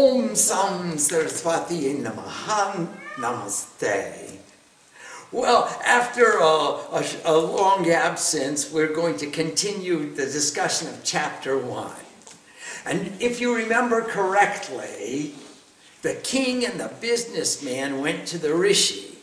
Om 0.00 0.34
Sam 0.34 0.96
Saraswati 0.96 1.92
Namaste. 3.18 4.38
Well, 5.30 5.64
after 5.84 6.38
a, 6.38 6.44
a, 6.46 7.04
a, 7.26 7.36
long 7.36 7.90
absence, 7.90 8.72
we're 8.72 8.94
going 8.94 9.18
to 9.18 9.26
continue 9.26 10.14
the 10.14 10.24
discussion 10.24 10.88
of 10.88 11.04
chapter 11.04 11.58
one. 11.58 11.92
And 12.86 13.12
if 13.20 13.42
you 13.42 13.54
remember 13.54 14.00
correctly, 14.00 15.34
the 16.00 16.14
king 16.14 16.64
and 16.64 16.80
the 16.80 16.90
businessman 17.02 18.00
went 18.00 18.26
to 18.28 18.38
the 18.38 18.54
rishi 18.54 19.18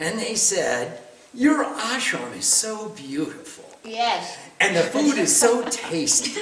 and 0.00 0.18
they 0.18 0.34
said, 0.34 0.98
Your 1.34 1.62
ashram 1.62 2.34
is 2.34 2.46
so 2.46 2.88
beautiful. 2.88 3.68
Yes. 3.84 4.38
And 4.58 4.74
the 4.74 4.82
food 4.82 5.18
is 5.18 5.34
so 5.36 5.64
tasty. 5.68 6.40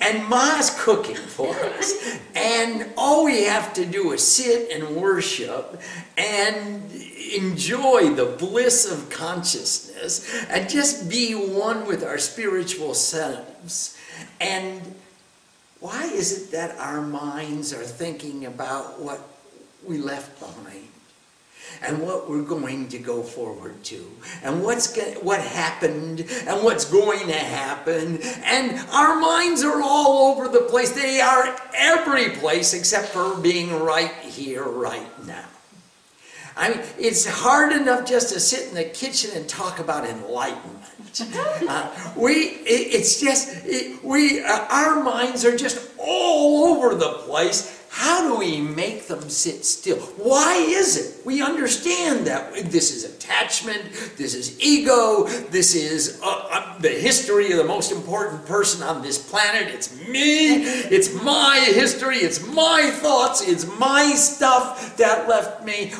And 0.00 0.28
Ma's 0.28 0.70
cooking 0.78 1.16
for 1.16 1.54
us. 1.54 2.18
And 2.34 2.90
all 2.96 3.24
we 3.24 3.44
have 3.44 3.72
to 3.74 3.86
do 3.86 4.12
is 4.12 4.26
sit 4.26 4.70
and 4.72 4.96
worship 4.96 5.80
and 6.16 6.90
enjoy 7.34 8.10
the 8.14 8.24
bliss 8.24 8.90
of 8.90 9.10
consciousness 9.10 10.46
and 10.48 10.68
just 10.68 11.08
be 11.08 11.32
one 11.32 11.86
with 11.86 12.02
our 12.04 12.18
spiritual 12.18 12.94
selves. 12.94 13.96
And 14.40 14.94
why 15.80 16.04
is 16.06 16.42
it 16.42 16.50
that 16.52 16.76
our 16.78 17.00
minds 17.02 17.72
are 17.72 17.84
thinking 17.84 18.46
about 18.46 19.00
what 19.00 19.20
we 19.86 19.98
left 19.98 20.40
behind? 20.40 20.88
And 21.82 22.02
what 22.02 22.28
we're 22.28 22.42
going 22.42 22.88
to 22.88 22.98
go 22.98 23.22
forward 23.22 23.82
to 23.84 24.10
and 24.42 24.62
what's 24.62 24.96
what 25.22 25.40
happened 25.40 26.20
and 26.46 26.64
what's 26.64 26.84
going 26.84 27.26
to 27.26 27.32
happen 27.32 28.18
and 28.44 28.78
our 28.90 29.20
minds 29.20 29.62
are 29.62 29.82
all 29.82 30.32
over 30.32 30.48
the 30.48 30.62
place 30.62 30.92
they 30.92 31.20
are 31.20 31.56
every 31.74 32.30
place 32.30 32.74
except 32.74 33.08
for 33.08 33.36
being 33.38 33.78
right 33.80 34.14
here 34.22 34.64
right 34.64 35.26
now 35.26 35.46
I 36.58 36.70
mean, 36.70 36.80
it's 36.98 37.24
hard 37.24 37.72
enough 37.72 38.04
just 38.04 38.32
to 38.32 38.40
sit 38.40 38.68
in 38.68 38.74
the 38.74 38.84
kitchen 38.84 39.30
and 39.34 39.48
talk 39.48 39.78
about 39.78 40.04
enlightenment. 40.04 40.74
Uh, 41.68 41.90
we, 42.16 42.32
it, 42.32 42.94
it's 42.94 43.20
just, 43.20 43.48
it, 43.64 44.02
we, 44.04 44.40
uh, 44.42 44.66
our 44.70 45.02
minds 45.02 45.44
are 45.44 45.56
just 45.56 45.90
all 45.98 46.64
over 46.68 46.94
the 46.94 47.08
place 47.24 47.77
how 47.90 48.28
do 48.28 48.38
we 48.38 48.60
make 48.60 49.06
them 49.06 49.28
sit 49.30 49.64
still? 49.64 49.98
Why 49.98 50.54
is 50.56 50.96
it? 50.96 51.26
We 51.26 51.42
understand 51.42 52.26
that 52.26 52.52
this 52.70 52.94
is 52.94 53.04
attachment, 53.04 53.82
this 54.16 54.34
is 54.34 54.60
ego, 54.60 55.24
this 55.50 55.74
is 55.74 56.20
uh, 56.22 56.48
uh, 56.50 56.78
the 56.78 56.90
history 56.90 57.50
of 57.50 57.58
the 57.58 57.64
most 57.64 57.90
important 57.90 58.46
person 58.46 58.82
on 58.82 59.02
this 59.02 59.18
planet. 59.18 59.68
It's 59.68 59.96
me, 60.06 60.62
it's 60.62 61.12
my 61.22 61.60
history, 61.74 62.18
it's 62.18 62.46
my 62.46 62.90
thoughts, 62.92 63.46
it's 63.46 63.66
my 63.78 64.12
stuff 64.14 64.96
that 64.98 65.28
left 65.28 65.64
me. 65.64 65.90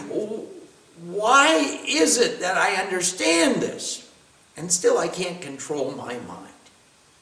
Why 1.07 1.81
is 1.87 2.19
it 2.19 2.41
that 2.41 2.57
I 2.57 2.75
understand 2.83 3.63
this? 3.63 4.11
And 4.57 4.71
still 4.71 4.99
I 4.99 5.09
can't 5.09 5.41
control 5.41 5.93
my 5.93 6.19
mind. 6.21 6.49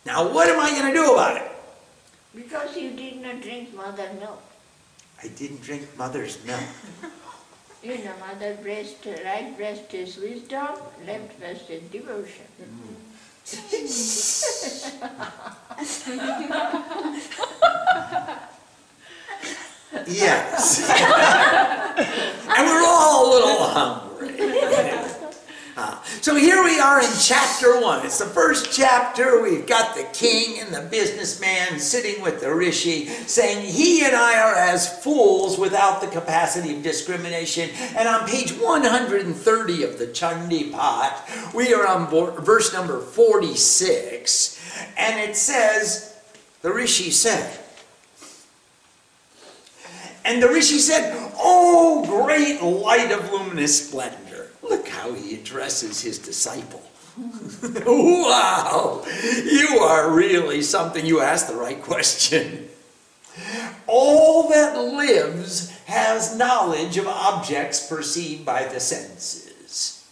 Now, 0.05 0.33
what 0.33 0.49
am 0.49 0.59
I 0.59 0.71
going 0.71 0.93
to 0.93 0.99
do 0.99 1.13
about 1.13 1.37
it? 1.37 1.51
Because 2.35 2.77
you 2.77 2.91
did 2.91 3.23
not 3.23 3.41
drink 3.43 3.75
mother 3.75 4.11
milk. 4.19 4.43
I 5.27 5.29
didn't 5.31 5.61
drink 5.63 5.83
mother's 5.99 6.39
milk. 6.47 6.63
You 7.83 7.99
know, 7.99 8.13
mother 8.21 8.55
breast, 8.63 9.05
right 9.25 9.57
breast 9.57 9.93
is 9.93 10.17
wisdom, 10.19 10.69
left 11.05 11.37
breast 11.41 11.69
is 11.69 11.83
devotion. 11.91 12.47
yes. 20.07 20.91
and 22.57 22.67
we're 22.67 22.85
all 22.87 23.27
a 23.27 23.31
little 23.35 23.65
hungry. 23.65 25.03
So 26.21 26.35
here 26.35 26.65
we 26.65 26.81
are 26.81 27.01
in 27.01 27.11
chapter 27.21 27.81
one. 27.81 28.05
It's 28.05 28.19
the 28.19 28.25
first 28.25 28.73
chapter. 28.73 29.43
We've 29.43 29.67
got 29.67 29.95
the 29.95 30.05
king 30.13 30.61
and 30.61 30.73
the 30.73 30.81
businessman 30.81 31.79
sitting 31.79 32.23
with 32.23 32.41
the 32.41 32.53
rishi 32.55 33.07
saying, 33.07 33.67
He 33.67 34.05
and 34.05 34.17
I 34.17 34.41
are 34.41 34.55
as 34.55 35.03
fools 35.05 35.59
without 35.59 36.01
the 36.01 36.07
capacity 36.09 36.75
of 36.75 36.83
discrimination. 36.83 37.71
And 37.97 38.09
on 38.09 38.27
page 38.27 38.53
130 38.53 39.83
of 39.85 39.99
the 39.99 40.07
Chandi 40.07 40.73
Path, 40.73 41.55
we 41.55 41.75
are 41.75 41.87
on 41.87 42.09
verse 42.43 42.73
number 42.73 43.01
46. 43.01 44.83
And 44.97 45.21
it 45.21 45.37
says, 45.37 46.17
The 46.63 46.73
rishi 46.73 47.11
said, 47.11 47.61
and 50.25 50.43
the 50.43 50.49
rishi 50.49 50.79
said, 50.79 51.15
Oh, 51.39 52.05
great 52.25 52.61
light 52.63 53.13
of 53.13 53.31
luminous 53.31 53.87
splendor. 53.87 54.26
Look 54.69 54.89
how 54.89 55.13
he 55.13 55.35
addresses 55.35 56.01
his 56.01 56.19
disciple. 56.19 56.83
wow, 57.87 59.03
you 59.45 59.79
are 59.81 60.11
really 60.11 60.61
something. 60.61 61.07
You 61.07 61.21
asked 61.21 61.49
the 61.49 61.55
right 61.55 61.81
question. 61.81 62.69
All 63.87 64.49
that 64.51 64.77
lives 64.77 65.71
has 65.87 66.37
knowledge 66.37 66.99
of 66.99 67.07
objects 67.07 67.87
perceived 67.87 68.45
by 68.45 68.65
the 68.65 68.81
senses. 68.81 70.05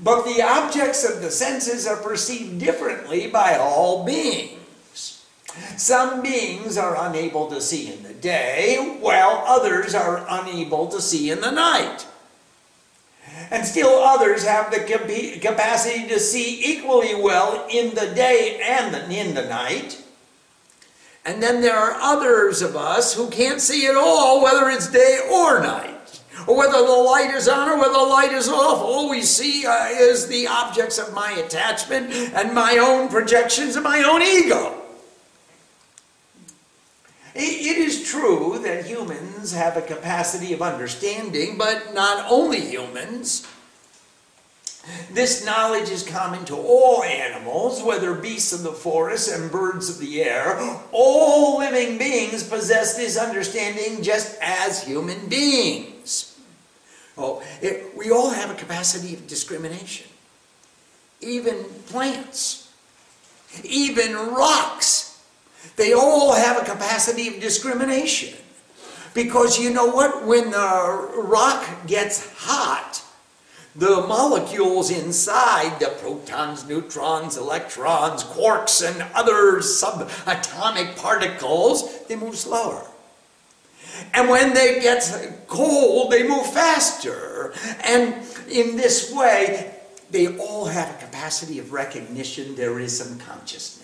But 0.00 0.24
the 0.24 0.42
objects 0.42 1.08
of 1.08 1.22
the 1.22 1.30
senses 1.30 1.86
are 1.86 1.96
perceived 1.96 2.58
differently 2.58 3.28
by 3.28 3.56
all 3.56 4.04
beings. 4.04 5.24
Some 5.76 6.22
beings 6.22 6.76
are 6.78 7.08
unable 7.08 7.48
to 7.48 7.60
see 7.60 7.92
in 7.92 8.02
the 8.02 8.14
day, 8.14 8.96
while 9.00 9.42
others 9.46 9.94
are 9.94 10.24
unable 10.28 10.88
to 10.88 11.00
see 11.00 11.30
in 11.30 11.40
the 11.40 11.50
night 11.50 12.06
and 13.50 13.66
still 13.66 13.98
others 13.98 14.44
have 14.44 14.70
the 14.70 14.80
capacity 15.40 16.08
to 16.08 16.18
see 16.18 16.72
equally 16.72 17.14
well 17.14 17.66
in 17.70 17.94
the 17.94 18.12
day 18.14 18.60
and 18.62 19.12
in 19.12 19.34
the 19.34 19.46
night. 19.46 20.02
And 21.24 21.42
then 21.42 21.60
there 21.60 21.76
are 21.76 21.92
others 22.00 22.62
of 22.62 22.74
us 22.74 23.14
who 23.14 23.30
can't 23.30 23.60
see 23.60 23.86
at 23.86 23.94
all, 23.94 24.42
whether 24.42 24.68
it's 24.68 24.90
day 24.90 25.20
or 25.30 25.60
night, 25.60 26.20
or 26.48 26.56
whether 26.56 26.78
the 26.84 26.92
light 26.92 27.32
is 27.32 27.46
on 27.46 27.68
or 27.68 27.78
whether 27.78 27.92
the 27.92 27.98
light 27.98 28.32
is 28.32 28.48
off. 28.48 28.78
All 28.78 29.08
we 29.08 29.22
see 29.22 29.64
uh, 29.64 29.86
is 29.86 30.26
the 30.26 30.48
objects 30.48 30.98
of 30.98 31.14
my 31.14 31.30
attachment 31.32 32.12
and 32.12 32.52
my 32.52 32.78
own 32.78 33.08
projections 33.08 33.76
and 33.76 33.84
my 33.84 34.02
own 34.02 34.22
ego. 34.22 34.81
It 37.34 37.78
is 37.78 38.08
true 38.08 38.58
that 38.62 38.84
humans 38.86 39.52
have 39.52 39.76
a 39.76 39.82
capacity 39.82 40.52
of 40.52 40.60
understanding, 40.60 41.56
but 41.56 41.94
not 41.94 42.30
only 42.30 42.60
humans. 42.60 43.46
This 45.10 45.44
knowledge 45.44 45.88
is 45.90 46.02
common 46.02 46.44
to 46.46 46.56
all 46.56 47.02
animals, 47.04 47.82
whether 47.82 48.14
beasts 48.14 48.52
of 48.52 48.62
the 48.62 48.72
forest 48.72 49.32
and 49.32 49.50
birds 49.50 49.88
of 49.88 49.98
the 49.98 50.22
air. 50.22 50.58
All 50.90 51.58
living 51.58 51.98
beings 51.98 52.42
possess 52.42 52.96
this 52.96 53.16
understanding 53.16 54.02
just 54.02 54.36
as 54.42 54.82
human 54.82 55.28
beings. 55.28 56.38
Oh, 57.16 57.42
it, 57.62 57.96
we 57.96 58.10
all 58.10 58.30
have 58.30 58.50
a 58.50 58.54
capacity 58.54 59.14
of 59.14 59.26
discrimination. 59.26 60.08
Even 61.20 61.64
plants, 61.86 62.72
even 63.62 64.14
rocks 64.14 65.11
they 65.76 65.92
all 65.92 66.34
have 66.34 66.60
a 66.60 66.64
capacity 66.64 67.28
of 67.28 67.40
discrimination. 67.40 68.36
Because 69.14 69.58
you 69.58 69.70
know 69.70 69.86
what? 69.86 70.26
When 70.26 70.50
the 70.50 71.10
rock 71.16 71.86
gets 71.86 72.32
hot, 72.34 73.02
the 73.74 74.06
molecules 74.06 74.90
inside, 74.90 75.78
the 75.80 75.88
protons, 76.00 76.66
neutrons, 76.66 77.36
electrons, 77.36 78.22
quarks, 78.24 78.86
and 78.86 79.02
other 79.14 79.60
subatomic 79.60 80.96
particles, 80.96 82.04
they 82.06 82.16
move 82.16 82.36
slower. 82.36 82.86
And 84.14 84.28
when 84.28 84.54
they 84.54 84.80
get 84.80 85.10
cold, 85.46 86.10
they 86.10 86.26
move 86.26 86.46
faster. 86.52 87.54
And 87.84 88.14
in 88.50 88.76
this 88.76 89.12
way, 89.12 89.74
they 90.10 90.36
all 90.38 90.66
have 90.66 90.94
a 90.94 91.04
capacity 91.04 91.58
of 91.58 91.72
recognition. 91.72 92.54
There 92.54 92.78
is 92.78 92.96
some 92.96 93.18
consciousness. 93.18 93.81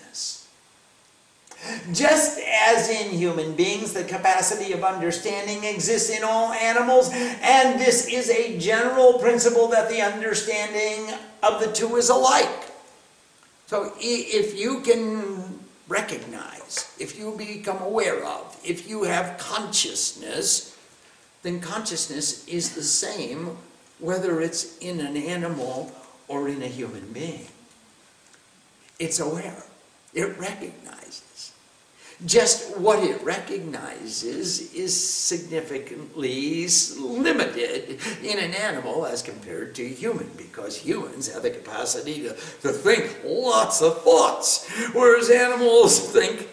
Just 1.91 2.39
as 2.39 2.89
in 2.89 3.11
human 3.11 3.55
beings, 3.55 3.93
the 3.93 4.03
capacity 4.03 4.71
of 4.71 4.83
understanding 4.83 5.63
exists 5.63 6.09
in 6.09 6.23
all 6.23 6.53
animals, 6.53 7.09
and 7.13 7.79
this 7.79 8.07
is 8.07 8.29
a 8.29 8.57
general 8.57 9.19
principle 9.19 9.67
that 9.67 9.89
the 9.89 10.01
understanding 10.01 11.13
of 11.43 11.59
the 11.59 11.71
two 11.71 11.95
is 11.97 12.09
alike. 12.09 12.71
So 13.67 13.93
if 13.99 14.57
you 14.57 14.81
can 14.81 15.59
recognize, 15.87 16.95
if 16.97 17.19
you 17.19 17.35
become 17.37 17.81
aware 17.81 18.23
of, 18.23 18.57
if 18.63 18.87
you 18.89 19.03
have 19.03 19.37
consciousness, 19.37 20.77
then 21.43 21.59
consciousness 21.59 22.47
is 22.47 22.73
the 22.75 22.83
same 22.83 23.57
whether 23.99 24.39
it's 24.39 24.77
in 24.77 24.99
an 25.01 25.17
animal 25.17 25.91
or 26.27 26.47
in 26.47 26.61
a 26.63 26.67
human 26.67 27.11
being. 27.11 27.47
It's 28.97 29.19
aware. 29.19 29.63
It 30.13 30.37
recognizes. 30.37 30.98
Just 32.25 32.77
what 32.77 33.01
it 33.01 33.21
recognizes 33.23 34.73
is 34.73 34.95
significantly 34.95 36.67
limited 36.97 37.99
in 38.23 38.39
an 38.39 38.53
animal 38.53 39.05
as 39.05 39.21
compared 39.21 39.73
to 39.75 39.87
human 39.87 40.29
because 40.35 40.77
humans 40.77 41.33
have 41.33 41.43
the 41.43 41.49
capacity 41.49 42.23
to, 42.23 42.29
to 42.61 42.73
think 42.73 43.19
lots 43.23 43.81
of 43.81 44.01
thoughts, 44.03 44.69
whereas 44.93 45.29
animals 45.29 46.11
think 46.11 46.49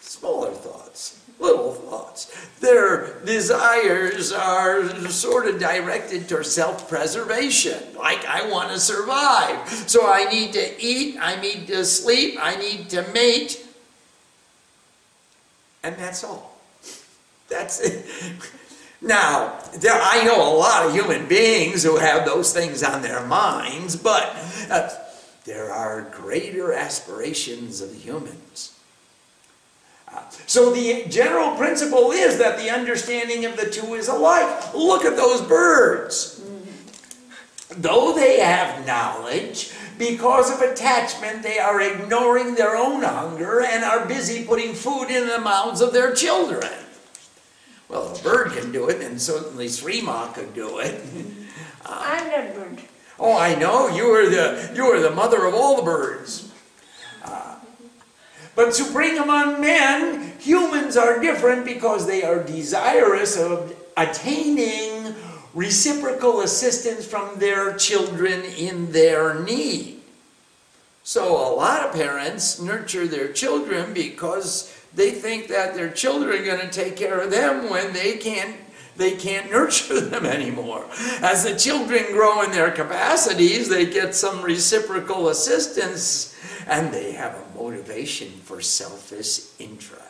smaller 0.00 0.52
thoughts, 0.52 1.20
little 1.40 1.72
thoughts. 1.72 2.50
Their 2.60 3.18
desires 3.24 4.30
are 4.30 4.88
sort 5.10 5.48
of 5.48 5.58
directed 5.58 6.28
toward 6.28 6.46
self 6.46 6.88
preservation, 6.88 7.96
like 7.96 8.24
I 8.24 8.48
want 8.48 8.70
to 8.70 8.78
survive. 8.78 9.68
So 9.68 10.06
I 10.06 10.30
need 10.30 10.52
to 10.52 10.80
eat, 10.80 11.16
I 11.20 11.40
need 11.40 11.66
to 11.66 11.84
sleep, 11.84 12.38
I 12.40 12.54
need 12.54 12.88
to 12.90 13.02
mate 13.12 13.66
and 15.82 15.96
that's 15.96 16.24
all. 16.24 16.58
That's 17.48 17.80
it. 17.80 18.06
Now, 19.02 19.58
there, 19.74 19.98
I 20.00 20.22
know 20.24 20.36
a 20.36 20.54
lot 20.56 20.86
of 20.86 20.94
human 20.94 21.26
beings 21.26 21.82
who 21.82 21.96
have 21.96 22.24
those 22.24 22.52
things 22.52 22.84
on 22.84 23.02
their 23.02 23.26
minds, 23.26 23.96
but 23.96 24.36
uh, 24.70 24.88
there 25.44 25.72
are 25.72 26.02
greater 26.12 26.72
aspirations 26.72 27.80
of 27.80 27.92
humans. 27.92 28.78
Uh, 30.06 30.22
so 30.46 30.72
the 30.72 31.04
general 31.08 31.56
principle 31.56 32.12
is 32.12 32.38
that 32.38 32.58
the 32.58 32.70
understanding 32.70 33.44
of 33.44 33.56
the 33.56 33.68
two 33.68 33.94
is 33.94 34.06
alike. 34.06 34.72
Look 34.72 35.04
at 35.04 35.16
those 35.16 35.40
birds. 35.40 36.40
Though 37.70 38.12
they 38.12 38.38
have 38.38 38.86
knowledge, 38.86 39.72
because 40.02 40.50
of 40.50 40.60
attachment, 40.60 41.44
they 41.44 41.60
are 41.60 41.80
ignoring 41.80 42.56
their 42.56 42.76
own 42.76 43.02
hunger 43.02 43.60
and 43.60 43.84
are 43.84 44.04
busy 44.04 44.44
putting 44.44 44.74
food 44.74 45.06
in 45.10 45.28
the 45.28 45.38
mouths 45.38 45.80
of 45.80 45.92
their 45.92 46.12
children. 46.12 46.72
Well, 47.88 48.12
a 48.12 48.18
bird 48.20 48.50
can 48.52 48.72
do 48.72 48.88
it, 48.88 49.00
and 49.00 49.22
certainly 49.22 49.68
Shree 49.68 50.00
Maa 50.00 50.32
could 50.32 50.54
do 50.54 50.80
it. 50.80 51.00
Uh, 51.86 52.02
I'm 52.04 52.26
a 52.26 52.52
bird. 52.52 52.78
Oh, 53.20 53.38
I 53.38 53.54
know. 53.54 53.88
You 53.88 54.06
are 54.12 54.28
the 54.28 54.72
you 54.74 54.84
are 54.86 54.98
the 54.98 55.10
mother 55.10 55.46
of 55.46 55.54
all 55.54 55.76
the 55.76 55.82
birds. 55.82 56.50
Uh, 57.24 57.56
but 58.56 58.74
supreme 58.74 59.22
among 59.22 59.60
men, 59.60 60.32
humans 60.40 60.96
are 60.96 61.20
different 61.20 61.64
because 61.64 62.08
they 62.08 62.24
are 62.24 62.42
desirous 62.42 63.38
of 63.38 63.72
attaining 63.96 64.91
reciprocal 65.54 66.40
assistance 66.40 67.06
from 67.06 67.38
their 67.38 67.76
children 67.76 68.42
in 68.42 68.92
their 68.92 69.40
need. 69.40 70.00
So 71.04 71.32
a 71.32 71.54
lot 71.54 71.86
of 71.86 71.94
parents 71.94 72.60
nurture 72.60 73.06
their 73.06 73.32
children 73.32 73.92
because 73.92 74.74
they 74.94 75.10
think 75.10 75.48
that 75.48 75.74
their 75.74 75.90
children 75.90 76.40
are 76.40 76.44
going 76.44 76.60
to 76.60 76.70
take 76.70 76.96
care 76.96 77.20
of 77.20 77.30
them 77.30 77.70
when 77.70 77.92
they 77.92 78.16
can't 78.16 78.56
they 78.94 79.12
can't 79.12 79.50
nurture 79.50 80.00
them 80.00 80.26
anymore. 80.26 80.84
As 81.22 81.44
the 81.44 81.56
children 81.56 82.04
grow 82.12 82.42
in 82.42 82.50
their 82.50 82.70
capacities, 82.70 83.68
they 83.68 83.86
get 83.86 84.14
some 84.14 84.42
reciprocal 84.42 85.28
assistance 85.28 86.38
and 86.66 86.92
they 86.92 87.12
have 87.12 87.34
a 87.34 87.58
motivation 87.58 88.28
for 88.28 88.60
selfish 88.60 89.40
interest. 89.58 90.01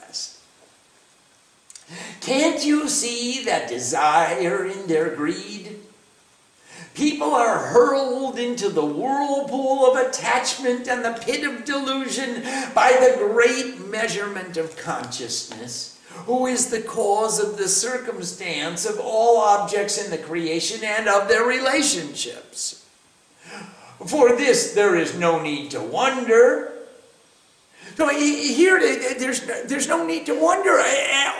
Can't 2.21 2.65
you 2.65 2.89
see 2.89 3.45
that 3.45 3.69
desire 3.69 4.67
in 4.67 4.87
their 4.87 5.15
greed? 5.15 5.79
People 6.95 7.35
are 7.35 7.59
hurled 7.59 8.39
into 8.39 8.69
the 8.69 8.85
whirlpool 8.85 9.87
of 9.87 9.97
attachment 9.97 10.87
and 10.89 11.05
the 11.05 11.19
pit 11.23 11.43
of 11.43 11.65
delusion 11.65 12.43
by 12.75 12.93
the 12.93 13.17
great 13.17 13.87
measurement 13.89 14.59
of 14.59 14.77
consciousness, 14.77 15.99
who 16.27 16.47
is 16.47 16.69
the 16.69 16.83
cause 16.83 17.41
of 17.41 17.57
the 17.57 17.69
circumstance 17.69 18.85
of 18.85 19.01
all 19.01 19.39
objects 19.39 20.05
in 20.05 20.11
the 20.11 20.19
creation 20.19 20.85
and 20.85 21.09
of 21.09 21.29
their 21.29 21.45
relationships. 21.45 22.85
For 24.07 24.37
this, 24.37 24.75
there 24.75 24.97
is 24.97 25.17
no 25.17 25.41
need 25.41 25.71
to 25.71 25.81
wonder. 25.81 26.72
So 27.97 28.09
here, 28.09 28.81
there's, 29.19 29.41
there's 29.67 29.89
no 29.89 30.07
need 30.07 30.27
to 30.27 30.35
wonder. 30.39 30.83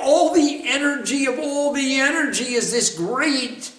All 0.03 0.35
the 0.35 0.63
energy 0.69 1.27
of 1.27 1.39
all 1.39 1.73
the 1.73 2.01
energy 2.01 2.55
is 2.55 2.73
this 2.73 2.95
great 2.97 3.73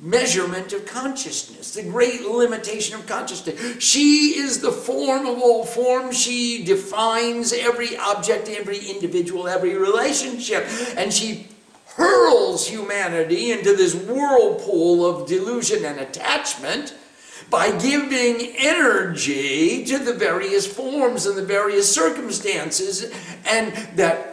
measurement 0.00 0.72
of 0.72 0.84
consciousness, 0.84 1.74
the 1.74 1.82
great 1.82 2.22
limitation 2.22 2.96
of 2.96 3.06
consciousness. 3.06 3.80
She 3.82 4.36
is 4.36 4.60
the 4.60 4.72
form 4.72 5.26
of 5.26 5.38
all 5.38 5.64
forms. 5.64 6.18
She 6.18 6.64
defines 6.64 7.52
every 7.52 7.96
object, 7.96 8.48
every 8.48 8.78
individual, 8.78 9.46
every 9.46 9.76
relationship. 9.76 10.66
And 10.96 11.12
she 11.12 11.46
hurls 11.96 12.66
humanity 12.66 13.52
into 13.52 13.76
this 13.76 13.94
whirlpool 13.94 15.06
of 15.06 15.28
delusion 15.28 15.84
and 15.84 16.00
attachment 16.00 16.94
by 17.50 17.70
giving 17.78 18.54
energy 18.56 19.84
to 19.84 19.98
the 19.98 20.14
various 20.14 20.66
forms 20.66 21.26
and 21.26 21.36
the 21.36 21.44
various 21.44 21.92
circumstances, 21.92 23.12
and 23.46 23.74
that 23.96 24.32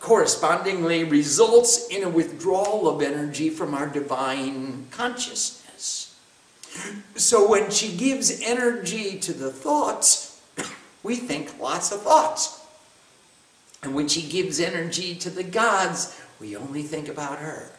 correspondingly 0.00 1.04
results 1.04 1.88
in 1.88 2.04
a 2.04 2.08
withdrawal 2.08 2.88
of 2.88 3.02
energy 3.02 3.50
from 3.50 3.74
our 3.74 3.88
divine 3.88 4.86
consciousness. 4.90 6.16
So 7.16 7.48
when 7.48 7.70
she 7.70 7.96
gives 7.96 8.42
energy 8.42 9.18
to 9.20 9.32
the 9.32 9.50
thoughts, 9.50 10.40
we 11.02 11.16
think 11.16 11.58
lots 11.60 11.90
of 11.92 12.02
thoughts. 12.02 12.64
And 13.82 13.94
when 13.94 14.08
she 14.08 14.22
gives 14.22 14.60
energy 14.60 15.14
to 15.16 15.30
the 15.30 15.42
gods, 15.44 16.20
we 16.40 16.56
only 16.56 16.82
think 16.82 17.08
about 17.08 17.38
her. 17.38 17.72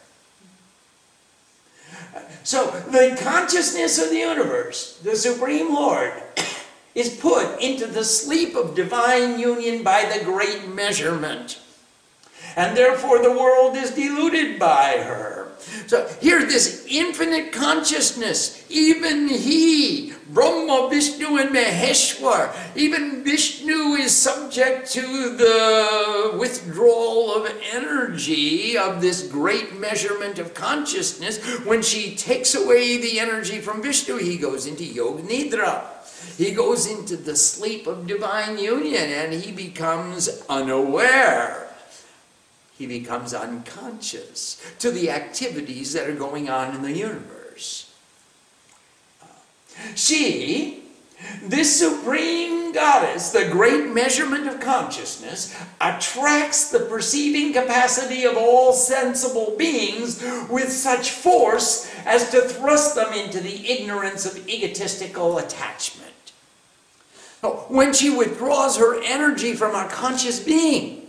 So 2.44 2.72
the 2.90 3.18
consciousness 3.22 4.02
of 4.02 4.10
the 4.10 4.18
universe, 4.18 5.00
the 5.04 5.16
Supreme 5.16 5.74
Lord, 5.74 6.14
is 6.96 7.16
put 7.18 7.62
into 7.62 7.86
the 7.86 8.04
sleep 8.04 8.56
of 8.56 8.76
divine 8.76 9.40
union 9.40 9.84
by 9.84 10.06
the 10.06 10.24
great 10.24 10.68
measurement 10.68 11.60
and 12.58 12.76
therefore 12.76 13.22
the 13.22 13.32
world 13.32 13.78
is 13.78 13.92
deluded 13.92 14.60
by 14.60 14.98
her. 14.98 15.37
So 15.88 16.08
here, 16.22 16.44
this 16.46 16.86
infinite 16.90 17.52
consciousness, 17.52 18.66
even 18.70 19.28
he, 19.28 20.14
Brahma, 20.30 20.90
Vishnu, 20.90 21.38
and 21.38 21.50
Maheshwar, 21.56 22.54
even 22.76 23.24
Vishnu 23.24 23.94
is 23.94 24.16
subject 24.16 24.92
to 24.92 25.02
the 25.02 26.38
withdrawal 26.38 27.34
of 27.34 27.52
energy 27.72 28.78
of 28.78 29.02
this 29.02 29.28
great 29.28 29.80
measurement 29.80 30.40
of 30.40 30.54
consciousness. 30.54 31.38
When 31.66 31.82
she 31.82 32.16
takes 32.16 32.56
away 32.56 32.98
the 32.98 33.20
energy 33.20 33.60
from 33.60 33.82
Vishnu, 33.82 34.18
he 34.18 34.38
goes 34.38 34.66
into 34.66 34.84
Yog 34.84 35.22
Nidra. 35.28 35.86
He 36.38 36.52
goes 36.52 36.88
into 36.88 37.16
the 37.16 37.36
sleep 37.36 37.88
of 37.88 38.08
divine 38.08 38.58
union 38.58 39.04
and 39.04 39.34
he 39.34 39.52
becomes 39.52 40.30
unaware 40.50 41.67
he 42.78 42.86
becomes 42.86 43.34
unconscious 43.34 44.62
to 44.80 44.92
the 44.92 45.10
activities 45.10 45.94
that 45.94 46.08
are 46.08 46.16
going 46.16 46.48
on 46.48 46.76
in 46.76 46.84
the 46.84 46.94
universe. 46.94 47.92
Uh, 49.22 49.26
she, 49.96 50.84
this 51.42 51.80
supreme 51.80 52.72
goddess, 52.74 53.32
the 53.32 53.50
great 53.50 53.88
measurement 53.90 54.48
of 54.48 54.60
consciousness, 54.60 55.56
attracts 55.82 56.70
the 56.70 56.82
perceiving 56.82 57.52
capacity 57.52 58.24
of 58.26 58.38
all 58.38 58.74
sensible 58.74 59.56
beings 59.58 60.24
with 60.48 60.72
such 60.72 61.10
force 61.10 61.92
as 62.06 62.30
to 62.30 62.42
thrust 62.42 62.94
them 62.94 63.12
into 63.14 63.40
the 63.40 63.72
ignorance 63.72 64.28
of 64.28 64.48
egotistical 64.48 65.40
attachment. 65.40 66.06
When 67.70 67.94
she 67.94 68.12
withdraws 68.12 68.78
her 68.78 69.02
energy 69.04 69.56
from 69.56 69.76
our 69.76 69.90
conscious 69.90 70.40
being, 70.40 71.07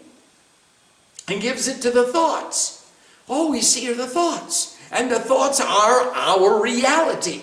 and 1.28 1.42
gives 1.42 1.68
it 1.68 1.82
to 1.82 1.90
the 1.90 2.06
thoughts. 2.06 2.90
All 3.28 3.50
we 3.50 3.60
see 3.60 3.90
are 3.90 3.94
the 3.94 4.06
thoughts, 4.06 4.78
and 4.90 5.10
the 5.10 5.20
thoughts 5.20 5.60
are 5.60 6.12
our 6.14 6.62
reality. 6.62 7.42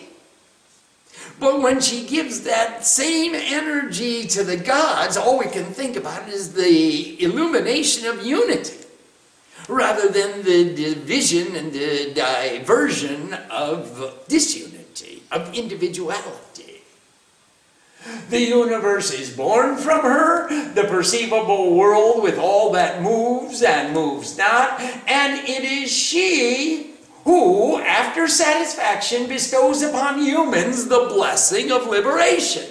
But 1.40 1.62
when 1.62 1.82
she 1.82 2.06
gives 2.08 2.42
that 2.42 2.86
same 2.86 3.36
energy 3.36 4.26
to 4.28 4.44
the 4.44 4.58
gods, 4.58 5.18
all 5.18 5.38
we 5.38 5.48
can 5.48 5.66
think 5.66 5.96
about 5.96 6.30
is 6.30 6.54
the 6.54 7.22
illumination 7.22 8.08
of 8.08 8.26
unity 8.26 8.86
rather 9.68 10.08
than 10.10 10.44
the 10.44 10.74
division 10.76 11.56
and 11.56 11.74
the 11.74 12.14
diversion 12.14 13.34
of 13.50 14.24
disunity, 14.28 15.24
of 15.32 15.54
individuality. 15.54 16.75
The 18.30 18.42
universe 18.42 19.12
is 19.12 19.30
born 19.36 19.78
from 19.78 20.02
her, 20.02 20.48
the 20.74 20.84
perceivable 20.84 21.76
world 21.76 22.22
with 22.22 22.38
all 22.38 22.72
that 22.74 23.02
moves 23.02 23.62
and 23.62 23.94
moves 23.94 24.38
not, 24.38 24.80
and 24.80 25.40
it 25.48 25.64
is 25.64 25.92
she 25.92 26.96
who, 27.24 27.80
after 27.80 28.28
satisfaction, 28.28 29.28
bestows 29.28 29.82
upon 29.82 30.20
humans 30.20 30.88
the 30.88 31.08
blessing 31.08 31.72
of 31.72 31.88
liberation. 31.88 32.66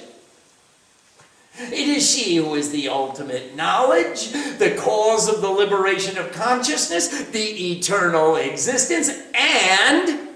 It 1.58 1.88
is 1.88 2.08
she 2.08 2.36
who 2.36 2.54
is 2.54 2.70
the 2.70 2.88
ultimate 2.88 3.54
knowledge, 3.54 4.30
the 4.58 4.76
cause 4.78 5.28
of 5.28 5.40
the 5.40 5.50
liberation 5.50 6.18
of 6.18 6.32
consciousness, 6.32 7.08
the 7.26 7.72
eternal 7.72 8.36
existence, 8.36 9.10
and 9.34 10.33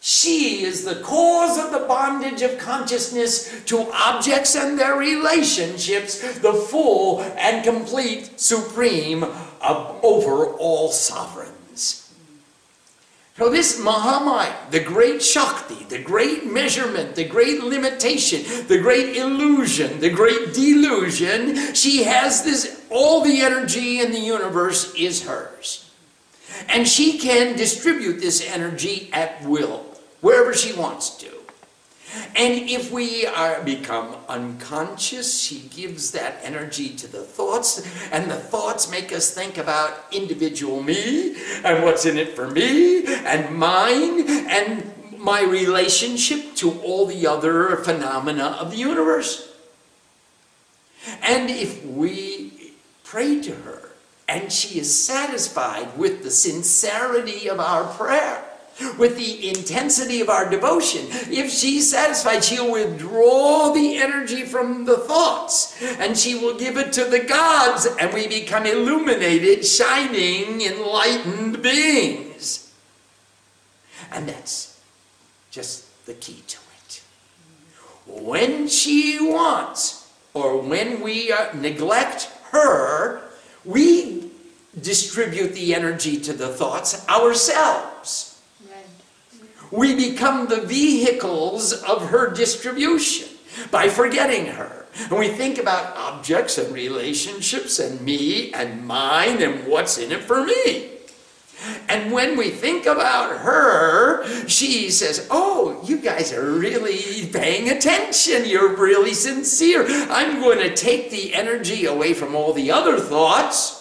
she 0.00 0.62
is 0.62 0.84
the 0.84 1.02
cause 1.02 1.58
of 1.58 1.72
the 1.72 1.86
bondage 1.86 2.42
of 2.42 2.58
consciousness 2.58 3.62
to 3.64 3.90
objects 3.92 4.54
and 4.54 4.78
their 4.78 4.96
relationships, 4.96 6.38
the 6.38 6.52
full 6.52 7.20
and 7.20 7.64
complete 7.64 8.38
supreme 8.38 9.24
of, 9.24 9.98
over 10.04 10.46
all 10.46 10.92
sovereigns. 10.92 11.58
So 13.38 13.48
this 13.48 13.80
Mahamaya, 13.80 14.52
the 14.70 14.80
great 14.80 15.22
Shakti, 15.22 15.84
the 15.84 16.02
great 16.02 16.44
measurement, 16.44 17.14
the 17.14 17.24
great 17.24 17.62
limitation, 17.62 18.66
the 18.66 18.78
great 18.78 19.16
illusion, 19.16 20.00
the 20.00 20.10
great 20.10 20.54
delusion, 20.54 21.72
she 21.72 22.02
has 22.02 22.42
this, 22.42 22.84
all 22.90 23.22
the 23.22 23.40
energy 23.42 24.00
in 24.00 24.10
the 24.10 24.18
universe 24.18 24.92
is 24.96 25.22
hers. 25.24 25.88
And 26.68 26.88
she 26.88 27.18
can 27.18 27.56
distribute 27.56 28.20
this 28.20 28.44
energy 28.44 29.08
at 29.12 29.40
will, 29.44 29.86
wherever 30.20 30.54
she 30.54 30.72
wants 30.72 31.10
to. 31.18 31.28
And 32.34 32.68
if 32.70 32.90
we 32.90 33.26
are 33.26 33.62
become 33.62 34.16
unconscious, 34.28 35.42
she 35.42 35.68
gives 35.68 36.12
that 36.12 36.40
energy 36.42 36.90
to 36.96 37.06
the 37.06 37.22
thoughts, 37.22 37.86
and 38.10 38.30
the 38.30 38.36
thoughts 38.36 38.90
make 38.90 39.12
us 39.12 39.34
think 39.34 39.58
about 39.58 39.92
individual 40.10 40.82
me 40.82 41.36
and 41.64 41.84
what's 41.84 42.06
in 42.06 42.16
it 42.16 42.34
for 42.34 42.50
me 42.50 43.04
and 43.06 43.54
mine 43.56 44.26
and 44.28 44.90
my 45.18 45.42
relationship 45.42 46.54
to 46.54 46.80
all 46.80 47.04
the 47.04 47.26
other 47.26 47.76
phenomena 47.76 48.56
of 48.58 48.70
the 48.70 48.78
universe. 48.78 49.52
And 51.22 51.50
if 51.50 51.84
we 51.84 52.72
pray 53.04 53.40
to 53.42 53.54
her 53.54 53.90
and 54.28 54.50
she 54.52 54.78
is 54.78 55.04
satisfied 55.04 55.98
with 55.98 56.22
the 56.22 56.30
sincerity 56.30 57.48
of 57.48 57.60
our 57.60 57.84
prayer, 57.94 58.44
with 58.96 59.16
the 59.16 59.48
intensity 59.48 60.20
of 60.20 60.28
our 60.28 60.48
devotion. 60.48 61.06
If 61.30 61.50
she's 61.50 61.90
satisfied, 61.90 62.44
she'll 62.44 62.70
withdraw 62.70 63.72
the 63.72 63.96
energy 63.96 64.44
from 64.44 64.84
the 64.84 64.96
thoughts 64.96 65.80
and 65.82 66.16
she 66.16 66.34
will 66.34 66.58
give 66.58 66.76
it 66.76 66.92
to 66.94 67.04
the 67.04 67.20
gods, 67.20 67.86
and 67.86 68.12
we 68.12 68.28
become 68.28 68.66
illuminated, 68.66 69.64
shining, 69.64 70.60
enlightened 70.60 71.62
beings. 71.62 72.72
And 74.12 74.28
that's 74.28 74.80
just 75.50 76.06
the 76.06 76.14
key 76.14 76.42
to 76.46 76.58
it. 76.78 77.02
When 78.06 78.68
she 78.68 79.18
wants, 79.20 80.10
or 80.34 80.60
when 80.60 81.00
we 81.00 81.32
uh, 81.32 81.52
neglect 81.54 82.30
her, 82.52 83.22
we 83.64 84.30
distribute 84.80 85.54
the 85.54 85.74
energy 85.74 86.18
to 86.20 86.32
the 86.32 86.48
thoughts 86.48 87.06
ourselves 87.08 88.37
we 89.70 89.94
become 89.94 90.48
the 90.48 90.62
vehicles 90.62 91.72
of 91.72 92.10
her 92.10 92.30
distribution 92.30 93.28
by 93.70 93.88
forgetting 93.88 94.46
her. 94.46 94.86
And 95.10 95.18
we 95.18 95.28
think 95.28 95.58
about 95.58 95.96
objects 95.96 96.58
and 96.58 96.72
relationships 96.72 97.78
and 97.78 98.00
me 98.00 98.52
and 98.52 98.86
mine 98.86 99.42
and 99.42 99.66
what's 99.66 99.98
in 99.98 100.12
it 100.12 100.22
for 100.22 100.44
me. 100.44 100.90
And 101.88 102.12
when 102.12 102.36
we 102.36 102.50
think 102.50 102.86
about 102.86 103.38
her, 103.38 104.24
she 104.46 104.90
says, 104.90 105.26
Oh, 105.30 105.80
you 105.84 105.98
guys 105.98 106.32
are 106.32 106.52
really 106.52 107.26
paying 107.26 107.68
attention. 107.68 108.44
You're 108.46 108.76
really 108.76 109.12
sincere. 109.12 109.84
I'm 110.08 110.40
going 110.40 110.58
to 110.58 110.74
take 110.74 111.10
the 111.10 111.34
energy 111.34 111.86
away 111.86 112.14
from 112.14 112.34
all 112.36 112.52
the 112.52 112.70
other 112.70 112.98
thoughts 112.98 113.77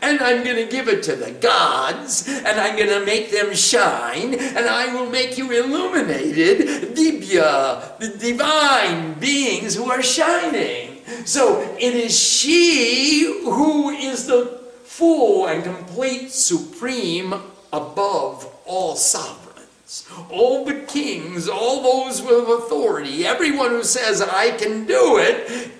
and 0.00 0.20
I'm 0.20 0.44
going 0.44 0.56
to 0.56 0.70
give 0.70 0.88
it 0.88 1.02
to 1.04 1.16
the 1.16 1.32
gods, 1.32 2.28
and 2.28 2.60
I'm 2.60 2.76
going 2.76 2.88
to 2.88 3.04
make 3.04 3.30
them 3.30 3.54
shine, 3.54 4.34
and 4.34 4.66
I 4.66 4.94
will 4.94 5.10
make 5.10 5.36
you 5.36 5.50
illuminated, 5.50 6.96
Dibya, 6.96 7.42
uh, 7.42 7.98
the 7.98 8.08
divine 8.08 9.14
beings 9.14 9.74
who 9.74 9.90
are 9.90 10.02
shining. 10.02 11.02
So 11.24 11.60
it 11.78 11.94
is 11.94 12.18
she 12.18 13.42
who 13.44 13.90
is 13.90 14.26
the 14.26 14.60
full 14.84 15.46
and 15.46 15.62
complete 15.62 16.30
supreme 16.30 17.32
above 17.72 18.52
all 18.66 18.96
sovereigns. 18.96 20.08
All 20.30 20.64
the 20.64 20.82
kings, 20.82 21.48
all 21.48 21.82
those 21.82 22.20
with 22.20 22.48
authority, 22.48 23.24
everyone 23.26 23.70
who 23.70 23.84
says, 23.84 24.20
I 24.20 24.50
can 24.50 24.86
do 24.86 25.18
it, 25.18 25.70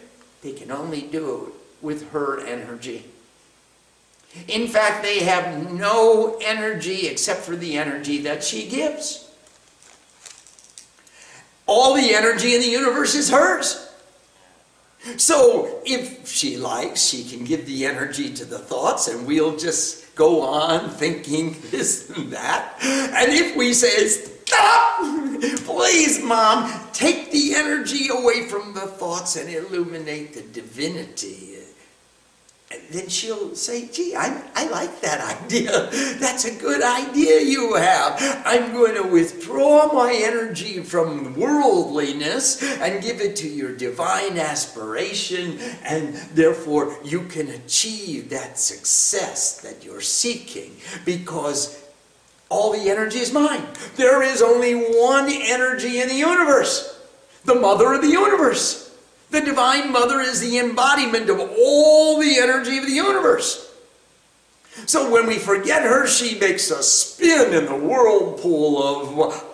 they 0.43 0.53
can 0.53 0.71
only 0.71 1.03
do 1.03 1.47
it 1.47 1.85
with 1.85 2.11
her 2.13 2.41
energy. 2.41 3.05
In 4.47 4.69
fact, 4.69 5.03
they 5.03 5.21
have 5.21 5.73
no 5.73 6.39
energy 6.43 7.09
except 7.09 7.41
for 7.41 7.57
the 7.57 7.77
energy 7.77 8.19
that 8.19 8.45
she 8.45 8.69
gives. 8.69 9.31
All 11.67 11.95
the 11.95 12.15
energy 12.15 12.55
in 12.55 12.61
the 12.61 12.69
universe 12.69 13.15
is 13.15 13.31
hers. 13.31 13.89
So 15.17 15.81
if 15.85 16.27
she 16.29 16.57
likes, 16.57 17.03
she 17.03 17.25
can 17.25 17.45
give 17.45 17.67
the 17.67 17.87
energy 17.87 18.33
to 18.35 18.45
the 18.45 18.59
thoughts 18.59 19.09
and 19.09 19.27
we'll 19.27 19.57
just 19.57 20.15
go 20.15 20.43
on 20.43 20.91
thinking 20.91 21.57
this 21.71 22.11
and 22.11 22.33
that. 22.33 22.75
And 22.83 23.33
if 23.33 23.57
we 23.57 23.73
say, 23.73 24.07
stop, 24.09 24.99
please, 25.65 26.23
mom, 26.23 26.73
take 26.93 27.31
the 27.31 27.55
energy 27.55 28.09
away 28.09 28.49
from 28.49 28.75
the 28.75 28.81
thoughts 28.81 29.37
and 29.37 29.49
illuminate 29.49 30.35
the 30.35 30.43
divinity 30.43 31.48
then 32.91 33.09
she'll 33.09 33.55
say, 33.55 33.89
gee, 33.89 34.15
I, 34.15 34.43
I 34.55 34.69
like 34.69 35.01
that 35.01 35.43
idea. 35.43 35.89
That's 36.19 36.45
a 36.45 36.55
good 36.55 36.83
idea 36.83 37.41
you 37.41 37.75
have. 37.75 38.17
I'm 38.45 38.73
going 38.73 38.95
to 38.95 39.09
withdraw 39.09 39.91
my 39.93 40.13
energy 40.13 40.83
from 40.83 41.35
worldliness 41.35 42.63
and 42.63 43.03
give 43.03 43.21
it 43.21 43.37
to 43.37 43.49
your 43.49 43.75
divine 43.75 44.39
aspiration, 44.39 45.59
and 45.83 46.15
therefore 46.35 46.99
you 47.03 47.23
can 47.25 47.49
achieve 47.49 48.29
that 48.31 48.59
success 48.59 49.61
that 49.63 49.83
you're 49.83 50.03
seeking 50.03 50.77
because 51.07 51.83
all 52.51 52.73
the 52.73 52.91
energy 52.91 53.19
is 53.19 53.33
mine. 53.33 53.67
There 53.97 54.23
is 54.23 54.43
only 54.43 54.75
one 54.75 55.31
energy 55.31 56.01
in 56.01 56.09
the 56.09 56.15
universe, 56.15 57.03
the 57.45 57.55
mother 57.55 57.95
of 57.95 58.03
the 58.03 58.09
universe. 58.09 58.88
The 59.31 59.41
Divine 59.41 59.93
Mother 59.93 60.21
is 60.21 60.41
the 60.41 60.59
embodiment 60.59 61.29
of 61.29 61.39
all 61.41 62.19
the 62.19 62.39
energy 62.39 62.79
of 62.79 62.87
the 62.87 62.93
universe. 62.93 63.65
So 64.87 65.11
when 65.11 65.27
we 65.27 65.39
forget 65.39 65.83
her, 65.83 66.07
she 66.07 66.39
makes 66.39 66.71
us 66.71 66.91
spin 66.91 67.53
in 67.53 67.67
the 67.67 67.75
whirlpool 67.75 68.83
of 68.83 69.45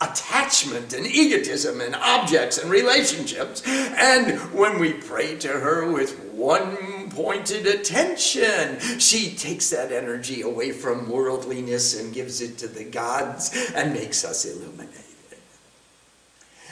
attachment 0.00 0.92
and 0.92 1.06
egotism 1.06 1.80
and 1.80 1.94
objects 1.94 2.58
and 2.58 2.70
relationships. 2.70 3.62
And 3.66 4.38
when 4.52 4.78
we 4.78 4.94
pray 4.94 5.36
to 5.38 5.48
her 5.48 5.90
with 5.90 6.18
one 6.32 7.10
pointed 7.10 7.66
attention, 7.66 8.80
she 8.98 9.34
takes 9.34 9.70
that 9.70 9.92
energy 9.92 10.42
away 10.42 10.72
from 10.72 11.08
worldliness 11.08 11.98
and 12.00 12.12
gives 12.12 12.40
it 12.40 12.58
to 12.58 12.68
the 12.68 12.84
gods 12.84 13.72
and 13.74 13.92
makes 13.92 14.24
us 14.24 14.44
illuminated. 14.44 15.00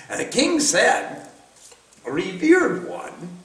And 0.09 0.20
the 0.20 0.25
king 0.25 0.59
said, 0.59 1.29
revered 2.11 2.88
one. 2.88 3.40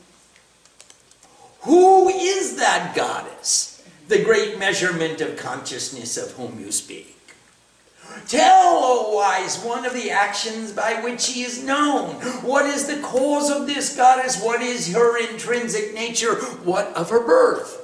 Who 1.62 2.10
is 2.10 2.58
that 2.58 2.96
goddess, 2.96 3.84
the 4.08 4.24
great 4.24 4.60
measurement 4.60 5.22
of 5.22 5.38
consciousness 5.38 6.18
of 6.18 6.32
whom 6.32 6.60
you 6.60 6.72
speak? 6.72 7.16
Tell, 8.28 8.80
O 8.82 9.16
wise 9.16 9.60
one, 9.64 9.86
of 9.86 9.94
the 9.94 10.12
actions 10.12 10.72
by 10.72 11.02
which 11.02 11.22
she 11.22 11.42
is 11.42 11.64
known. 11.64 12.16
What 12.44 12.66
is 12.66 12.88
the 12.88 13.02
cause 13.02 13.50
of 13.50 13.68
this 13.68 13.96
goddess? 13.96 14.42
What 14.42 14.62
is 14.62 14.94
her 14.94 15.18
intrinsic 15.30 15.94
nature? 15.94 16.36
What 16.64 16.88
of 16.96 17.10
her 17.10 17.26
birth? 17.26 17.82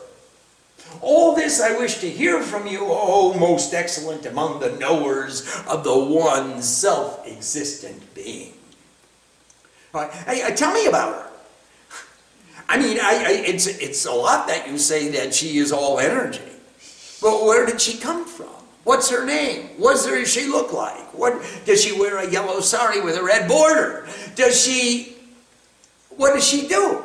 All 1.02 1.36
this 1.36 1.62
I 1.62 1.78
wish 1.78 2.00
to 2.00 2.10
hear 2.10 2.42
from 2.42 2.68
you, 2.68 2.82
O 2.84 3.34
most 3.40 3.74
excellent 3.74 4.26
among 4.26 4.60
the 4.60 4.74
knowers 4.78 5.42
of 5.68 5.84
the 5.84 5.98
one 5.98 6.62
self 6.62 7.26
existent 7.28 8.14
being. 8.14 8.54
Right? 9.94 10.12
Hey, 10.12 10.42
uh, 10.44 10.52
tell 10.52 10.74
me 10.74 10.86
about 10.86 11.14
her. 11.14 11.32
I 12.70 12.78
mean, 12.78 13.00
I, 13.02 13.26
I, 13.28 13.32
it's, 13.46 13.68
it's 13.68 14.06
a 14.06 14.14
lot 14.14 14.48
that 14.48 14.68
you 14.68 14.78
say 14.78 15.10
that 15.10 15.34
she 15.34 15.58
is 15.58 15.72
all 15.72 16.00
energy. 16.00 16.42
But 17.22 17.44
where 17.44 17.66
did 17.66 17.82
she 17.82 17.98
come 17.98 18.26
from? 18.26 18.48
What's 18.84 19.10
her 19.10 19.26
name? 19.26 19.70
What 19.78 19.94
does 20.04 20.32
she 20.32 20.48
look 20.48 20.74
like? 20.74 21.14
What 21.14 21.42
does 21.66 21.84
she 21.84 22.00
wear 22.00 22.18
a 22.18 22.30
yellow 22.30 22.62
sari 22.62 23.02
with 23.02 23.16
a 23.16 23.24
red 23.24 23.48
border? 23.48 24.08
Does 24.36 24.60
she? 24.60 25.16
What 26.10 26.34
does 26.34 26.48
she 26.48 26.68
do? 26.68 27.04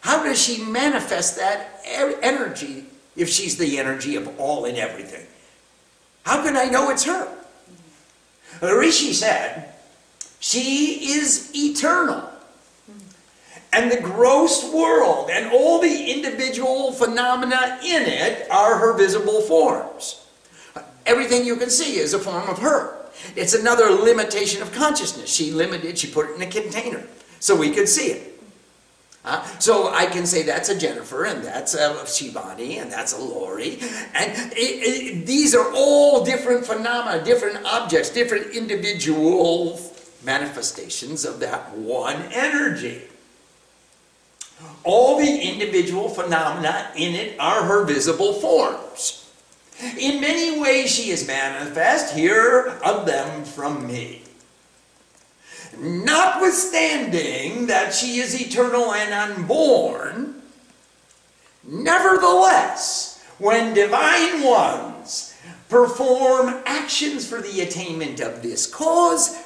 How 0.00 0.22
does 0.22 0.40
she 0.40 0.62
manifest 0.62 1.36
that 1.38 1.80
energy 1.84 2.84
if 3.16 3.28
she's 3.28 3.56
the 3.56 3.78
energy 3.78 4.14
of 4.14 4.38
all 4.38 4.64
and 4.64 4.78
everything? 4.78 5.26
How 6.24 6.42
can 6.42 6.56
I 6.56 6.66
know 6.66 6.90
it's 6.90 7.04
her? 7.04 7.28
Rishi 8.62 9.12
said, 9.12 9.72
she 10.40 11.12
is 11.12 11.50
eternal. 11.54 12.28
And 13.72 13.92
the 13.92 14.00
gross 14.00 14.72
world 14.72 15.30
and 15.30 15.52
all 15.52 15.80
the 15.80 16.12
individual 16.12 16.92
phenomena 16.92 17.78
in 17.84 18.02
it 18.02 18.50
are 18.50 18.78
her 18.78 18.96
visible 18.96 19.42
forms. 19.42 20.26
Everything 21.04 21.44
you 21.44 21.56
can 21.56 21.70
see 21.70 21.98
is 21.98 22.14
a 22.14 22.18
form 22.18 22.48
of 22.48 22.58
her. 22.60 22.96
It's 23.36 23.54
another 23.54 23.90
limitation 23.90 24.62
of 24.62 24.72
consciousness. 24.72 25.28
She 25.32 25.50
limited, 25.50 25.98
she 25.98 26.10
put 26.10 26.30
it 26.30 26.36
in 26.36 26.42
a 26.42 26.46
container 26.46 27.04
so 27.40 27.56
we 27.56 27.70
could 27.70 27.88
see 27.88 28.12
it. 28.12 28.40
Uh, 29.24 29.44
so 29.58 29.92
I 29.92 30.06
can 30.06 30.24
say 30.24 30.42
that's 30.42 30.70
a 30.70 30.78
Jennifer, 30.78 31.24
and 31.24 31.44
that's 31.44 31.74
a 31.74 31.94
Shivani, 32.04 32.80
and 32.80 32.90
that's 32.90 33.12
a 33.12 33.20
Lori. 33.20 33.78
And 34.14 34.52
it, 34.52 34.56
it, 34.56 35.26
these 35.26 35.54
are 35.54 35.70
all 35.74 36.24
different 36.24 36.64
phenomena, 36.64 37.22
different 37.22 37.62
objects, 37.66 38.08
different 38.08 38.54
individual 38.54 39.76
manifestations 40.24 41.24
of 41.24 41.40
that 41.40 41.72
one 41.76 42.22
energy. 42.32 43.02
All 44.84 45.18
the 45.18 45.40
individual 45.40 46.08
phenomena 46.08 46.90
in 46.96 47.14
it 47.14 47.38
are 47.38 47.62
her 47.62 47.84
visible 47.84 48.34
forms. 48.34 49.30
In 49.98 50.20
many 50.20 50.60
ways 50.60 50.90
she 50.90 51.10
is 51.10 51.26
manifest, 51.26 52.14
here 52.14 52.78
of 52.84 53.06
them 53.06 53.44
from 53.44 53.86
me. 53.86 54.22
Notwithstanding 55.78 57.66
that 57.68 57.94
she 57.94 58.18
is 58.18 58.40
eternal 58.40 58.92
and 58.92 59.14
unborn, 59.14 60.42
nevertheless, 61.62 63.22
when 63.38 63.74
divine 63.74 64.42
ones 64.42 65.34
perform 65.68 66.60
actions 66.66 67.28
for 67.28 67.40
the 67.40 67.60
attainment 67.60 68.18
of 68.18 68.42
this 68.42 68.66
cause, 68.66 69.36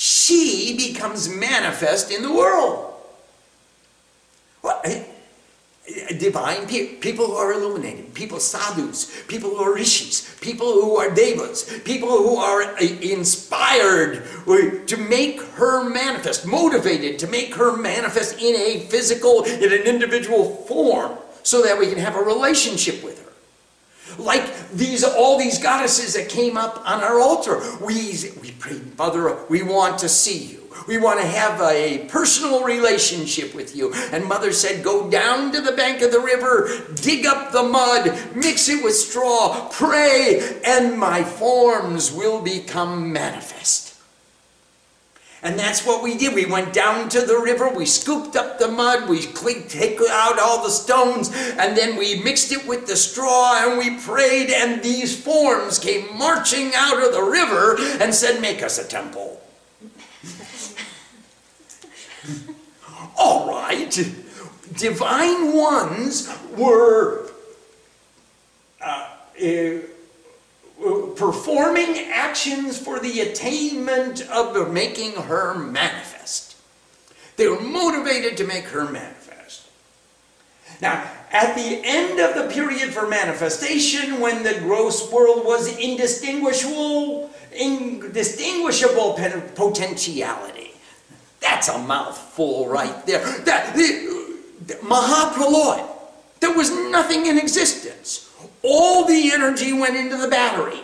she 0.00 0.74
becomes 0.78 1.28
manifest 1.28 2.10
in 2.10 2.22
the 2.22 2.32
world. 2.32 2.90
What? 4.62 4.80
Eh, 4.82 5.04
eh, 5.88 6.16
divine 6.16 6.66
people, 6.66 6.96
people 7.00 7.26
who 7.26 7.34
are 7.34 7.52
illuminated, 7.52 8.14
people 8.14 8.40
sadhus, 8.40 9.22
people 9.28 9.50
who 9.50 9.56
are 9.56 9.74
rishis, 9.74 10.34
people 10.40 10.72
who 10.72 10.96
are 10.96 11.14
devas, 11.14 11.80
people 11.84 12.08
who 12.08 12.36
are 12.36 12.62
uh, 12.62 12.76
inspired 12.80 14.22
to 14.86 14.96
make 14.96 15.42
her 15.42 15.86
manifest, 15.86 16.46
motivated 16.46 17.18
to 17.18 17.26
make 17.26 17.54
her 17.54 17.76
manifest 17.76 18.40
in 18.40 18.56
a 18.56 18.86
physical, 18.86 19.44
in 19.44 19.70
an 19.70 19.82
individual 19.82 20.64
form, 20.66 21.18
so 21.42 21.60
that 21.60 21.78
we 21.78 21.86
can 21.86 21.98
have 21.98 22.16
a 22.16 22.22
relationship 22.22 23.04
with 23.04 23.18
her. 23.18 23.19
Like 24.18 24.70
these, 24.70 25.04
all 25.04 25.38
these 25.38 25.58
goddesses 25.58 26.14
that 26.14 26.28
came 26.28 26.56
up 26.56 26.82
on 26.86 27.02
our 27.02 27.20
altar, 27.20 27.60
we 27.80 28.14
we 28.40 28.52
prayed, 28.52 28.96
Mother, 28.98 29.36
we 29.48 29.62
want 29.62 29.98
to 30.00 30.08
see 30.08 30.38
you. 30.38 30.60
We 30.86 30.98
want 30.98 31.20
to 31.20 31.26
have 31.26 31.60
a 31.60 32.06
personal 32.08 32.64
relationship 32.64 33.54
with 33.54 33.76
you. 33.76 33.92
And 34.12 34.24
mother 34.24 34.52
said, 34.52 34.82
Go 34.82 35.10
down 35.10 35.52
to 35.52 35.60
the 35.60 35.72
bank 35.72 36.02
of 36.02 36.10
the 36.12 36.20
river, 36.20 36.70
dig 36.94 37.26
up 37.26 37.52
the 37.52 37.62
mud, 37.62 38.18
mix 38.34 38.68
it 38.68 38.82
with 38.82 38.94
straw, 38.94 39.68
pray, 39.70 40.60
and 40.64 40.98
my 40.98 41.22
forms 41.22 42.12
will 42.12 42.40
become 42.40 43.12
manifest. 43.12 43.89
And 45.42 45.58
that's 45.58 45.86
what 45.86 46.02
we 46.02 46.18
did. 46.18 46.34
We 46.34 46.44
went 46.44 46.74
down 46.74 47.08
to 47.10 47.22
the 47.22 47.38
river, 47.38 47.70
we 47.70 47.86
scooped 47.86 48.36
up 48.36 48.58
the 48.58 48.68
mud, 48.68 49.08
we 49.08 49.22
take 49.22 49.98
out 50.10 50.38
all 50.38 50.62
the 50.62 50.70
stones, 50.70 51.30
and 51.58 51.76
then 51.76 51.96
we 51.96 52.22
mixed 52.22 52.52
it 52.52 52.66
with 52.66 52.86
the 52.86 52.96
straw 52.96 53.66
and 53.66 53.78
we 53.78 53.96
prayed, 53.98 54.50
and 54.50 54.82
these 54.82 55.18
forms 55.18 55.78
came 55.78 56.16
marching 56.18 56.72
out 56.74 57.02
of 57.02 57.12
the 57.12 57.22
river 57.22 57.76
and 58.02 58.14
said, 58.14 58.42
Make 58.42 58.62
us 58.62 58.78
a 58.78 58.86
temple. 58.86 59.40
All 63.16 63.48
right, 63.50 64.14
divine 64.76 65.56
ones 65.56 66.30
were 66.56 67.30
uh, 68.82 69.08
uh, 69.42 69.78
performing 71.16 72.08
actions 72.12 72.78
for 72.78 72.98
the 72.98 73.20
attainment 73.20 74.22
of 74.30 74.72
making 74.72 75.12
her 75.12 75.54
manifest. 75.54 76.56
They 77.36 77.48
were 77.48 77.60
motivated 77.60 78.36
to 78.38 78.46
make 78.46 78.64
her 78.66 78.84
manifest. 78.90 79.66
Now, 80.80 81.10
at 81.30 81.54
the 81.54 81.80
end 81.84 82.18
of 82.18 82.34
the 82.34 82.52
period 82.52 82.92
for 82.92 83.06
manifestation, 83.06 84.20
when 84.20 84.42
the 84.42 84.54
gross 84.60 85.10
world 85.12 85.44
was 85.44 85.76
indistinguishable, 85.78 87.30
indistinguishable 87.52 89.18
potentiality, 89.54 90.72
that's 91.40 91.68
a 91.68 91.78
mouthful 91.78 92.68
right 92.68 93.06
there. 93.06 93.24
That, 93.40 93.74
the, 93.74 94.20
Mahapralaya. 94.82 95.86
There 96.40 96.54
was 96.54 96.70
nothing 96.70 97.26
in 97.26 97.38
existence. 97.38 98.29
All 98.62 99.04
the 99.04 99.32
energy 99.32 99.72
went 99.72 99.96
into 99.96 100.16
the 100.16 100.28
battery. 100.28 100.80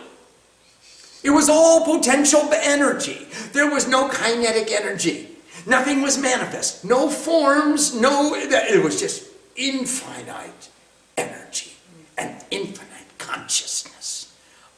It 1.23 1.31
was 1.31 1.49
all 1.49 1.83
potential 1.97 2.49
energy. 2.53 3.27
There 3.53 3.69
was 3.69 3.87
no 3.87 4.07
kinetic 4.09 4.71
energy. 4.71 5.29
Nothing 5.65 6.01
was 6.01 6.17
manifest. 6.17 6.85
No 6.85 7.09
forms, 7.09 7.93
no, 7.93 8.33
it 8.35 8.83
was 8.83 8.99
just 8.99 9.27
infinite 9.55 10.69
energy 11.17 11.73
and 12.17 12.43
infinite 12.51 13.17
consciousness. 13.17 14.33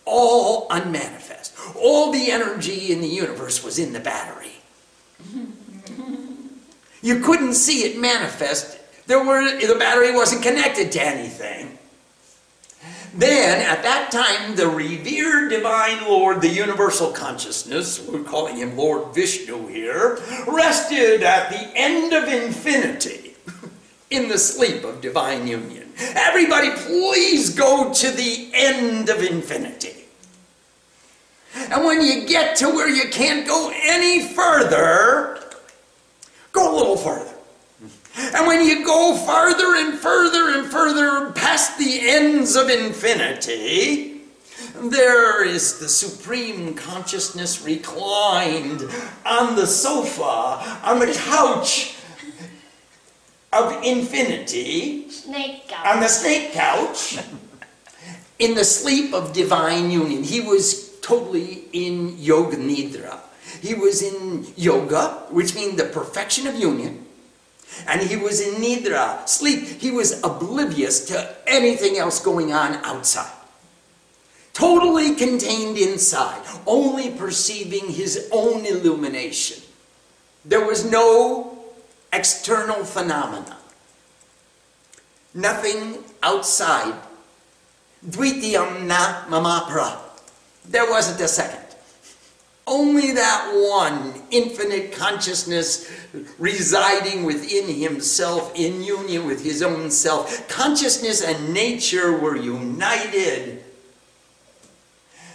All 0.05 0.67
unmanifest. 0.71 1.55
All 1.75 2.11
the 2.11 2.31
energy 2.31 2.91
in 2.91 3.01
the 3.01 3.07
universe 3.07 3.63
was 3.63 3.77
in 3.77 3.93
the 3.93 3.99
battery. 3.99 4.53
You 7.01 7.19
couldn't 7.21 7.53
see 7.53 7.83
it 7.83 7.99
manifest. 7.99 8.77
There 9.07 9.23
were, 9.23 9.59
the 9.59 9.75
battery 9.75 10.13
wasn't 10.13 10.43
connected 10.43 10.91
to 10.93 11.01
anything. 11.01 11.78
Then, 13.13 13.61
at 13.61 13.83
that 13.83 14.11
time, 14.11 14.55
the 14.55 14.67
revered 14.67 15.49
divine 15.49 16.03
Lord, 16.05 16.41
the 16.41 16.49
universal 16.49 17.11
consciousness, 17.11 18.05
we're 18.07 18.23
calling 18.23 18.57
him 18.57 18.77
Lord 18.77 19.13
Vishnu 19.15 19.67
here, 19.67 20.19
rested 20.47 21.23
at 21.23 21.49
the 21.49 21.71
end 21.75 22.13
of 22.13 22.25
infinity 22.25 23.35
in 24.09 24.27
the 24.27 24.37
sleep 24.37 24.83
of 24.83 25.01
divine 25.01 25.47
union. 25.47 25.91
Everybody, 25.99 26.71
please 26.71 27.49
go 27.53 27.91
to 27.93 28.11
the 28.11 28.51
end 28.53 29.09
of 29.09 29.21
infinity. 29.21 29.95
And 31.55 31.83
when 31.83 32.01
you 32.01 32.27
get 32.27 32.55
to 32.57 32.69
where 32.69 32.87
you 32.87 33.09
can't 33.09 33.47
go 33.47 33.71
any 33.75 34.33
further, 34.33 35.39
Go 36.51 36.73
a 36.73 36.75
little 36.75 36.97
further. 36.97 37.28
And 38.19 38.47
when 38.47 38.65
you 38.65 38.83
go 38.85 39.15
farther 39.15 39.75
and 39.75 39.97
further 39.97 40.49
and 40.49 40.67
further 40.67 41.31
past 41.31 41.77
the 41.77 42.09
ends 42.09 42.57
of 42.57 42.69
infinity, 42.69 44.21
there 44.75 45.45
is 45.45 45.79
the 45.79 45.87
supreme 45.87 46.73
consciousness 46.73 47.61
reclined 47.61 48.83
on 49.25 49.55
the 49.55 49.65
sofa, 49.65 50.81
on 50.83 50.99
the 50.99 51.13
couch 51.13 51.95
of 53.53 53.83
infinity, 53.83 55.09
snake 55.09 55.69
couch. 55.69 55.85
on 55.85 56.01
the 56.01 56.07
snake 56.09 56.51
couch, 56.51 57.19
in 58.37 58.53
the 58.53 58.65
sleep 58.65 59.13
of 59.13 59.31
divine 59.31 59.91
union. 59.91 60.23
He 60.23 60.41
was 60.41 60.99
totally 60.99 61.63
in 61.71 62.17
yoga 62.17 62.57
nidra. 62.57 63.17
He 63.61 63.73
was 63.73 64.01
in 64.03 64.45
yoga, 64.57 65.25
which 65.29 65.55
means 65.55 65.77
the 65.77 65.85
perfection 65.85 66.47
of 66.47 66.55
union. 66.55 67.05
And 67.87 68.01
he 68.01 68.15
was 68.15 68.41
in 68.41 68.55
nidra, 68.61 69.27
sleep. 69.27 69.79
He 69.79 69.91
was 69.91 70.21
oblivious 70.23 71.05
to 71.07 71.35
anything 71.47 71.97
else 71.97 72.19
going 72.19 72.51
on 72.51 72.75
outside. 72.83 73.31
Totally 74.53 75.15
contained 75.15 75.77
inside, 75.77 76.41
only 76.65 77.11
perceiving 77.11 77.87
his 77.87 78.27
own 78.31 78.65
illumination. 78.65 79.63
There 80.43 80.65
was 80.65 80.89
no 80.89 81.57
external 82.11 82.83
phenomena. 82.83 83.57
Nothing 85.33 86.03
outside. 86.23 86.95
Dvitiyam 88.05 88.87
na 88.87 89.25
mamapra. 89.29 89.99
There 90.65 90.89
wasn't 90.89 91.21
a 91.21 91.27
second. 91.27 91.68
Only 92.69 93.13
that 93.13 93.51
one 93.51 94.13
infinite 94.29 94.91
consciousness 94.91 95.91
residing 96.37 97.23
within 97.23 97.67
himself 97.67 98.53
in 98.55 98.83
union 98.83 99.25
with 99.25 99.43
his 99.43 99.63
own 99.63 99.89
self. 99.89 100.47
Consciousness 100.47 101.23
and 101.23 101.51
nature 101.51 102.15
were 102.15 102.35
united. 102.35 103.63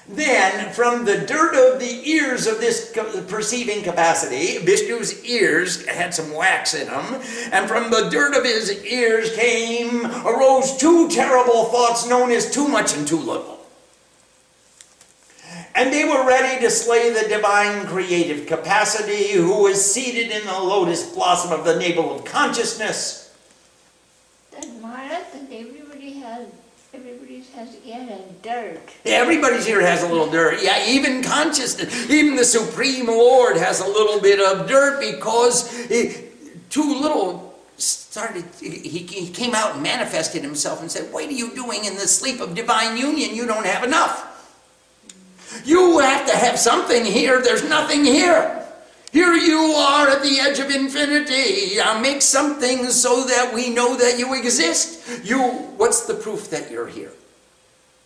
Then, 0.07 0.73
from 0.75 1.07
the 1.07 1.19
dirt 1.19 1.55
of 1.55 1.81
the 1.81 2.09
ears 2.09 2.47
of 2.47 2.61
this 2.61 2.97
perceiving 3.27 3.83
capacity, 3.83 4.59
Vishnu's 4.59 5.25
ears 5.25 5.85
had 5.87 6.15
some 6.15 6.33
wax 6.35 6.75
in 6.75 6.87
them, 6.87 7.23
and 7.51 7.67
from 7.67 7.91
the 7.91 8.11
dirt 8.11 8.37
of 8.37 8.45
his 8.45 8.85
ears 8.85 9.35
came, 9.35 10.07
arose 10.27 10.77
two 10.77 11.09
terrible 11.09 11.65
thoughts 11.65 12.07
known 12.07 12.31
as 12.31 12.51
too 12.51 12.69
much 12.69 12.95
and 12.95 13.09
too 13.09 13.19
little. 13.19 13.54
And 15.75 15.93
they 15.93 16.05
were 16.05 16.25
ready 16.25 16.63
to 16.63 16.71
slay 16.71 17.11
the 17.11 17.29
divine 17.29 17.87
creative 17.87 18.47
capacity 18.47 19.33
who 19.33 19.65
was 19.65 19.85
seated 19.85 20.31
in 20.31 20.47
the 20.47 20.53
lotus 20.53 21.13
blossom 21.13 21.53
of 21.53 21.65
the 21.65 21.77
navel 21.77 22.15
of 22.15 22.25
consciousness. 22.25 23.37
That 24.53 24.69
Maharaj, 24.81 25.11
that 25.33 25.49
everybody 25.51 26.13
has, 26.21 26.47
everybody 26.93 27.43
has 27.57 27.77
yet 27.85 28.09
a 28.09 28.33
dirt. 28.43 28.83
Everybody's 29.05 29.67
here 29.67 29.81
has 29.81 30.05
a 30.05 30.09
little 30.09 30.31
dirt. 30.31 30.61
Yeah, 30.63 30.87
even 30.87 31.25
consciousness, 31.25 32.09
even 32.09 32.37
the 32.37 32.45
Supreme 32.45 33.09
Lord 33.09 33.57
has 33.57 33.81
a 33.81 33.87
little 33.87 34.21
bit 34.21 34.39
of 34.39 34.69
dirt 34.69 35.01
because 35.01 35.91
it, 35.91 36.71
too 36.71 37.01
little 37.01 37.59
started, 37.79 38.45
he, 38.61 39.01
he 39.01 39.29
came 39.29 39.57
out 39.57 39.75
and 39.75 39.83
manifested 39.83 40.43
himself 40.43 40.81
and 40.81 40.89
said, 40.89 41.13
What 41.13 41.25
are 41.25 41.33
you 41.33 41.53
doing 41.57 41.85
in 41.85 41.95
the 41.95 42.07
sleep 42.07 42.41
of 42.41 42.55
divine 42.55 42.97
union? 42.97 43.35
You 43.35 43.45
don't 43.47 43.67
have 43.67 43.83
enough. 43.83 44.31
You 45.65 45.99
have 45.99 46.27
to 46.27 46.37
have 46.37 46.59
something 46.59 47.05
here. 47.05 47.41
There's 47.43 47.69
nothing 47.69 48.05
here. 48.05 48.63
Here 49.13 49.35
you 49.35 49.59
are 49.59 50.09
at 50.09 50.23
the 50.23 50.41
edge 50.41 50.59
of 50.59 50.71
infinity. 50.71 51.77
Now 51.77 52.01
make 52.01 52.21
something 52.21 52.91
so 52.91 53.25
that 53.27 53.55
we 53.55 53.71
know 53.71 53.97
that 53.97 54.19
you 54.19 54.35
exist. 54.35 55.25
You, 55.25 55.41
what's 55.77 56.07
the 56.07 56.15
proof 56.15 56.51
that 56.51 56.71
you're 56.71 56.89
here? 56.89 57.13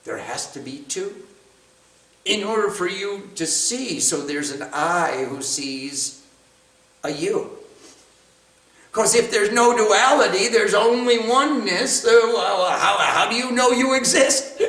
There 0.04 0.18
has 0.18 0.52
to 0.52 0.60
be 0.60 0.84
two. 0.88 1.14
In 2.26 2.44
order 2.44 2.68
for 2.68 2.86
you 2.86 3.30
to 3.36 3.46
see, 3.46 4.00
so 4.00 4.20
there's 4.20 4.50
an 4.50 4.68
I 4.70 5.24
who 5.30 5.40
sees 5.40 6.26
a 7.02 7.10
you. 7.10 7.56
Because 8.90 9.14
if 9.14 9.30
there's 9.30 9.52
no 9.52 9.74
duality, 9.74 10.48
there's 10.48 10.74
only 10.74 11.18
oneness. 11.18 12.02
So 12.02 12.36
how, 12.38 12.96
how 12.98 13.30
do 13.30 13.36
you 13.36 13.50
know 13.52 13.70
you 13.70 13.94
exist? 13.94 14.60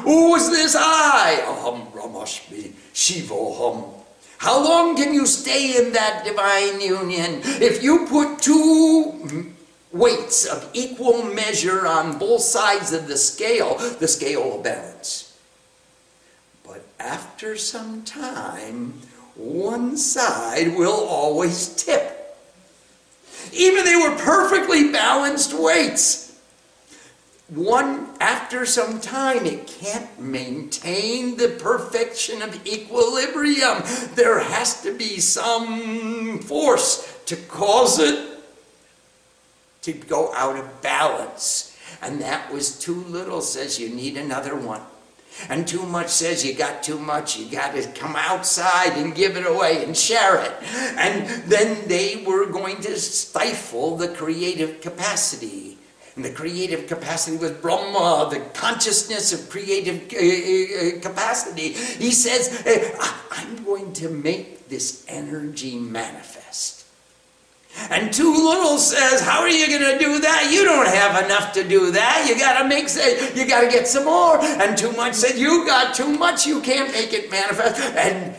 Who 0.00 0.34
is 0.34 0.50
this 0.50 0.74
I? 0.76 1.42
Aham 1.46 1.92
Brahmasmi 1.92 2.72
Shivoham. 2.94 3.92
How 4.38 4.62
long 4.62 4.96
can 4.96 5.14
you 5.14 5.26
stay 5.26 5.76
in 5.76 5.92
that 5.92 6.24
divine 6.24 6.80
union? 6.80 7.42
If 7.44 7.82
you 7.82 8.06
put 8.06 8.40
two 8.40 9.52
weights 9.92 10.46
of 10.46 10.68
equal 10.72 11.22
measure 11.22 11.86
on 11.86 12.18
both 12.18 12.40
sides 12.40 12.92
of 12.92 13.06
the 13.06 13.16
scale, 13.16 13.76
the 14.00 14.08
scale 14.08 14.42
will 14.42 14.62
balance. 14.62 15.38
But 16.64 16.84
after 16.98 17.56
some 17.56 18.02
time, 18.02 18.94
one 19.36 19.96
side 19.96 20.76
will 20.76 21.06
always 21.06 21.68
tip. 21.76 22.36
Even 23.52 23.84
they 23.84 23.96
were 23.96 24.16
perfectly 24.16 24.90
balanced 24.90 25.52
weights 25.54 26.31
one 27.54 28.08
after 28.18 28.64
some 28.64 28.98
time 28.98 29.44
it 29.44 29.66
can't 29.66 30.18
maintain 30.18 31.36
the 31.36 31.48
perfection 31.48 32.40
of 32.40 32.66
equilibrium. 32.66 33.82
There 34.14 34.38
has 34.38 34.82
to 34.82 34.96
be 34.96 35.20
some 35.20 36.38
force 36.38 37.18
to 37.26 37.36
cause 37.36 37.98
it 37.98 38.38
to 39.82 39.92
go 39.92 40.32
out 40.34 40.56
of 40.56 40.80
balance. 40.80 41.76
And 42.00 42.22
that 42.22 42.50
was 42.50 42.78
too 42.78 43.04
little 43.04 43.42
says 43.42 43.78
you 43.78 43.90
need 43.90 44.16
another 44.16 44.56
one. 44.56 44.80
And 45.50 45.68
too 45.68 45.84
much 45.84 46.08
says 46.08 46.44
you 46.46 46.54
got 46.54 46.82
too 46.82 46.98
much 46.98 47.38
you 47.38 47.50
got 47.50 47.74
to 47.74 47.86
come 47.92 48.16
outside 48.16 48.96
and 48.96 49.14
give 49.14 49.36
it 49.36 49.46
away 49.46 49.84
and 49.84 49.94
share 49.94 50.42
it. 50.42 50.52
And 50.96 51.26
then 51.44 51.86
they 51.86 52.24
were 52.26 52.46
going 52.46 52.80
to 52.82 52.98
stifle 52.98 53.96
the 53.98 54.08
creative 54.08 54.80
capacity 54.80 55.71
and 56.14 56.24
the 56.24 56.30
creative 56.30 56.86
capacity 56.86 57.38
was 57.38 57.52
Brahma, 57.52 58.28
the 58.30 58.40
consciousness 58.52 59.32
of 59.32 59.48
creative 59.48 60.12
uh, 60.12 60.16
uh, 60.16 60.98
uh 60.98 61.00
capacity. 61.00 61.72
He 61.72 62.10
says, 62.10 62.62
I'm 63.30 63.64
going 63.64 63.92
to 63.94 64.10
make 64.10 64.68
this 64.68 65.06
energy 65.08 65.78
manifest. 65.78 66.82
And 67.90 68.12
too 68.12 68.30
little 68.30 68.76
says, 68.76 69.22
How 69.22 69.40
are 69.40 69.48
you 69.48 69.66
going 69.66 69.98
to 69.98 69.98
do 69.98 70.20
that? 70.20 70.50
You 70.52 70.64
don't 70.64 70.86
have 70.86 71.24
enough 71.24 71.54
to 71.54 71.66
do 71.66 71.90
that. 71.92 72.26
You 72.28 72.38
got 72.38 72.60
to 72.60 72.68
make, 72.68 72.88
you 73.34 73.48
got 73.48 73.62
to 73.62 73.68
get 73.68 73.88
some 73.88 74.04
more. 74.04 74.38
And 74.42 74.76
too 74.76 74.92
much 74.92 75.14
said, 75.14 75.38
You 75.38 75.64
got 75.66 75.94
too 75.94 76.18
much. 76.18 76.46
You 76.46 76.60
can't 76.60 76.92
make 76.92 77.14
it 77.14 77.30
manifest. 77.30 77.80
And 77.96 78.36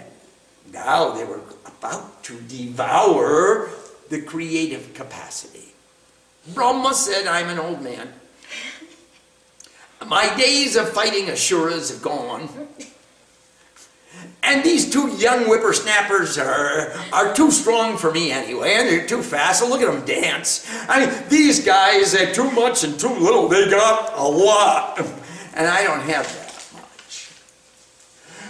now 0.72 1.12
they 1.12 1.26
were 1.26 1.42
about 1.66 2.24
to 2.26 2.40
devour 2.42 3.72
the 4.10 4.22
creative 4.22 4.94
capacity. 4.94 5.63
Brahma 6.48 6.94
said, 6.94 7.26
I'm 7.28 7.50
an 7.50 7.60
old 7.60 7.82
man. 7.82 8.10
My 10.06 10.36
days 10.36 10.76
of 10.76 10.90
fighting 10.90 11.30
Asuras 11.30 11.90
have 11.90 12.02
gone. 12.02 12.50
And 14.44 14.64
these 14.64 14.92
two 14.92 15.08
young 15.16 15.46
whippersnappers 15.46 16.38
are, 16.38 16.92
are 17.14 17.34
too 17.34 17.50
strong 17.50 17.98
for 17.98 18.12
me 18.12 18.32
anyway, 18.32 18.76
and 18.76 18.90
they're 18.90 19.08
too 19.08 19.24
fast. 19.24 19.62
So 19.62 19.70
look 19.70 19.82
at 19.82 19.92
them 19.92 20.06
dance. 20.06 20.68
I 20.90 21.06
mean, 21.06 21.24
these 21.30 21.64
guys 21.66 22.14
are 22.14 22.34
too 22.34 22.52
much 22.52 22.84
and 22.84 23.00
too 23.00 23.08
little. 23.08 23.48
They 23.48 23.70
got 23.70 24.14
a 24.18 24.24
lot. 24.24 25.00
And 25.56 25.68
I 25.68 25.84
don't 25.84 26.02
have 26.02 26.26
that. 26.26 26.43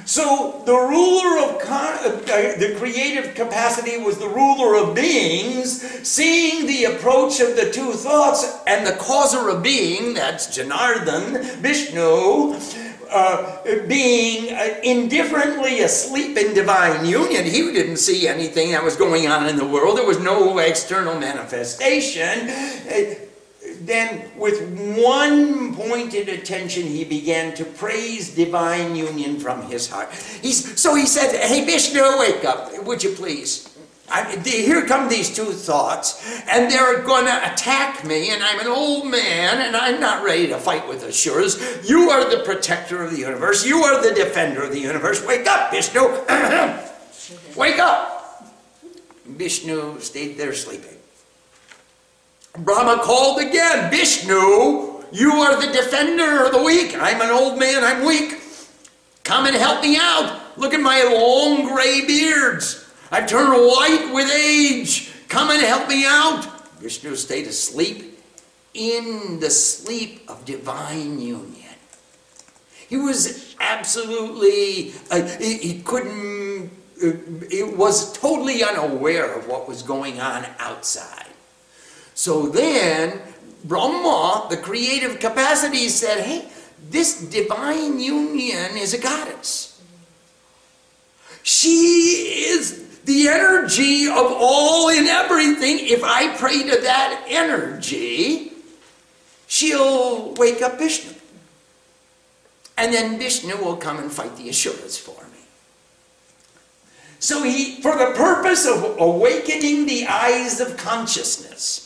So 0.06 0.62
the 0.66 0.74
ruler 0.74 1.40
of 1.46 1.62
con- 1.62 1.98
uh, 2.04 2.22
uh, 2.24 2.58
the 2.58 2.76
creative 2.78 3.36
capacity 3.36 3.98
was 3.98 4.18
the 4.18 4.28
ruler 4.28 4.76
of 4.76 4.96
beings, 4.96 5.82
seeing 6.08 6.68
the 6.68 6.86
approach 6.86 7.40
of 7.40 7.56
the 7.56 7.72
two 7.72 7.94
thoughts 7.94 8.60
and 8.68 8.86
the 8.86 8.94
causer 8.94 9.50
of 9.50 9.64
being, 9.64 10.14
that's 10.14 10.58
Janardhan, 10.58 11.42
Vishnu, 11.58 12.60
uh, 13.10 13.62
being 13.88 14.54
uh, 14.54 14.76
indifferently 14.84 15.82
asleep 15.82 16.38
in 16.38 16.54
divine 16.54 17.06
union. 17.06 17.46
He 17.46 17.72
didn't 17.72 17.98
see 17.98 18.28
anything 18.28 18.72
that 18.72 18.84
was 18.84 18.96
going 18.96 19.28
on 19.28 19.48
in 19.48 19.56
the 19.56 19.68
world. 19.68 19.98
There 19.98 20.06
was 20.06 20.20
no 20.20 20.58
external 20.58 21.20
manifestation. 21.20 22.50
Then 23.86 24.32
with 24.38 24.62
one 24.98 25.76
pointed 25.76 26.30
attention 26.30 26.84
he 26.84 27.04
began 27.04 27.54
to 27.56 27.66
praise 27.66 28.34
divine 28.34 28.96
union 28.96 29.40
from 29.40 29.64
his 29.64 29.90
heart 29.90 30.14
He's, 30.42 30.80
so 30.80 30.96
he 30.96 31.06
said 31.06 31.36
hey 31.36 31.66
vishnu 31.66 32.02
wake 32.20 32.46
up 32.46 32.72
would 32.86 33.04
you 33.04 33.12
please 33.12 33.74
I, 34.10 34.38
here 34.46 34.86
come 34.86 35.10
these 35.10 35.34
two 35.34 35.46
thoughts, 35.46 36.22
and 36.52 36.70
they're 36.70 37.02
going 37.02 37.26
to 37.26 37.52
attack 37.52 38.06
me, 38.06 38.30
and 38.30 38.44
I'm 38.44 38.60
an 38.60 38.68
old 38.68 39.08
man, 39.08 39.66
and 39.66 39.76
I'm 39.76 40.00
not 40.00 40.24
ready 40.24 40.46
to 40.48 40.60
fight 40.60 40.88
with 40.88 41.04
Asuras. 41.04 41.90
You 41.90 42.12
are 42.12 42.30
the 42.30 42.44
protector 42.44 43.02
of 43.02 43.12
the 43.12 43.18
universe. 43.18 43.66
You 43.66 43.78
are 43.78 44.04
the 44.04 44.14
defender 44.14 44.62
of 44.64 44.72
the 44.72 44.80
universe. 44.80 45.26
Wake 45.26 45.48
up, 45.48 45.72
Vishnu. 45.72 46.02
Wake 47.56 47.80
up. 47.80 48.54
Vishnu 49.26 50.00
stayed 50.00 50.38
there 50.38 50.54
sleeping. 50.54 50.93
Brahma 52.60 53.02
called 53.02 53.42
again, 53.42 53.90
Vishnu, 53.90 55.04
you 55.12 55.32
are 55.32 55.60
the 55.60 55.72
defender 55.74 56.46
of 56.46 56.52
the 56.52 56.62
weak. 56.62 56.96
I'm 56.96 57.20
an 57.20 57.32
old 57.32 57.58
man, 57.58 57.84
I'm 57.84 58.06
weak. 58.06 58.42
Come 59.24 59.48
and 59.48 59.56
help 59.56 59.82
me 59.82 59.98
out. 59.98 60.40
Look 60.56 60.76
at 60.76 60.80
my 60.80 61.02
long 61.04 61.66
gray 61.66 62.06
beards. 62.06 62.88
I've 63.12 63.26
turned 63.26 63.50
white 63.50 64.12
with 64.14 64.32
age. 64.32 65.12
Come 65.30 65.50
and 65.50 65.62
help 65.62 65.88
me 65.90 66.06
out. 66.06 66.70
Vishnu 66.80 67.16
stayed 67.16 67.48
asleep 67.48 68.20
in 68.76 69.40
the 69.40 69.50
sleep 69.50 70.30
of 70.30 70.46
divine 70.46 71.20
union. 71.20 71.74
He 72.88 72.98
was 72.98 73.56
absolutely, 73.60 74.94
uh, 75.10 75.24
he, 75.40 75.58
he 75.58 75.82
couldn't, 75.82 76.70
uh, 77.04 77.14
it 77.50 77.76
was 77.76 78.14
totally 78.14 78.64
unaware 78.64 79.34
of 79.34 79.48
what 79.48 79.68
was 79.68 79.82
going 79.82 80.22
on 80.22 80.46
outside. 80.60 81.23
So 82.16 82.48
then, 82.48 83.22
Brahma, 83.64 84.48
the 84.50 84.58
creative 84.58 85.20
capacity, 85.20 85.90
said, 85.90 86.24
hey, 86.24 86.48
this 86.90 87.22
divine 87.22 88.00
union 88.00 88.78
is 88.78 88.94
a 88.94 89.00
goddess. 89.00 89.82
She 91.44 92.46
is 92.48 93.00
the 93.06 93.28
energy 93.28 94.08
of 94.08 94.16
all 94.18 94.90
and 94.90 95.08
everything. 95.08 95.80
If 95.80 96.04
I 96.04 96.36
pray 96.38 96.64
to 96.64 96.82
that 96.82 97.26
energy, 97.28 98.54
she'll 99.48 100.34
wake 100.36 100.62
up 100.62 100.78
Vishnu. 100.78 101.14
And 102.78 102.94
then 102.94 103.20
Vishnu 103.20 103.58
will 103.58 103.76
come 103.78 103.98
and 103.98 104.12
fight 104.12 104.36
the 104.38 104.50
Asuras 104.50 104.98
for 104.98 105.22
me. 105.26 105.40
So 107.20 107.44
he, 107.44 107.82
for 107.82 107.98
the 107.98 108.14
purpose 108.16 108.66
of 108.66 108.98
awakening 109.00 109.86
the 109.86 110.08
eyes 110.08 110.60
of 110.60 110.78
consciousness, 110.78 111.83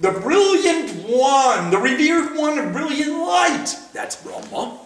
the 0.00 0.10
brilliant 0.12 0.90
one, 1.08 1.70
the 1.70 1.78
revered 1.78 2.36
one 2.36 2.58
of 2.58 2.72
brilliant 2.72 3.18
light, 3.18 3.76
that's 3.92 4.16
Brahma, 4.16 4.78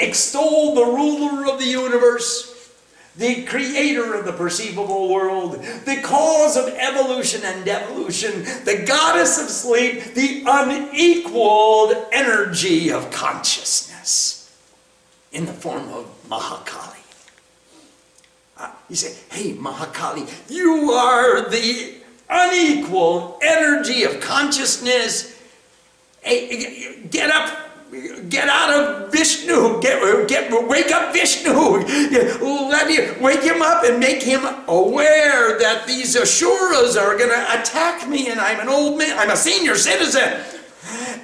extol 0.00 0.74
the 0.74 0.84
ruler 0.84 1.50
of 1.50 1.60
the 1.60 1.66
universe, 1.66 2.50
the 3.16 3.44
creator 3.44 4.14
of 4.14 4.24
the 4.24 4.32
perceivable 4.32 5.12
world, 5.12 5.62
the 5.84 6.00
cause 6.02 6.56
of 6.56 6.68
evolution 6.68 7.42
and 7.44 7.64
devolution, 7.64 8.42
the 8.64 8.84
goddess 8.86 9.40
of 9.40 9.48
sleep, 9.48 10.14
the 10.14 10.42
unequaled 10.46 11.94
energy 12.10 12.90
of 12.90 13.10
consciousness. 13.10 14.38
in 15.30 15.46
the 15.46 15.52
form 15.52 15.88
of 15.88 16.04
Mahakali. 16.28 17.00
Uh, 18.58 18.70
he 18.88 18.94
said, 18.94 19.16
Hey, 19.30 19.54
Mahakali, 19.54 20.28
you 20.50 20.92
are 20.92 21.48
the 21.48 22.01
unequal 22.32 23.38
energy 23.42 24.04
of 24.04 24.20
consciousness. 24.20 25.40
Get 26.24 27.30
up 27.30 27.58
get 28.30 28.48
out 28.48 28.70
of 28.72 29.12
Vishnu, 29.12 29.78
get, 29.82 30.26
get, 30.26 30.68
wake 30.68 30.90
up 30.90 31.12
Vishnu, 31.12 31.52
let 31.52 32.86
me 32.86 33.20
wake 33.20 33.42
him 33.42 33.60
up 33.60 33.84
and 33.84 34.00
make 34.00 34.22
him 34.22 34.40
aware 34.66 35.58
that 35.58 35.84
these 35.86 36.16
Asuras 36.16 36.96
are 36.96 37.18
going 37.18 37.28
to 37.28 37.60
attack 37.60 38.08
me 38.08 38.30
and 38.30 38.40
I'm 38.40 38.60
an 38.60 38.68
old 38.68 38.96
man, 38.96 39.18
I'm 39.18 39.30
a 39.30 39.36
senior 39.36 39.74
citizen. 39.74 40.40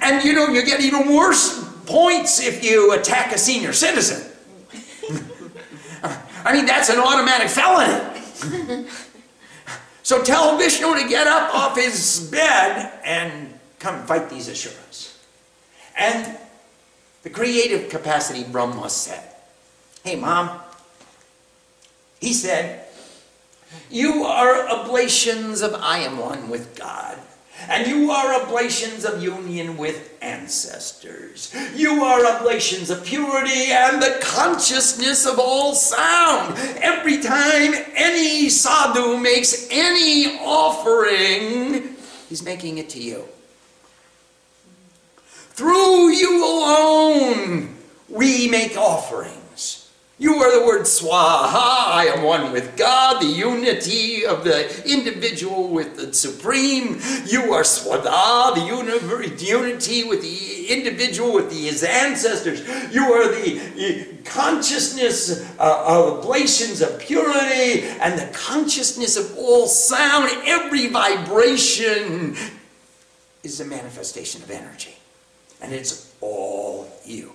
And 0.01 0.23
you 0.23 0.33
know, 0.33 0.47
you 0.49 0.63
get 0.63 0.79
even 0.81 1.13
worse 1.13 1.67
points 1.85 2.39
if 2.39 2.63
you 2.63 2.93
attack 2.93 3.33
a 3.33 3.37
senior 3.39 3.73
citizen. 3.73 4.31
I 6.45 6.53
mean, 6.53 6.67
that's 6.67 6.89
an 6.89 6.99
automatic 6.99 7.49
felony. 7.49 8.85
so 10.09 10.23
tell 10.23 10.57
Vishnu 10.57 10.95
to 10.95 11.07
get 11.07 11.27
up 11.27 11.53
off 11.53 11.77
his 11.77 12.31
bed 12.31 12.99
and 13.05 13.53
come 13.77 14.07
fight 14.07 14.27
these 14.27 14.49
Asuras. 14.49 15.15
And 15.95 16.35
the 17.21 17.29
creative 17.29 17.91
capacity 17.91 18.43
Brahma 18.43 18.89
said, 18.89 19.23
Hey, 20.03 20.15
mom, 20.15 20.61
he 22.19 22.33
said, 22.33 22.87
You 23.91 24.23
are 24.23 24.67
oblations 24.69 25.61
of 25.61 25.75
I 25.75 25.99
am 25.99 26.17
one 26.17 26.49
with 26.49 26.75
God. 26.75 27.19
And 27.69 27.85
you 27.85 28.09
are 28.09 28.41
oblations 28.41 29.05
of 29.05 29.21
union 29.21 29.77
with 29.77 30.11
ancestors. 30.23 31.55
You 31.75 32.03
are 32.03 32.25
oblations 32.25 32.89
of 32.89 33.05
purity 33.05 33.71
and 33.71 34.01
the 34.01 34.17
consciousness 34.21 35.27
of 35.27 35.37
all 35.37 35.75
sound. 35.75 36.57
Every 36.81 37.21
time 37.21 37.75
any 37.95 38.49
sadhu 38.49 39.17
makes 39.19 39.67
any 39.69 40.39
offering, 40.39 41.95
he's 42.27 42.41
making 42.41 42.79
it 42.79 42.89
to 42.89 42.99
you. 42.99 43.25
Through 45.51 46.09
you 46.09 46.43
alone 46.43 47.75
we 48.09 48.47
make 48.47 48.77
offerings. 48.77 49.38
You 50.19 50.35
are 50.35 50.59
the 50.59 50.65
word 50.65 50.81
swaha, 50.81 51.53
I 51.53 52.11
am 52.13 52.23
one 52.23 52.51
with 52.51 52.75
God, 52.75 53.21
the 53.21 53.27
unity 53.27 54.25
of 54.25 54.43
the 54.43 54.85
individual 54.85 55.69
with 55.69 55.95
the 55.95 56.13
supreme. 56.13 56.99
You 57.25 57.53
are 57.53 57.63
swada, 57.63 58.53
the 58.53 59.45
unity 59.45 60.03
with 60.03 60.21
the 60.21 60.67
individual 60.67 61.33
with 61.33 61.53
his 61.53 61.83
ancestors. 61.85 62.59
You 62.93 63.13
are 63.13 63.29
the 63.29 64.17
consciousness 64.25 65.49
uh, 65.57 65.83
of 65.87 66.19
oblations 66.19 66.81
of 66.81 66.99
purity 66.99 67.83
and 68.01 68.19
the 68.19 68.29
consciousness 68.33 69.15
of 69.15 69.37
all 69.37 69.67
sound. 69.67 70.29
Every 70.45 70.87
vibration 70.87 72.35
is 73.41 73.61
a 73.61 73.65
manifestation 73.65 74.43
of 74.43 74.51
energy 74.51 74.95
and 75.61 75.71
it's 75.73 76.13
all 76.19 76.91
you. 77.05 77.33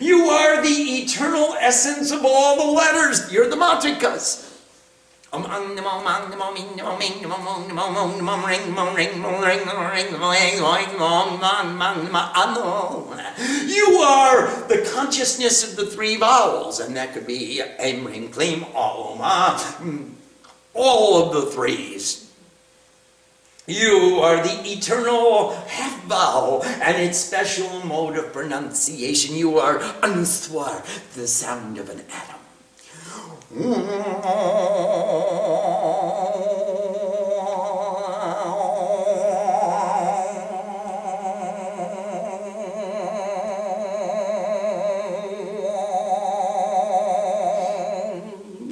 You 0.00 0.24
are 0.24 0.62
the 0.62 0.68
eternal 0.68 1.54
essence 1.60 2.10
of 2.10 2.24
all 2.24 2.56
the 2.56 2.72
letters. 2.72 3.32
You're 3.32 3.48
the 3.48 3.56
matrikas. 3.56 4.44
You 5.30 5.40
are 14.00 14.46
the 14.68 14.90
consciousness 14.94 15.70
of 15.70 15.76
the 15.76 15.86
three 15.86 16.16
vowels, 16.16 16.80
and 16.80 16.96
that 16.96 17.12
could 17.12 17.26
be 17.26 17.60
Em, 17.60 18.06
Rim, 18.06 18.30
Klim, 18.30 18.64
all 18.74 19.20
of 21.22 21.32
the 21.34 21.50
threes. 21.50 22.27
You 23.68 24.20
are 24.22 24.42
the 24.42 24.62
eternal 24.64 25.50
half 25.66 26.02
vowel 26.04 26.64
and 26.64 26.96
its 26.96 27.18
special 27.18 27.84
mode 27.84 28.16
of 28.16 28.32
pronunciation. 28.32 29.36
You 29.36 29.58
are 29.58 29.78
Anuswar, 30.00 30.82
the 31.14 31.28
sound 31.28 31.76
of 31.76 31.90
an 31.90 32.00
atom. 32.10 32.40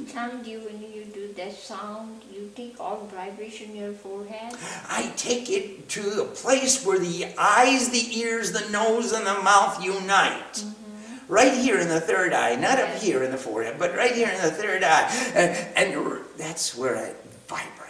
Tom, 0.08 0.42
do 0.42 0.50
you, 0.50 0.60
when 0.60 0.80
you 0.80 1.04
do 1.12 1.34
that 1.34 1.52
sound, 1.52 2.22
you 2.32 2.50
take 2.56 2.80
all 2.80 3.06
vibration 3.12 3.72
in 3.72 3.76
your 3.76 3.92
forehead? 3.92 4.55
I 4.96 5.12
take 5.16 5.50
it 5.50 5.90
to 5.90 6.22
a 6.22 6.24
place 6.24 6.82
where 6.84 6.98
the 6.98 7.26
eyes, 7.36 7.90
the 7.90 8.18
ears, 8.18 8.52
the 8.52 8.66
nose, 8.70 9.12
and 9.12 9.26
the 9.26 9.34
mouth 9.42 9.84
unite. 9.84 10.54
Mm-hmm. 10.54 11.32
Right 11.32 11.52
here 11.52 11.78
in 11.78 11.88
the 11.88 12.00
third 12.00 12.32
eye, 12.32 12.54
not 12.54 12.78
up 12.78 12.94
here 12.94 13.22
in 13.22 13.30
the 13.30 13.36
forehead, 13.36 13.76
but 13.78 13.94
right 13.94 14.12
here 14.12 14.30
in 14.30 14.40
the 14.40 14.50
third 14.50 14.82
eye. 14.82 15.12
And, 15.34 15.94
and 15.94 16.24
that's 16.38 16.74
where 16.74 16.94
it 16.94 17.16
vibrates. 17.46 17.85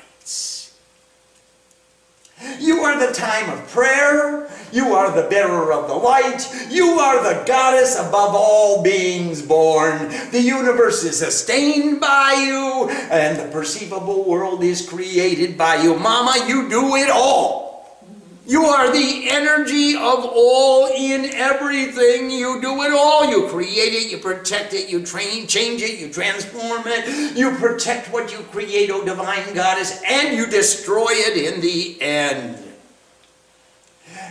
You 2.59 2.81
are 2.81 2.99
the 2.99 3.15
time 3.15 3.51
of 3.51 3.67
prayer. 3.69 4.49
You 4.71 4.95
are 4.95 5.11
the 5.11 5.29
bearer 5.29 5.73
of 5.73 5.89
the 5.89 5.95
light. 5.95 6.47
You 6.71 6.99
are 6.99 7.23
the 7.23 7.45
goddess 7.47 7.99
above 7.99 8.35
all 8.35 8.83
beings 8.83 9.41
born. 9.41 10.09
The 10.33 10.43
universe 10.43 11.03
is 11.05 11.19
sustained 11.19 12.01
by 12.01 12.35
you, 12.47 12.91
and 13.11 13.39
the 13.39 13.51
perceivable 13.51 14.25
world 14.25 14.63
is 14.63 14.87
created 14.87 15.57
by 15.57 15.77
you. 15.77 15.97
Mama, 15.97 16.45
you 16.47 16.69
do 16.69 16.97
it 16.97 17.09
all. 17.09 17.66
You 18.49 18.63
are 18.63 18.93
the 18.93 19.29
energy 19.29 19.97
of 19.97 20.25
all 20.25 20.87
in 20.87 21.25
everything. 21.35 22.31
You 22.31 22.61
do 22.61 22.81
it 22.83 22.93
all. 22.93 23.29
You 23.29 23.49
create 23.49 23.93
it, 23.93 24.09
you 24.13 24.19
protect 24.19 24.73
it, 24.73 24.89
you 24.89 25.05
train, 25.05 25.49
change 25.49 25.83
it, 25.83 25.99
you 25.99 26.13
transform 26.13 26.83
it, 26.87 27.37
you 27.37 27.51
protect 27.57 28.13
what 28.13 28.31
you 28.31 28.39
create, 28.53 28.89
O 28.91 29.05
divine 29.05 29.53
goddess, 29.53 30.01
and 30.07 30.37
you 30.37 30.47
destroy 30.47 31.09
it 31.11 31.55
in 31.55 31.61
the 31.61 32.01
end. 32.01 32.66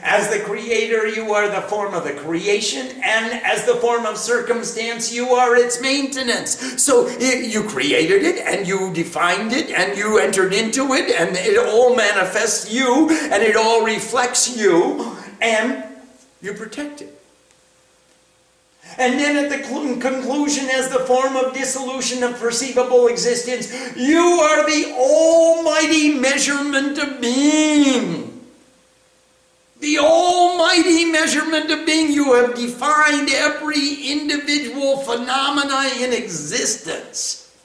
As 0.04 0.30
the 0.30 0.40
creator, 0.40 1.08
you 1.08 1.34
are 1.34 1.50
the 1.50 1.68
form 1.68 1.94
of 1.94 2.04
the 2.04 2.14
creation, 2.14 2.88
and 3.04 3.42
as 3.44 3.66
the 3.66 3.76
form 3.76 4.06
of 4.06 4.18
circumstance, 4.18 5.14
you 5.14 5.30
are 5.30 5.56
its 5.56 5.82
maintenance. 5.82 6.84
So 6.84 7.08
you 7.10 7.64
created 7.64 8.24
it, 8.24 8.46
and 8.46 8.68
you 8.68 8.94
defined 8.94 9.52
it, 9.52 9.72
and 9.72 9.98
you 9.98 10.20
entered 10.20 10.54
into 10.54 10.94
it, 10.94 11.10
and 11.12 11.36
it 11.36 11.58
all 11.58 11.96
manifests 11.96 12.72
you, 12.72 13.10
and 13.10 13.42
it 13.42 13.56
all 13.56 13.84
reflects 13.84 14.56
you, 14.56 15.18
and 15.42 15.84
you 16.42 16.54
protect 16.54 17.02
it. 17.02 17.12
And 18.98 19.20
then 19.20 19.36
at 19.44 19.50
the 19.50 19.64
conclusion, 20.00 20.70
as 20.70 20.90
the 20.90 21.00
form 21.00 21.36
of 21.36 21.54
dissolution 21.54 22.24
of 22.24 22.40
perceivable 22.40 23.08
existence, 23.08 23.72
you 23.98 24.20
are 24.20 24.66
the 24.66 24.94
almighty 24.94 26.14
measurement 26.14 26.98
of 27.00 27.20
being. 27.20 28.35
The 29.86 30.00
almighty 30.00 31.06
measurement 31.06 31.70
of 31.70 31.86
being, 31.86 32.12
you 32.12 32.34
have 32.34 32.56
defined 32.56 33.30
every 33.32 34.10
individual 34.10 34.98
phenomena 34.98 35.92
in 36.00 36.12
existence. 36.12 37.56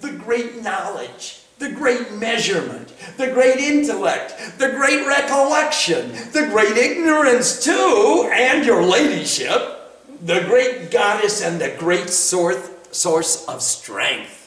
The 0.00 0.10
great 0.10 0.64
knowledge, 0.64 1.42
the 1.60 1.70
great 1.70 2.10
measurement, 2.14 2.92
the 3.18 3.28
great 3.28 3.58
intellect, 3.58 4.58
the 4.58 4.70
great 4.70 5.06
recollection, 5.06 6.10
the 6.32 6.48
great 6.50 6.76
ignorance 6.76 7.62
too, 7.64 8.28
and 8.34 8.66
your 8.66 8.82
ladyship, 8.82 9.94
the 10.22 10.40
great 10.40 10.90
goddess 10.90 11.40
and 11.40 11.60
the 11.60 11.76
great 11.78 12.10
source 12.10 13.44
of 13.46 13.62
strength. 13.62 14.39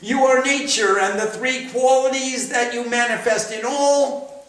You 0.00 0.24
are 0.24 0.44
nature 0.44 0.98
and 0.98 1.18
the 1.18 1.26
three 1.26 1.68
qualities 1.70 2.50
that 2.50 2.72
you 2.72 2.88
manifest 2.88 3.52
in 3.52 3.64
all 3.64 4.46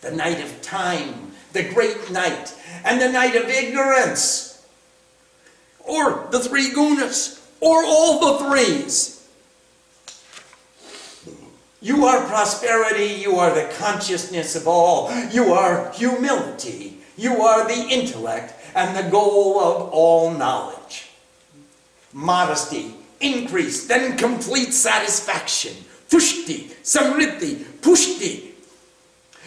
the 0.00 0.12
night 0.12 0.40
of 0.40 0.62
time, 0.62 1.32
the 1.52 1.64
great 1.64 2.10
night, 2.10 2.54
and 2.84 3.00
the 3.00 3.10
night 3.10 3.34
of 3.34 3.48
ignorance, 3.48 4.66
or 5.80 6.28
the 6.30 6.40
three 6.40 6.70
gunas, 6.70 7.42
or 7.60 7.84
all 7.84 8.38
the 8.38 8.44
threes. 8.44 9.26
You 11.80 12.06
are 12.06 12.26
prosperity, 12.26 13.20
you 13.20 13.36
are 13.36 13.54
the 13.54 13.72
consciousness 13.78 14.56
of 14.56 14.68
all, 14.68 15.12
you 15.30 15.52
are 15.52 15.92
humility, 15.92 16.98
you 17.16 17.42
are 17.42 17.66
the 17.66 17.88
intellect 17.90 18.54
and 18.74 18.96
the 18.96 19.10
goal 19.10 19.60
of 19.60 19.90
all 19.90 20.30
knowledge. 20.30 21.10
Modesty, 22.12 22.94
increase, 23.24 23.86
then 23.86 24.16
complete 24.16 24.72
satisfaction. 24.72 25.74
Tushti, 26.08 26.70
samriddhi, 26.82 27.56
pushti. 27.80 28.50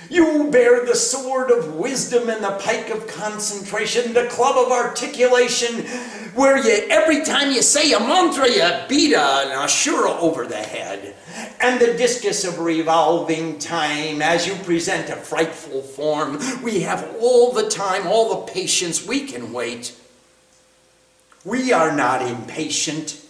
You 0.10 0.50
bear 0.52 0.86
the 0.86 0.96
sword 0.96 1.52
of 1.52 1.76
wisdom 1.76 2.30
and 2.30 2.44
the 2.44 2.58
pike 2.62 2.90
of 2.90 3.08
concentration, 3.08 4.14
the 4.14 4.28
club 4.28 4.56
of 4.58 4.72
articulation, 4.72 5.86
where 6.34 6.58
you 6.58 6.88
every 6.90 7.26
time 7.26 7.52
you 7.52 7.62
say 7.62 7.92
a 7.92 8.00
mantra, 8.00 8.48
you 8.50 8.88
beat 8.88 9.14
an 9.14 9.50
ashura 9.50 10.18
over 10.20 10.46
the 10.46 10.56
head. 10.56 11.16
And 11.60 11.80
the 11.80 11.94
discus 11.98 12.46
of 12.46 12.60
revolving 12.60 13.60
time, 13.60 14.22
as 14.22 14.48
you 14.48 14.56
present 14.64 15.10
a 15.10 15.16
frightful 15.16 15.82
form, 15.82 16.40
we 16.64 16.82
have 16.82 17.16
all 17.20 17.52
the 17.52 17.70
time, 17.70 18.08
all 18.08 18.42
the 18.42 18.52
patience, 18.52 19.06
we 19.06 19.28
can 19.28 19.52
wait. 19.52 19.96
We 21.44 21.74
are 21.74 21.96
not 21.96 22.22
impatient. 22.22 23.24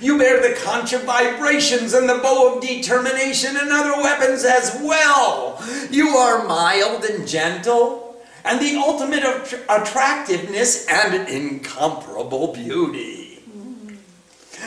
You 0.00 0.18
bear 0.18 0.40
the 0.40 0.58
conch 0.60 0.92
of 0.92 1.04
vibrations 1.04 1.92
and 1.92 2.08
the 2.08 2.18
bow 2.18 2.54
of 2.54 2.62
determination 2.62 3.56
and 3.56 3.70
other 3.70 4.02
weapons 4.02 4.44
as 4.44 4.78
well. 4.82 5.62
You 5.90 6.08
are 6.08 6.46
mild 6.46 7.04
and 7.04 7.26
gentle, 7.28 8.16
and 8.44 8.60
the 8.60 8.76
ultimate 8.76 9.24
of 9.24 9.52
attractiveness 9.68 10.86
and 10.88 11.28
incomparable 11.28 12.52
beauty. 12.52 13.42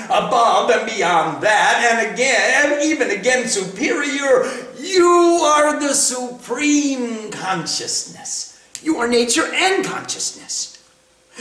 Above 0.06 0.70
and 0.70 0.86
beyond 0.86 1.42
that, 1.44 1.84
and 1.92 2.14
again, 2.14 2.72
and 2.72 2.84
even 2.84 3.10
again 3.10 3.48
superior, 3.48 4.46
you 4.80 5.42
are 5.44 5.80
the 5.80 5.94
supreme 5.94 7.32
consciousness. 7.32 8.64
You 8.84 8.98
are 8.98 9.08
nature 9.08 9.50
and 9.54 9.84
consciousness. 9.84 10.84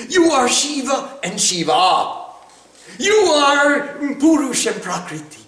You 0.09 0.31
are 0.31 0.49
Shiva 0.49 1.19
and 1.23 1.41
Shiva. 1.41 2.26
You 2.99 3.15
are 3.15 3.89
Purush 4.19 4.73
and 4.73 4.83
Prakriti. 4.83 5.43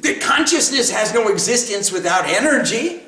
The 0.00 0.18
consciousness 0.18 0.90
has 0.90 1.14
no 1.14 1.28
existence 1.28 1.92
without 1.92 2.26
energy. 2.26 3.00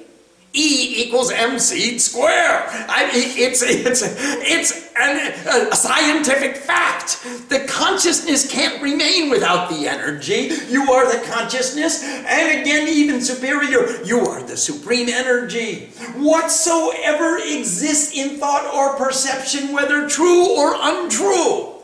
E 0.54 1.04
equals 1.04 1.30
mc 1.30 1.98
square. 1.98 2.66
I 2.88 3.10
it's 3.12 3.62
it's 3.62 4.02
it's 4.02 4.90
an, 4.96 5.70
a 5.70 5.76
scientific 5.76 6.56
fact. 6.56 7.22
The 7.50 7.66
consciousness 7.68 8.50
can't 8.50 8.82
remain 8.82 9.28
without 9.28 9.68
the 9.68 9.86
energy. 9.86 10.50
You 10.70 10.90
are 10.92 11.12
the 11.12 11.22
consciousness, 11.26 12.02
and 12.02 12.60
again, 12.60 12.88
even 12.88 13.20
superior, 13.20 14.02
you 14.02 14.20
are 14.20 14.42
the 14.42 14.56
supreme 14.56 15.10
energy. 15.10 15.90
Whatsoever 16.16 17.36
exists 17.36 18.16
in 18.16 18.38
thought 18.38 18.72
or 18.72 18.96
perception, 18.96 19.74
whether 19.74 20.08
true 20.08 20.56
or 20.56 20.74
untrue 20.74 21.75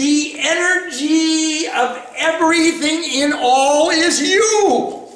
the 0.00 0.34
energy 0.38 1.68
of 1.68 2.10
everything 2.16 3.04
in 3.04 3.34
all 3.34 3.90
is 3.90 4.22
you. 4.22 5.06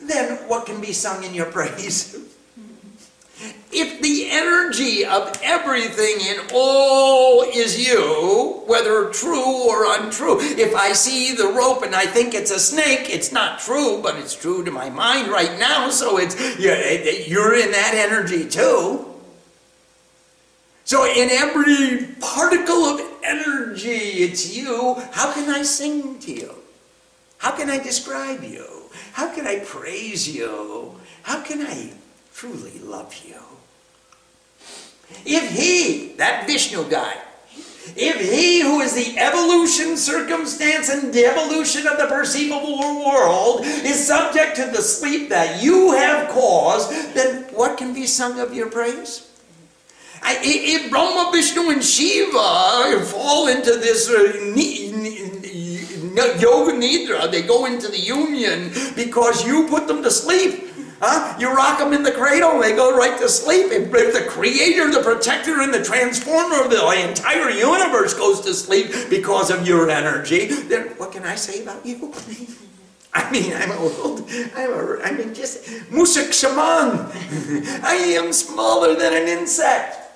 Then 0.00 0.36
what 0.48 0.66
can 0.66 0.80
be 0.80 0.92
sung 0.92 1.24
in 1.24 1.34
your 1.34 1.46
praise? 1.50 2.16
If 3.72 4.00
the 4.00 4.30
energy 4.30 5.04
of 5.04 5.38
everything 5.42 6.20
in 6.20 6.38
all 6.54 7.42
is 7.42 7.84
you, 7.84 8.62
whether 8.66 9.10
true 9.10 9.68
or 9.68 9.92
untrue, 9.98 10.38
if 10.40 10.74
I 10.76 10.92
see 10.92 11.34
the 11.34 11.48
rope 11.48 11.82
and 11.82 11.96
I 11.96 12.06
think 12.06 12.32
it's 12.32 12.52
a 12.52 12.60
snake, 12.60 13.10
it's 13.10 13.32
not 13.32 13.58
true, 13.58 14.00
but 14.00 14.14
it's 14.16 14.36
true 14.36 14.64
to 14.64 14.70
my 14.70 14.88
mind 14.88 15.32
right 15.32 15.58
now, 15.58 15.90
so 15.90 16.16
it's 16.16 16.36
you're 16.58 17.56
in 17.56 17.72
that 17.72 17.94
energy 17.94 18.48
too. 18.48 19.07
So, 20.88 21.04
in 21.04 21.28
every 21.28 22.14
particle 22.18 22.86
of 22.86 23.02
energy, 23.22 24.24
it's 24.24 24.56
you. 24.56 24.94
How 25.12 25.34
can 25.34 25.50
I 25.50 25.60
sing 25.60 26.18
to 26.20 26.32
you? 26.32 26.54
How 27.36 27.50
can 27.54 27.68
I 27.68 27.76
describe 27.76 28.42
you? 28.42 28.64
How 29.12 29.28
can 29.34 29.46
I 29.46 29.58
praise 29.58 30.26
you? 30.26 30.98
How 31.24 31.42
can 31.42 31.60
I 31.60 31.92
truly 32.32 32.78
love 32.78 33.14
you? 33.22 33.36
If 35.26 35.52
he, 35.52 36.14
that 36.16 36.46
Vishnu 36.46 36.88
guy, 36.88 37.18
if 37.94 38.32
he 38.32 38.62
who 38.62 38.80
is 38.80 38.94
the 38.94 39.18
evolution, 39.18 39.94
circumstance, 39.98 40.88
and 40.88 41.12
devolution 41.12 41.86
of 41.86 41.98
the 41.98 42.06
perceivable 42.06 43.04
world 43.04 43.60
is 43.66 44.06
subject 44.06 44.56
to 44.56 44.64
the 44.64 44.80
sleep 44.80 45.28
that 45.28 45.62
you 45.62 45.92
have 45.92 46.30
caused, 46.30 46.90
then 47.12 47.42
what 47.52 47.76
can 47.76 47.92
be 47.92 48.06
sung 48.06 48.40
of 48.40 48.54
your 48.54 48.70
praise? 48.70 49.27
If 50.24 50.90
Brahma, 50.90 51.30
Vishnu, 51.32 51.70
and 51.70 51.84
Shiva 51.84 53.04
fall 53.04 53.48
into 53.48 53.72
this 53.76 54.08
uh, 54.08 54.32
yoga 56.40 56.72
nidra, 56.72 57.30
they 57.30 57.42
go 57.42 57.66
into 57.66 57.88
the 57.88 57.98
union 57.98 58.72
because 58.96 59.46
you 59.46 59.68
put 59.68 59.86
them 59.86 60.02
to 60.02 60.10
sleep. 60.10 60.64
Huh? 61.00 61.36
You 61.38 61.54
rock 61.54 61.78
them 61.78 61.92
in 61.92 62.02
the 62.02 62.10
cradle, 62.10 62.60
they 62.60 62.74
go 62.74 62.96
right 62.96 63.16
to 63.20 63.28
sleep. 63.28 63.66
If, 63.70 63.94
if 63.94 64.12
the 64.12 64.28
creator, 64.28 64.90
the 64.90 65.00
protector, 65.00 65.60
and 65.60 65.72
the 65.72 65.84
transformer 65.84 66.64
of 66.64 66.70
the 66.70 67.08
entire 67.08 67.50
universe 67.50 68.14
goes 68.14 68.40
to 68.40 68.52
sleep 68.52 68.90
because 69.08 69.50
of 69.50 69.66
your 69.66 69.88
energy, 69.88 70.46
then 70.46 70.88
what 70.96 71.12
can 71.12 71.22
I 71.22 71.36
say 71.36 71.62
about 71.62 71.86
you? 71.86 72.12
I 73.14 73.30
mean, 73.30 73.52
I'm 73.54 73.72
old. 73.72 74.28
I'm 74.54 74.72
a, 74.72 75.02
I 75.02 75.12
mean, 75.12 75.34
just 75.34 75.64
Musak 75.90 76.32
Shaman. 76.32 77.10
I 77.84 77.94
am 78.18 78.32
smaller 78.32 78.94
than 78.94 79.14
an 79.14 79.28
insect. 79.28 80.07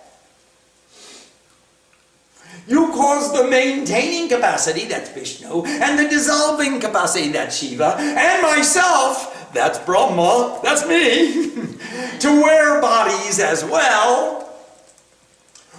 You 2.68 2.88
cause 2.88 3.32
the 3.32 3.48
maintaining 3.48 4.28
capacity, 4.28 4.84
that's 4.84 5.10
Vishnu, 5.10 5.64
and 5.64 5.98
the 5.98 6.08
dissolving 6.08 6.80
capacity, 6.80 7.28
that's 7.30 7.56
Shiva, 7.56 7.96
and 7.98 8.42
myself, 8.42 9.52
that's 9.52 9.78
Brahma, 9.80 10.60
that's 10.62 10.86
me, 10.86 11.50
to 12.20 12.42
wear 12.42 12.80
bodies 12.80 13.40
as 13.40 13.64
well. 13.64 14.48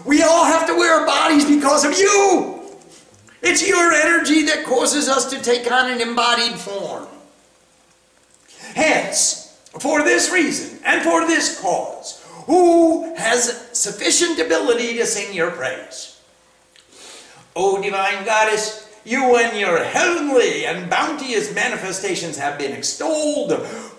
We 0.06 0.22
all 0.24 0.44
have 0.44 0.68
to 0.68 0.76
wear 0.76 1.06
bodies 1.06 1.46
because 1.46 1.86
of 1.86 1.98
you. 1.98 2.60
It's 3.42 3.68
your 3.68 3.92
energy 3.92 4.44
that 4.44 4.66
causes 4.66 5.08
us 5.08 5.30
to 5.30 5.42
take 5.42 5.72
on 5.72 5.90
an 5.90 6.02
embodied 6.02 6.56
form. 6.56 7.08
Hence, 8.76 9.62
for 9.80 10.04
this 10.04 10.32
reason 10.32 10.80
and 10.86 11.02
for 11.02 11.28
this 11.28 11.60
cause, 11.62 12.26
who 12.46 13.16
has 13.16 13.70
sufficient 13.72 14.40
ability 14.40 14.98
to 14.98 15.06
sing 15.06 15.34
your 15.34 15.52
praise? 15.52 16.13
O 17.56 17.82
divine 17.82 18.26
goddess, 18.26 18.90
you 19.06 19.38
and 19.38 19.58
your 19.60 19.84
heavenly 19.84 20.66
and 20.66 20.90
bounteous 20.90 21.54
manifestations 21.54 22.38
have 22.38 22.58
been 22.58 22.72
extolled. 22.72 23.52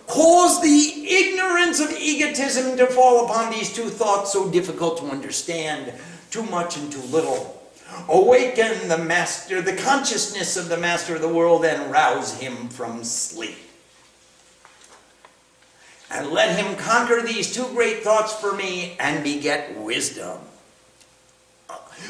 Cause 0.07 0.61
the 0.61 1.07
ignorance 1.09 1.81
of 1.81 1.91
egotism 1.93 2.77
to 2.77 2.87
fall 2.87 3.25
upon 3.25 3.53
these 3.53 3.73
two 3.73 3.89
thoughts 3.89 4.33
so 4.33 4.51
difficult 4.51 4.99
to 4.99 5.07
understand, 5.07 5.93
too 6.31 6.43
much 6.45 6.77
and 6.77 6.91
too 6.91 7.03
little. 7.03 7.63
Awaken 8.09 8.89
the 8.89 8.99
master, 8.99 9.63
the 9.63 9.77
consciousness 9.77 10.57
of 10.57 10.69
the 10.69 10.77
master 10.77 11.15
of 11.15 11.23
the 11.23 11.33
world, 11.33 11.65
and 11.65 11.93
rouse 11.93 12.39
him 12.39 12.69
from 12.69 13.05
sleep. 13.05 13.59
And 16.11 16.31
let 16.31 16.59
him 16.59 16.77
conquer 16.77 17.23
these 17.23 17.55
two 17.55 17.67
great 17.69 18.03
thoughts 18.03 18.33
for 18.35 18.55
me 18.55 18.97
and 19.01 19.25
beget 19.25 19.79
wisdom. 19.79 20.39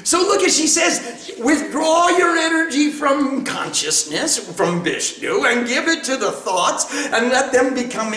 So 0.05 0.19
look 0.19 0.43
as 0.43 0.55
she 0.55 0.67
says, 0.67 1.33
withdraw 1.43 2.09
your 2.11 2.37
energy 2.37 2.91
from 2.91 3.43
consciousness, 3.45 4.39
from 4.55 4.85
Vishnu, 4.85 5.47
and 5.47 5.67
give 5.67 5.89
it 5.89 6.05
to 6.05 6.19
the 6.19 6.31
thoughts, 6.31 6.93
and 7.07 7.31
let 7.31 7.53
them 7.53 7.73
become 7.73 8.11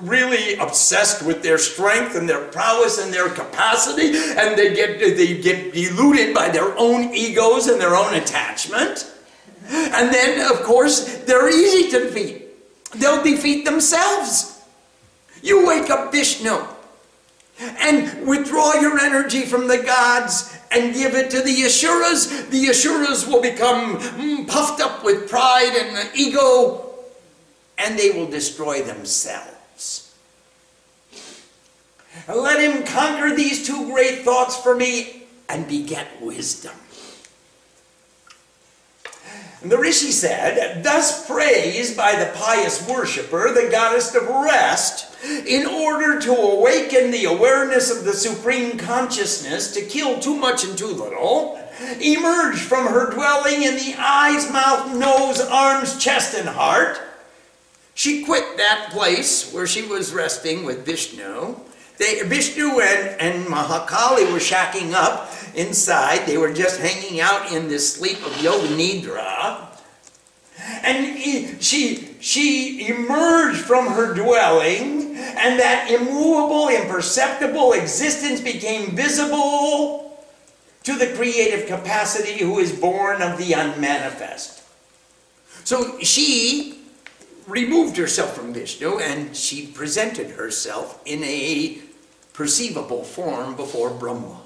really 0.00 0.56
obsessed 0.56 1.22
with 1.22 1.42
their 1.42 1.58
strength 1.58 2.16
and 2.16 2.26
their 2.26 2.46
prowess 2.48 2.98
and 2.98 3.12
their 3.12 3.28
capacity, 3.28 4.16
and 4.16 4.56
they 4.56 4.74
get 4.74 4.98
they 4.98 5.36
get 5.40 5.74
deluded 5.74 6.34
by 6.34 6.48
their 6.48 6.76
own 6.78 7.12
egos 7.14 7.66
and 7.66 7.78
their 7.78 7.96
own 7.96 8.14
attachment. 8.14 9.12
And 9.68 10.12
then, 10.12 10.50
of 10.50 10.62
course, 10.62 11.18
they're 11.24 11.50
easy 11.50 11.90
to 11.90 12.00
defeat. 12.06 12.46
They'll 12.96 13.22
defeat 13.22 13.64
themselves. 13.64 14.64
You 15.42 15.66
wake 15.66 15.90
up 15.90 16.12
Vishnu 16.12 16.58
and 17.60 18.26
withdraw 18.26 18.74
your 18.74 18.98
energy 18.98 19.42
from 19.42 19.68
the 19.68 19.78
gods 19.78 20.56
and 20.70 20.94
give 20.94 21.14
it 21.14 21.30
to 21.30 21.42
the 21.42 21.64
Asuras, 21.64 22.46
the 22.48 22.68
Asuras 22.68 23.26
will 23.26 23.42
become 23.42 23.98
mm, 23.98 24.48
puffed 24.48 24.80
up 24.80 25.04
with 25.04 25.28
pride 25.28 25.74
and 25.76 26.10
ego, 26.14 26.94
and 27.76 27.98
they 27.98 28.10
will 28.10 28.28
destroy 28.28 28.82
themselves. 28.82 30.14
Let 32.28 32.60
him 32.60 32.84
conquer 32.84 33.34
these 33.34 33.66
two 33.66 33.90
great 33.90 34.22
thoughts 34.22 34.56
for 34.56 34.74
me 34.74 35.24
and 35.48 35.66
beget 35.66 36.06
wisdom. 36.20 36.76
And 39.62 39.70
the 39.70 39.78
Rishi 39.78 40.10
said, 40.10 40.82
Thus 40.82 41.26
praised 41.26 41.96
by 41.96 42.16
the 42.16 42.32
pious 42.34 42.86
worshipper, 42.88 43.52
the 43.52 43.70
goddess 43.70 44.14
of 44.14 44.26
rest, 44.26 45.06
in 45.46 45.66
order 45.66 46.18
to 46.20 46.32
awaken 46.32 47.10
the 47.10 47.26
awareness 47.26 47.90
of 47.90 48.04
the 48.04 48.14
supreme 48.14 48.78
consciousness, 48.78 49.72
to 49.74 49.82
kill 49.82 50.18
too 50.18 50.36
much 50.36 50.64
and 50.64 50.78
too 50.78 50.86
little, 50.86 51.60
emerged 52.00 52.60
from 52.60 52.86
her 52.86 53.10
dwelling 53.10 53.62
in 53.62 53.74
the 53.74 53.94
eyes, 53.98 54.50
mouth, 54.50 54.94
nose, 54.94 55.40
arms, 55.40 55.98
chest, 55.98 56.34
and 56.34 56.48
heart. 56.48 56.98
she 57.94 58.24
quit 58.24 58.56
that 58.56 58.88
place 58.90 59.52
where 59.52 59.66
she 59.66 59.82
was 59.82 60.14
resting 60.14 60.64
with 60.64 60.86
Vishnu. 60.86 61.56
They, 62.00 62.22
Vishnu 62.22 62.80
and, 62.80 63.20
and 63.20 63.46
Mahakali 63.46 64.32
were 64.32 64.38
shacking 64.38 64.94
up 64.94 65.30
inside. 65.54 66.26
They 66.26 66.38
were 66.38 66.50
just 66.50 66.80
hanging 66.80 67.20
out 67.20 67.52
in 67.52 67.68
this 67.68 67.92
sleep 67.92 68.24
of 68.24 68.42
Yoga 68.42 68.68
Nidra. 68.68 69.66
And 70.82 71.18
he, 71.18 71.60
she, 71.60 72.16
she 72.18 72.88
emerged 72.88 73.58
from 73.60 73.86
her 73.88 74.14
dwelling, 74.14 75.14
and 75.14 75.60
that 75.60 75.90
immovable, 75.90 76.70
imperceptible 76.70 77.74
existence 77.74 78.40
became 78.40 78.96
visible 78.96 80.24
to 80.84 80.96
the 80.96 81.08
creative 81.08 81.68
capacity 81.68 82.38
who 82.38 82.60
is 82.60 82.72
born 82.72 83.20
of 83.20 83.36
the 83.36 83.52
unmanifest. 83.52 84.62
So 85.64 85.98
she 86.00 86.78
removed 87.46 87.98
herself 87.98 88.34
from 88.34 88.54
Vishnu 88.54 88.98
and 89.00 89.36
she 89.36 89.66
presented 89.66 90.30
herself 90.30 91.02
in 91.04 91.22
a 91.24 91.82
perceivable 92.40 93.04
form 93.04 93.54
before 93.54 93.90
Brahma. 93.90 94.40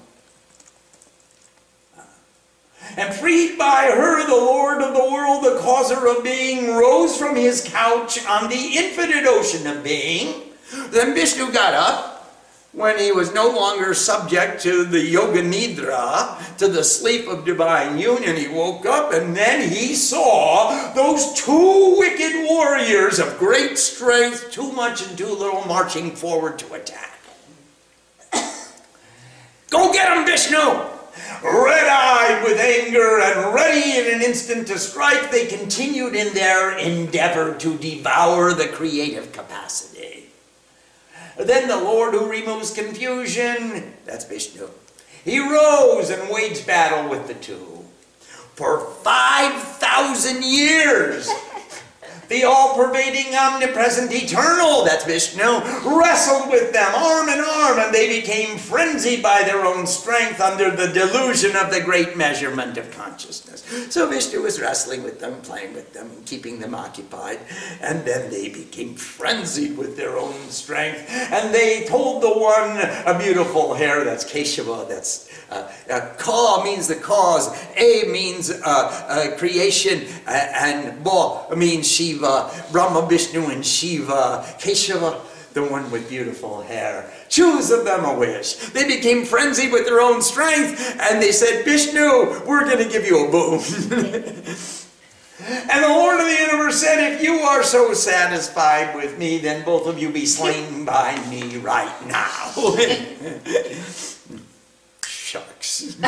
And 2.97 3.13
freed 3.13 3.57
by 3.57 3.89
her, 3.89 4.27
the 4.27 4.35
Lord 4.35 4.81
of 4.81 4.93
the 4.93 5.13
world, 5.13 5.45
the 5.45 5.61
causer 5.61 6.05
of 6.05 6.21
being, 6.21 6.75
rose 6.75 7.15
from 7.15 7.37
his 7.37 7.63
couch 7.65 8.19
on 8.25 8.49
the 8.49 8.73
infinite 8.75 9.25
ocean 9.25 9.65
of 9.65 9.81
being. 9.81 10.41
Then 10.89 11.15
Vishnu 11.15 11.53
got 11.53 11.73
up 11.73 12.35
when 12.73 12.99
he 12.99 13.13
was 13.13 13.33
no 13.33 13.47
longer 13.47 13.93
subject 13.93 14.61
to 14.63 14.83
the 14.83 14.99
yoga 14.99 15.41
nidra, 15.41 16.57
to 16.57 16.67
the 16.67 16.83
sleep 16.83 17.29
of 17.29 17.45
divine 17.45 17.97
union, 17.97 18.35
he 18.35 18.49
woke 18.49 18.85
up 18.85 19.13
and 19.13 19.33
then 19.33 19.69
he 19.69 19.95
saw 19.95 20.91
those 20.95 21.31
two 21.31 21.95
wicked 21.97 22.45
warriors 22.49 23.19
of 23.19 23.39
great 23.39 23.77
strength, 23.77 24.51
too 24.51 24.73
much 24.73 25.07
and 25.07 25.17
too 25.17 25.33
little, 25.33 25.63
marching 25.65 26.13
forward 26.13 26.59
to 26.59 26.73
attack. 26.73 27.14
Go 29.75 29.91
get 29.91 30.17
him, 30.17 30.25
Vishnu! 30.25 30.57
Red 31.43 31.87
eyed 31.89 32.43
with 32.45 32.57
anger 32.57 33.19
and 33.19 33.53
ready 33.53 33.97
in 33.99 34.15
an 34.15 34.21
instant 34.21 34.67
to 34.67 34.79
strike, 34.79 35.31
they 35.31 35.47
continued 35.47 36.15
in 36.15 36.33
their 36.33 36.77
endeavor 36.77 37.53
to 37.55 37.77
devour 37.77 38.53
the 38.53 38.69
creative 38.69 39.33
capacity. 39.33 40.27
Then 41.37 41.67
the 41.67 41.75
Lord 41.75 42.13
who 42.13 42.31
removes 42.31 42.71
confusion, 42.71 43.91
that's 44.05 44.23
Vishnu, 44.23 44.69
he 45.25 45.39
rose 45.39 46.09
and 46.09 46.29
waged 46.29 46.65
battle 46.65 47.09
with 47.09 47.27
the 47.27 47.33
two. 47.33 47.83
For 48.53 48.79
5,000 48.79 50.41
years, 50.41 51.29
the 52.29 52.43
all-pervading, 52.43 53.35
omnipresent, 53.35 54.11
eternal, 54.11 54.83
that's 54.83 55.05
Vishnu, 55.05 55.61
wrestled 55.85 56.49
with 56.49 56.73
them 56.73 56.93
arm 56.95 57.29
in 57.29 57.39
arm, 57.39 57.79
and 57.79 57.93
they 57.93 58.21
became 58.21 58.57
frenzied 58.57 59.21
by 59.21 59.43
their 59.43 59.65
own 59.65 59.85
strength 59.87 60.41
under 60.41 60.71
the 60.71 60.87
delusion 60.87 61.55
of 61.55 61.71
the 61.71 61.81
great 61.81 62.17
measurement 62.17 62.77
of 62.77 62.89
consciousness. 62.91 63.63
So 63.89 64.09
Vishnu 64.09 64.41
was 64.41 64.59
wrestling 64.59 65.03
with 65.03 65.19
them, 65.19 65.41
playing 65.41 65.73
with 65.73 65.93
them, 65.93 66.09
and 66.11 66.25
keeping 66.25 66.59
them 66.59 66.75
occupied, 66.75 67.39
and 67.81 68.05
then 68.05 68.29
they 68.29 68.49
became 68.49 68.95
frenzied 68.95 69.77
with 69.77 69.97
their 69.97 70.17
own 70.17 70.49
strength, 70.49 71.09
and 71.09 71.53
they 71.53 71.85
told 71.85 72.21
the 72.21 72.31
one 72.31 72.77
a 73.05 73.17
beautiful 73.17 73.73
hair, 73.73 74.03
that's 74.03 74.23
Keshava, 74.23 74.87
that's 74.87 75.29
uh, 75.51 75.71
uh, 75.91 76.13
Ka 76.17 76.63
means 76.63 76.87
the 76.87 76.95
cause, 76.95 77.55
A 77.77 78.03
means 78.09 78.49
uh, 78.49 78.61
uh 78.65 79.37
creation, 79.37 80.05
and 80.25 81.03
Ba 81.03 81.55
means 81.55 81.87
Shiva, 82.15 82.49
Brahma, 82.71 83.07
Vishnu, 83.07 83.49
and 83.49 83.65
Shiva, 83.65 84.45
Keshava, 84.59 85.21
the 85.53 85.63
one 85.63 85.89
with 85.91 86.07
beautiful 86.09 86.61
hair. 86.61 87.11
Choose 87.29 87.71
of 87.71 87.85
them 87.85 88.05
a 88.05 88.13
wish. 88.17 88.55
They 88.55 88.87
became 88.87 89.25
frenzied 89.25 89.71
with 89.71 89.85
their 89.85 90.01
own 90.01 90.21
strength, 90.21 90.97
and 90.99 91.21
they 91.21 91.31
said, 91.31 91.65
Vishnu, 91.65 92.45
we're 92.45 92.65
going 92.65 92.77
to 92.77 92.89
give 92.89 93.05
you 93.05 93.27
a 93.27 93.31
boon. 93.31 93.59
And 95.47 95.83
the 95.83 95.89
Lord 95.89 96.21
of 96.21 96.25
the 96.25 96.33
universe 96.33 96.81
said, 96.81 97.13
If 97.13 97.21
you 97.21 97.33
are 97.33 97.61
so 97.61 97.93
satisfied 97.93 98.95
with 98.95 99.19
me, 99.19 99.37
then 99.37 99.65
both 99.65 99.85
of 99.85 99.99
you 99.99 100.09
be 100.09 100.25
slain 100.25 100.85
by 100.85 101.19
me 101.29 101.57
right 101.57 101.93
now. 102.07 102.53
Shucks. 105.05 105.95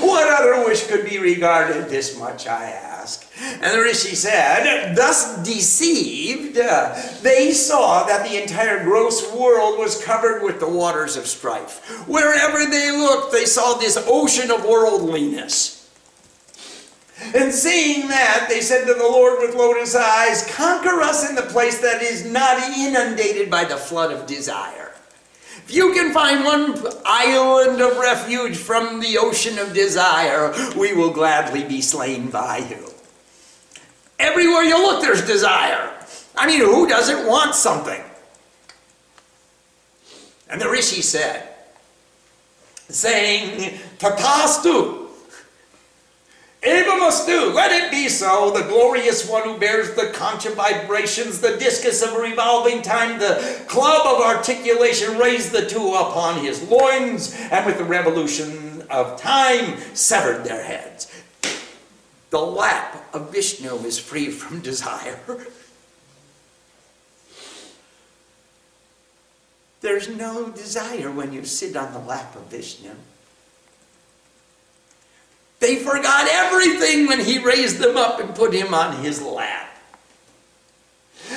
what 0.00 0.40
other 0.40 0.64
wish 0.64 0.86
could 0.86 1.08
be 1.08 1.18
regarded 1.18 1.90
this 1.90 2.18
much, 2.18 2.46
I 2.46 2.70
ask? 2.70 3.29
And 3.42 3.74
the 3.74 3.80
Rishi 3.80 4.14
said, 4.14 4.94
Thus 4.94 5.42
deceived, 5.42 6.58
uh, 6.58 6.94
they 7.22 7.52
saw 7.52 8.04
that 8.04 8.28
the 8.28 8.40
entire 8.40 8.84
gross 8.84 9.32
world 9.32 9.78
was 9.78 10.02
covered 10.04 10.42
with 10.42 10.60
the 10.60 10.68
waters 10.68 11.16
of 11.16 11.26
strife. 11.26 12.06
Wherever 12.06 12.70
they 12.70 12.90
looked, 12.90 13.32
they 13.32 13.46
saw 13.46 13.74
this 13.74 14.02
ocean 14.06 14.50
of 14.50 14.64
worldliness. 14.64 15.80
And 17.34 17.52
seeing 17.52 18.08
that, 18.08 18.46
they 18.48 18.60
said 18.60 18.86
to 18.86 18.94
the 18.94 19.00
Lord 19.00 19.40
with 19.40 19.54
lotus 19.54 19.94
eyes, 19.94 20.46
Conquer 20.54 21.00
us 21.00 21.28
in 21.28 21.34
the 21.34 21.42
place 21.42 21.80
that 21.80 22.02
is 22.02 22.24
not 22.24 22.58
inundated 22.76 23.50
by 23.50 23.64
the 23.64 23.76
flood 23.76 24.10
of 24.12 24.26
desire. 24.26 24.92
If 25.66 25.74
you 25.74 25.92
can 25.92 26.12
find 26.12 26.44
one 26.44 26.82
island 27.04 27.80
of 27.80 27.98
refuge 27.98 28.56
from 28.56 29.00
the 29.00 29.18
ocean 29.18 29.58
of 29.58 29.72
desire, 29.72 30.52
we 30.76 30.92
will 30.92 31.10
gladly 31.10 31.64
be 31.64 31.80
slain 31.80 32.30
by 32.30 32.58
you. 32.58 32.90
Everywhere 34.20 34.62
you 34.62 34.76
look, 34.76 35.00
there's 35.00 35.26
desire. 35.26 35.90
I 36.36 36.46
mean, 36.46 36.60
who 36.60 36.86
doesn't 36.86 37.26
want 37.26 37.54
something? 37.54 38.02
And 40.50 40.60
the 40.60 40.68
Rishi 40.68 41.00
said, 41.00 41.48
saying, 42.88 43.78
Tatastu, 43.98 45.08
Eva 46.62 46.96
must 46.98 47.26
do. 47.26 47.50
Let 47.54 47.72
it 47.72 47.90
be 47.90 48.10
so. 48.10 48.50
The 48.50 48.68
glorious 48.68 49.26
one 49.26 49.44
who 49.44 49.56
bears 49.58 49.94
the 49.94 50.10
conch 50.12 50.44
of 50.44 50.54
vibrations, 50.54 51.40
the 51.40 51.56
discus 51.56 52.02
of 52.02 52.14
revolving 52.14 52.82
time, 52.82 53.18
the 53.18 53.64
club 53.68 54.06
of 54.06 54.20
articulation, 54.20 55.16
raised 55.16 55.52
the 55.52 55.64
two 55.64 55.94
upon 55.94 56.44
his 56.44 56.62
loins, 56.64 57.34
and 57.50 57.64
with 57.64 57.78
the 57.78 57.84
revolution 57.84 58.82
of 58.90 59.18
time 59.18 59.78
severed 59.94 60.44
their 60.44 60.62
heads. 60.62 61.06
The 62.30 62.38
lap 62.38 63.04
of 63.12 63.32
Vishnu 63.32 63.74
is 63.84 63.98
free 63.98 64.30
from 64.30 64.60
desire. 64.60 65.18
There's 69.80 70.08
no 70.08 70.50
desire 70.50 71.10
when 71.10 71.32
you 71.32 71.44
sit 71.44 71.76
on 71.76 71.92
the 71.92 71.98
lap 71.98 72.36
of 72.36 72.42
Vishnu. 72.46 72.90
They 75.58 75.76
forgot 75.76 76.26
everything 76.30 77.06
when 77.06 77.20
he 77.20 77.38
raised 77.38 77.78
them 77.78 77.96
up 77.96 78.20
and 78.20 78.34
put 78.34 78.54
him 78.54 78.72
on 78.72 79.02
his 79.02 79.20
lap. 79.20 79.66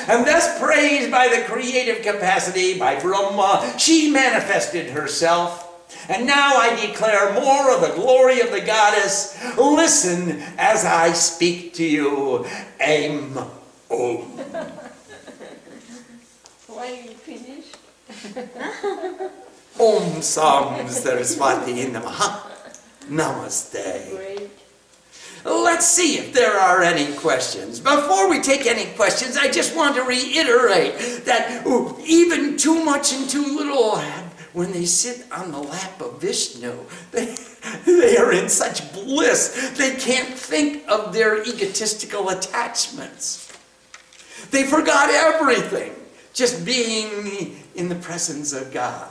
And 0.08 0.26
thus 0.26 0.60
praised 0.60 1.12
by 1.12 1.28
the 1.28 1.44
creative 1.44 2.04
capacity, 2.04 2.78
by 2.78 3.00
Brahma, 3.00 3.76
she 3.78 4.12
manifested 4.12 4.92
herself. 4.92 5.63
And 6.10 6.28
now 6.28 6.56
I 6.58 6.76
declare 6.86 7.34
more 7.34 7.74
of 7.74 7.82
the 7.82 7.94
glory 7.96 8.42
of 8.42 8.52
the 8.52 8.62
goddess. 8.62 9.38
Listen 9.58 10.42
as 10.58 10.86
I 10.86 11.14
speak 11.14 11.74
to 11.76 11.84
you. 11.84 12.46
Aim 12.82 13.38
Om. 13.90 14.22
Why 16.68 16.88
are 16.88 16.96
you 16.96 17.10
finished? 17.12 17.78
Om 19.80 20.22
Sam 20.22 20.88
Saraswati 20.88 21.86
Namaha. 21.86 22.42
Namaste. 23.10 24.16
Great. 24.16 24.50
Let's 25.46 25.86
see 25.86 26.18
if 26.18 26.34
there 26.34 26.58
are 26.58 26.82
any 26.82 27.14
questions. 27.18 27.80
Before 27.80 28.30
we 28.30 28.40
take 28.40 28.66
any 28.66 28.86
questions, 28.96 29.36
I 29.36 29.52
just 29.52 29.76
want 29.76 29.96
to 29.96 30.04
reiterate 30.04 31.26
that 31.26 31.66
even 32.06 32.56
too 32.56 32.84
much 32.84 33.14
and 33.14 33.30
too 33.30 33.44
little, 33.58 34.02
when 34.54 34.72
they 34.72 34.86
sit 34.86 35.26
on 35.32 35.52
the 35.52 35.60
lap 35.60 36.00
of 36.02 36.22
Vishnu, 36.22 36.74
they, 37.12 37.36
they 37.86 38.18
are 38.18 38.32
in 38.32 38.50
such 38.50 38.94
bliss, 38.94 39.74
they 39.78 39.96
can't 39.96 40.34
think 40.34 40.84
of 40.88 41.14
their 41.14 41.44
egotistical 41.44 42.30
attachments. 42.30 43.52
They 44.52 44.64
forgot 44.64 45.10
everything, 45.10 45.94
just 46.34 46.66
being 46.66 47.58
in 47.76 47.90
the 47.90 47.96
presence 47.96 48.54
of 48.54 48.72
God. 48.72 49.10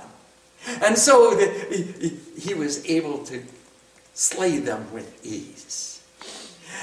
And 0.82 0.97
so 0.97 1.34
the, 1.34 2.16
he 2.38 2.55
was 2.55 2.86
able 2.86 3.24
to 3.24 3.43
slay 4.14 4.59
them 4.59 4.93
with 4.93 5.24
ease. 5.24 5.91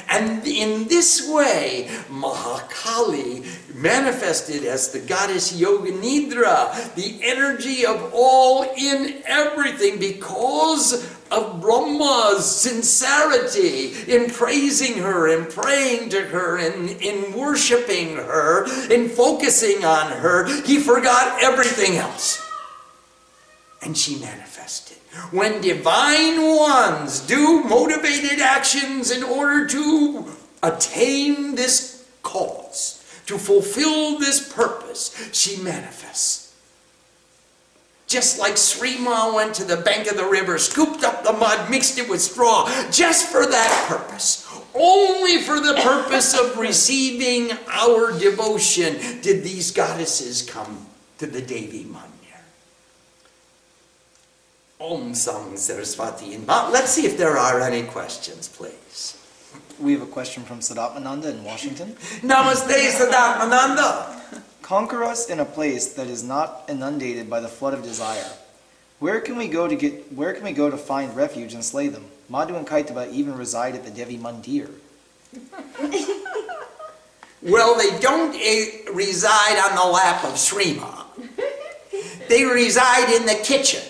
And 0.07 0.45
in 0.47 0.87
this 0.87 1.27
way, 1.29 1.89
Mahakali 2.09 3.45
manifested 3.75 4.65
as 4.65 4.91
the 4.91 4.99
goddess 4.99 5.55
Yoga 5.55 5.91
Nidra, 5.91 6.93
the 6.95 7.19
energy 7.23 7.85
of 7.85 8.11
all 8.13 8.63
in 8.77 9.21
everything, 9.25 9.99
because 9.99 11.07
of 11.31 11.61
Brahma's 11.61 12.45
sincerity 12.45 13.93
in 14.11 14.29
praising 14.31 14.97
her, 14.97 15.27
in 15.27 15.45
praying 15.45 16.09
to 16.09 16.21
her, 16.21 16.57
in, 16.57 16.89
in 16.99 17.33
worshiping 17.33 18.15
her, 18.15 18.65
in 18.91 19.09
focusing 19.09 19.85
on 19.85 20.11
her, 20.11 20.47
he 20.63 20.79
forgot 20.79 21.41
everything 21.43 21.97
else. 21.97 22.48
And 23.81 23.97
she 23.97 24.19
manifested. 24.19 24.97
When 25.31 25.61
divine 25.61 26.41
ones 26.55 27.21
do 27.21 27.63
motivated 27.63 28.39
actions 28.39 29.09
in 29.11 29.23
order 29.23 29.67
to 29.67 30.25
attain 30.61 31.55
this 31.55 32.07
cause, 32.21 33.03
to 33.25 33.37
fulfill 33.37 34.19
this 34.19 34.51
purpose, 34.53 35.29
she 35.31 35.61
manifests. 35.61 36.53
Just 38.07 38.39
like 38.39 38.57
Shree 38.57 38.97
Maa 38.97 39.35
went 39.35 39.53
to 39.55 39.63
the 39.63 39.77
bank 39.77 40.09
of 40.09 40.17
the 40.17 40.25
river, 40.25 40.57
scooped 40.57 41.03
up 41.03 41.23
the 41.23 41.31
mud, 41.31 41.69
mixed 41.69 41.99
it 41.99 42.09
with 42.09 42.21
straw, 42.21 42.67
just 42.89 43.27
for 43.27 43.45
that 43.45 43.85
purpose. 43.87 44.47
Only 44.73 45.41
for 45.43 45.59
the 45.59 45.79
purpose 45.83 46.37
of 46.37 46.57
receiving 46.57 47.51
our 47.71 48.17
devotion 48.17 49.21
did 49.21 49.43
these 49.43 49.71
goddesses 49.71 50.41
come 50.41 50.87
to 51.19 51.27
the 51.27 51.41
Devi 51.41 51.83
Mandir. 51.83 52.08
Om 54.79 55.13
Sam 55.13 55.57
Saraswati. 55.57 56.37
Let's 56.47 56.91
see 56.91 57.05
if 57.05 57.17
there 57.17 57.37
are 57.37 57.59
any 57.59 57.83
questions, 57.83 58.47
please. 58.47 59.17
We 59.77 59.91
have 59.91 60.01
a 60.01 60.05
question 60.05 60.43
from 60.43 60.59
Sadatmananda 60.59 61.31
in 61.31 61.43
Washington. 61.43 61.93
Namaste, 62.21 62.89
Sadatmananda. 62.91 64.41
Conquer 64.61 65.03
us 65.03 65.29
in 65.29 65.41
a 65.41 65.45
place 65.45 65.93
that 65.93 66.07
is 66.07 66.23
not 66.23 66.63
inundated 66.69 67.29
by 67.29 67.41
the 67.41 67.49
flood 67.49 67.73
of 67.73 67.83
desire. 67.83 68.31
Where 68.99 69.19
can 69.19 69.35
we 69.35 69.49
go 69.49 69.67
to 69.67 69.75
get 69.75 70.13
where 70.13 70.33
can 70.33 70.43
we 70.43 70.53
go 70.53 70.69
to 70.69 70.77
find 70.77 71.13
refuge 71.15 71.53
and 71.53 71.63
slay 71.63 71.89
them? 71.89 72.05
Madhu 72.29 72.55
and 72.55 72.65
Kaitabha 72.67 73.09
even 73.11 73.35
reside 73.35 73.75
at 73.75 73.83
the 73.83 73.91
Devi 73.91 74.17
Mandir. 74.17 74.69
well, 77.41 77.75
they 77.77 77.99
don't 77.99 78.35
uh, 78.35 78.93
reside 78.93 79.59
on 79.59 79.75
the 79.75 79.91
lap 79.91 80.23
of 80.23 80.37
Shree 80.39 80.75
Maa. 80.75 81.05
They 82.29 82.45
reside 82.45 83.09
in 83.09 83.25
the 83.25 83.35
kitchen, 83.43 83.81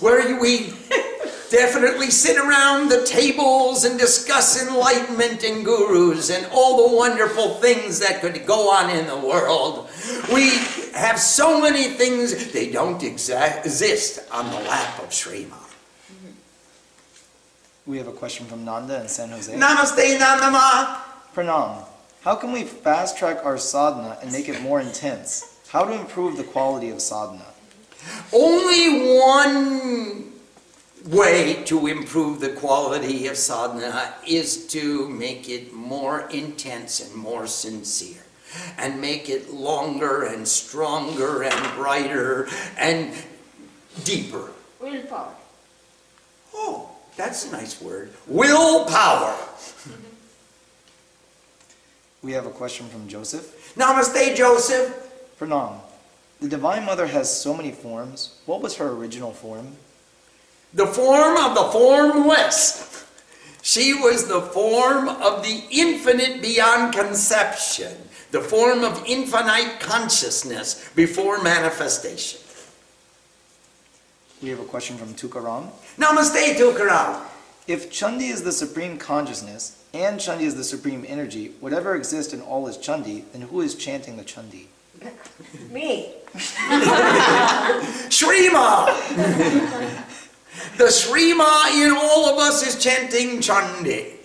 where 0.00 0.38
we 0.40 0.72
definitely 1.50 2.10
sit 2.10 2.36
around 2.36 2.88
the 2.88 3.04
tables 3.04 3.84
and 3.84 3.98
discuss 3.98 4.66
enlightenment 4.66 5.42
and 5.42 5.64
gurus 5.64 6.30
and 6.30 6.46
all 6.52 6.88
the 6.90 6.96
wonderful 6.96 7.54
things 7.54 7.98
that 7.98 8.20
could 8.20 8.46
go 8.46 8.70
on 8.70 8.90
in 8.90 9.06
the 9.06 9.18
world. 9.18 9.88
We 10.32 10.50
have 10.94 11.18
so 11.18 11.60
many 11.60 11.88
things, 11.88 12.52
they 12.52 12.70
don't 12.70 13.00
exa- 13.00 13.58
exist 13.64 14.20
on 14.32 14.46
the 14.50 14.60
lap 14.68 15.02
of 15.02 15.12
Shree 15.12 15.46
Maa. 15.46 15.56
We 17.86 17.98
have 17.98 18.06
a 18.08 18.12
question 18.12 18.46
from 18.46 18.64
Nanda 18.64 19.00
in 19.00 19.08
San 19.08 19.30
Jose. 19.30 19.52
Namaste, 19.52 20.18
Nandama. 20.18 21.00
Pranam. 21.34 21.84
How 22.22 22.36
can 22.36 22.52
we 22.52 22.64
fast 22.64 23.16
track 23.18 23.44
our 23.44 23.58
sadhana 23.58 24.18
and 24.22 24.30
make 24.30 24.48
it 24.48 24.60
more 24.62 24.80
intense? 24.80 25.58
How 25.68 25.84
to 25.84 25.92
improve 25.98 26.36
the 26.36 26.44
quality 26.44 26.90
of 26.90 27.00
sadhana? 27.00 27.46
Only 28.32 29.18
one 29.18 30.32
way 31.06 31.64
to 31.64 31.86
improve 31.86 32.40
the 32.40 32.50
quality 32.50 33.26
of 33.26 33.36
sadhana 33.36 34.14
is 34.26 34.66
to 34.68 35.08
make 35.08 35.48
it 35.48 35.72
more 35.72 36.28
intense 36.30 37.00
and 37.00 37.14
more 37.14 37.46
sincere 37.46 38.22
and 38.78 39.00
make 39.00 39.28
it 39.28 39.52
longer 39.52 40.24
and 40.24 40.46
stronger 40.46 41.42
and 41.42 41.74
brighter 41.74 42.48
and 42.78 43.12
deeper. 44.04 44.50
Willpower. 44.80 45.34
Oh, 46.54 46.90
that's 47.16 47.48
a 47.48 47.52
nice 47.52 47.80
word. 47.80 48.12
Willpower. 48.26 49.36
We 52.22 52.32
have 52.32 52.46
a 52.46 52.50
question 52.50 52.86
from 52.88 53.08
Joseph. 53.08 53.74
Namaste, 53.76 54.36
Joseph. 54.36 54.94
Pranam. 55.38 55.80
The 56.40 56.48
Divine 56.48 56.84
Mother 56.84 57.06
has 57.06 57.40
so 57.40 57.54
many 57.54 57.70
forms. 57.70 58.40
What 58.46 58.62
was 58.62 58.76
her 58.76 58.88
original 58.88 59.32
form? 59.32 59.76
the 60.72 60.86
form 60.86 61.36
of 61.36 61.54
the 61.54 61.64
formless. 61.72 63.06
She 63.62 63.92
was 63.94 64.26
the 64.26 64.40
form 64.40 65.08
of 65.08 65.42
the 65.42 65.64
infinite 65.70 66.40
beyond 66.40 66.94
conception, 66.94 67.92
the 68.30 68.40
form 68.40 68.84
of 68.84 69.02
infinite 69.06 69.80
consciousness 69.80 70.90
before 70.94 71.42
manifestation. 71.42 72.40
We 74.42 74.48
have 74.48 74.60
a 74.60 74.64
question 74.64 74.96
from 74.96 75.12
Tukaram. 75.14 75.68
Namaste, 75.98 76.54
Tukaram. 76.54 77.22
If 77.66 77.90
Chandi 77.90 78.30
is 78.30 78.42
the 78.42 78.52
supreme 78.52 78.96
consciousness 78.96 79.84
and 79.92 80.18
Chandi 80.18 80.42
is 80.42 80.54
the 80.54 80.64
supreme 80.64 81.04
energy, 81.06 81.52
whatever 81.60 81.94
exists 81.94 82.32
in 82.32 82.40
all 82.40 82.66
is 82.66 82.78
Chandi, 82.78 83.24
then 83.32 83.42
who 83.42 83.60
is 83.60 83.74
chanting 83.74 84.16
the 84.16 84.24
Chandi? 84.24 84.66
Me. 85.70 86.14
Shree 88.10 88.50
Maa. 88.50 88.86
The 90.76 90.90
Shree 90.90 91.34
Maa 91.34 91.68
in 91.74 91.92
all 91.92 92.28
of 92.28 92.38
us 92.38 92.66
is 92.66 92.82
chanting 92.82 93.40
Chandi. 93.40 94.16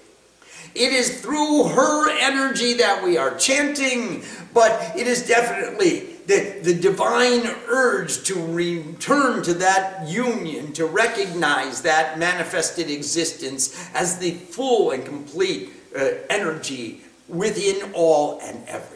It 0.75 0.91
is 0.91 1.21
through 1.21 1.69
her 1.69 2.11
energy 2.19 2.73
that 2.73 3.03
we 3.03 3.17
are 3.17 3.35
chanting, 3.37 4.23
but 4.53 4.95
it 4.95 5.07
is 5.07 5.25
definitely 5.25 6.15
the, 6.27 6.59
the 6.63 6.73
divine 6.73 7.47
urge 7.67 8.23
to 8.23 8.35
return 8.35 9.41
to 9.43 9.53
that 9.55 10.07
union, 10.07 10.73
to 10.73 10.85
recognize 10.85 11.81
that 11.83 12.19
manifested 12.19 12.89
existence 12.89 13.89
as 13.93 14.19
the 14.19 14.31
full 14.31 14.91
and 14.91 15.05
complete 15.05 15.69
uh, 15.97 16.09
energy 16.29 17.01
within 17.27 17.91
all 17.93 18.39
and 18.41 18.67
everything. 18.67 18.94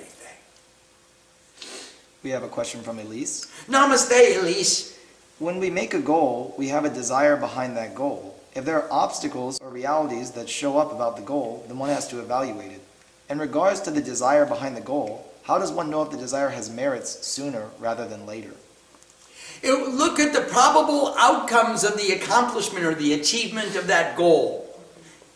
We 2.21 2.31
have 2.31 2.43
a 2.43 2.49
question 2.49 2.81
from 2.81 2.99
Elise. 2.99 3.47
Namaste, 3.67 4.39
Elise. 4.39 4.97
When 5.39 5.59
we 5.59 5.69
make 5.69 5.93
a 5.93 6.01
goal, 6.01 6.53
we 6.57 6.67
have 6.67 6.83
a 6.83 6.89
desire 6.89 7.37
behind 7.37 7.77
that 7.77 7.95
goal. 7.95 8.35
If 8.53 8.65
there 8.65 8.81
are 8.81 8.91
obstacles 8.91 9.57
or 9.61 9.69
realities 9.69 10.31
that 10.31 10.49
show 10.49 10.77
up 10.77 10.91
about 10.91 11.15
the 11.15 11.21
goal, 11.21 11.63
then 11.67 11.77
one 11.77 11.89
has 11.89 12.09
to 12.09 12.19
evaluate 12.19 12.73
it. 12.73 12.81
In 13.29 13.39
regards 13.39 13.79
to 13.81 13.91
the 13.91 14.01
desire 14.01 14.45
behind 14.45 14.75
the 14.75 14.81
goal, 14.81 15.25
how 15.43 15.59
does 15.59 15.71
one 15.71 15.89
know 15.89 16.01
if 16.01 16.11
the 16.11 16.17
desire 16.17 16.49
has 16.49 16.69
merits 16.69 17.25
sooner 17.25 17.69
rather 17.79 18.05
than 18.05 18.25
later? 18.25 18.51
It, 19.61 19.89
look 19.89 20.19
at 20.19 20.33
the 20.33 20.41
probable 20.41 21.15
outcomes 21.17 21.83
of 21.83 21.95
the 21.95 22.11
accomplishment 22.11 22.85
or 22.85 22.95
the 22.95 23.13
achievement 23.13 23.75
of 23.75 23.87
that 23.87 24.17
goal. 24.17 24.65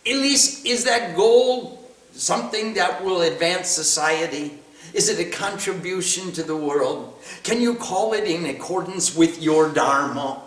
At 0.06 0.16
least, 0.16 0.66
is 0.66 0.84
that 0.84 1.16
goal 1.16 1.90
something 2.12 2.74
that 2.74 3.04
will 3.04 3.22
advance 3.22 3.70
society? 3.70 4.60
Is 4.94 5.10
it 5.10 5.20
a 5.20 5.30
contribution 5.30 6.32
to 6.34 6.44
the 6.44 6.56
world? 6.56 7.20
Can 7.44 7.62
you 7.62 7.76
call 7.76 8.14
it 8.14 8.26
in 8.26 8.46
accordance 8.46 9.16
with 9.16 9.42
your 9.42 9.70
Dharma? 9.70 10.42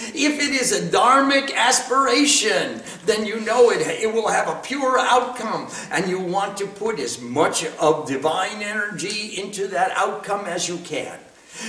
If 0.00 0.40
it 0.40 0.50
is 0.50 0.70
a 0.70 0.88
dharmic 0.88 1.52
aspiration, 1.54 2.80
then 3.04 3.26
you 3.26 3.40
know 3.40 3.70
it, 3.70 3.80
it 3.80 4.12
will 4.12 4.28
have 4.28 4.48
a 4.48 4.60
pure 4.62 4.96
outcome, 4.96 5.68
and 5.90 6.08
you 6.08 6.20
want 6.20 6.56
to 6.58 6.68
put 6.68 7.00
as 7.00 7.20
much 7.20 7.66
of 7.80 8.06
divine 8.06 8.62
energy 8.62 9.40
into 9.40 9.66
that 9.68 9.90
outcome 9.96 10.46
as 10.46 10.68
you 10.68 10.76
can. 10.78 11.18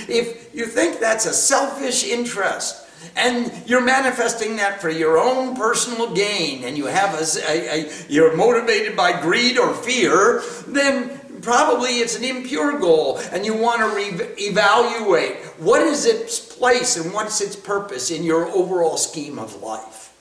If 0.08 0.54
you 0.54 0.66
think 0.66 1.00
that's 1.00 1.26
a 1.26 1.32
selfish 1.32 2.04
interest, 2.04 2.86
and 3.16 3.50
you're 3.66 3.80
manifesting 3.80 4.56
that 4.56 4.80
for 4.80 4.90
your 4.90 5.18
own 5.18 5.56
personal 5.56 6.14
gain, 6.14 6.62
and 6.62 6.76
you 6.76 6.86
have 6.86 7.14
a, 7.14 7.24
a, 7.50 7.80
a 7.80 7.92
you're 8.08 8.36
motivated 8.36 8.96
by 8.96 9.20
greed 9.20 9.58
or 9.58 9.74
fear, 9.74 10.42
then 10.68 11.19
probably 11.42 11.98
it's 11.98 12.16
an 12.16 12.24
impure 12.24 12.78
goal 12.78 13.18
and 13.32 13.44
you 13.44 13.54
want 13.56 13.80
to 13.80 13.96
re- 13.96 14.34
evaluate 14.38 15.36
what 15.58 15.82
is 15.82 16.06
its 16.06 16.38
place 16.38 16.96
and 16.96 17.12
what's 17.12 17.40
its 17.40 17.56
purpose 17.56 18.10
in 18.10 18.22
your 18.22 18.46
overall 18.46 18.96
scheme 18.96 19.38
of 19.38 19.62
life. 19.62 20.12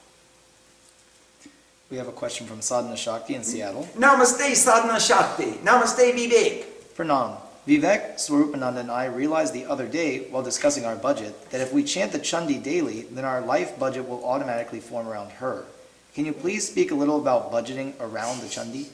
We 1.90 1.98
have 1.98 2.08
a 2.08 2.12
question 2.12 2.46
from 2.46 2.62
Sadhana 2.62 2.96
Shakti 2.96 3.34
in 3.34 3.44
Seattle. 3.44 3.88
Namaste, 3.98 4.56
Sadhana 4.56 5.00
Shakti. 5.00 5.54
Namaste, 5.64 6.14
Vivek. 6.14 6.66
Pranam. 6.96 7.38
Vivek, 7.68 8.16
Swarupananda, 8.16 8.78
and 8.78 8.92
I 8.92 9.06
realized 9.06 9.54
the 9.54 9.66
other 9.66 9.88
day 9.88 10.28
while 10.30 10.44
discussing 10.44 10.86
our 10.86 10.96
budget 10.96 11.50
that 11.52 11.62
if 11.62 11.74
we 11.74 11.84
chant 11.84 12.12
the 12.12 12.20
Chandi 12.20 12.62
daily, 12.62 13.02
then 13.12 13.26
our 13.26 13.42
life 13.42 13.78
budget 13.78 14.08
will 14.08 14.24
automatically 14.24 14.80
form 14.80 15.08
around 15.08 15.32
her. 15.34 15.66
Can 16.14 16.26
you 16.26 16.34
please 16.34 16.68
speak 16.68 16.92
a 16.92 16.96
little 16.96 17.20
about 17.20 17.52
budgeting 17.52 17.94
around 18.00 18.42
the 18.42 18.48
Chandi? 18.48 18.88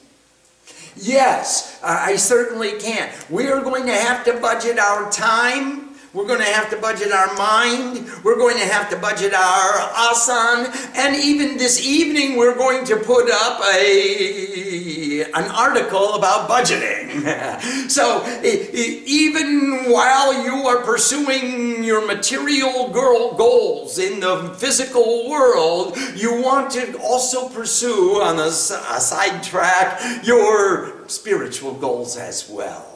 Yes, 0.96 1.78
I 1.82 2.16
certainly 2.16 2.78
can. 2.80 3.10
We 3.28 3.48
are 3.48 3.60
going 3.60 3.86
to 3.86 3.92
have 3.92 4.24
to 4.24 4.38
budget 4.40 4.78
our 4.78 5.10
time. 5.10 5.85
We're 6.16 6.24
going 6.24 6.40
to 6.40 6.46
have 6.46 6.70
to 6.70 6.78
budget 6.78 7.12
our 7.12 7.34
mind. 7.34 8.08
We're 8.24 8.38
going 8.38 8.56
to 8.56 8.64
have 8.64 8.88
to 8.88 8.96
budget 8.96 9.34
our 9.34 9.72
asan. 10.10 10.72
And 10.94 11.14
even 11.14 11.58
this 11.58 11.78
evening, 11.86 12.38
we're 12.38 12.56
going 12.56 12.86
to 12.86 12.96
put 12.96 13.30
up 13.30 13.60
a, 13.74 15.24
an 15.24 15.44
article 15.50 16.14
about 16.14 16.48
budgeting. 16.48 17.90
so 17.90 18.24
even 18.42 19.92
while 19.92 20.42
you 20.42 20.66
are 20.66 20.82
pursuing 20.84 21.84
your 21.84 22.06
material 22.06 22.88
girl 22.88 23.34
goals 23.34 23.98
in 23.98 24.20
the 24.20 24.54
physical 24.58 25.28
world, 25.28 25.98
you 26.14 26.40
want 26.40 26.70
to 26.70 26.96
also 26.96 27.50
pursue 27.50 28.22
on 28.22 28.38
a, 28.38 28.50
side 28.50 29.42
track 29.42 30.00
your 30.24 31.06
spiritual 31.08 31.74
goals 31.74 32.16
as 32.16 32.48
well. 32.48 32.95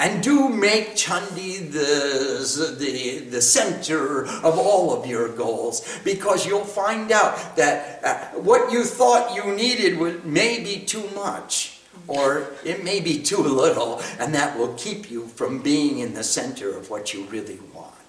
And 0.00 0.22
do 0.22 0.48
make 0.48 0.96
Chandi 0.96 1.70
the, 1.70 2.74
the, 2.78 3.18
the 3.28 3.42
center 3.42 4.24
of 4.24 4.58
all 4.58 4.98
of 4.98 5.06
your 5.06 5.28
goals 5.28 5.86
because 6.04 6.46
you'll 6.46 6.64
find 6.64 7.12
out 7.12 7.54
that 7.56 8.02
uh, 8.02 8.40
what 8.40 8.72
you 8.72 8.84
thought 8.84 9.34
you 9.34 9.54
needed 9.54 9.98
was, 9.98 10.24
may 10.24 10.64
be 10.64 10.86
too 10.86 11.06
much 11.14 11.80
or 12.06 12.46
it 12.64 12.82
may 12.82 13.00
be 13.00 13.22
too 13.22 13.42
little, 13.42 14.00
and 14.18 14.34
that 14.34 14.58
will 14.58 14.72
keep 14.74 15.10
you 15.10 15.26
from 15.28 15.60
being 15.60 15.98
in 15.98 16.14
the 16.14 16.24
center 16.24 16.74
of 16.76 16.88
what 16.88 17.12
you 17.12 17.24
really 17.24 17.60
want. 17.74 17.99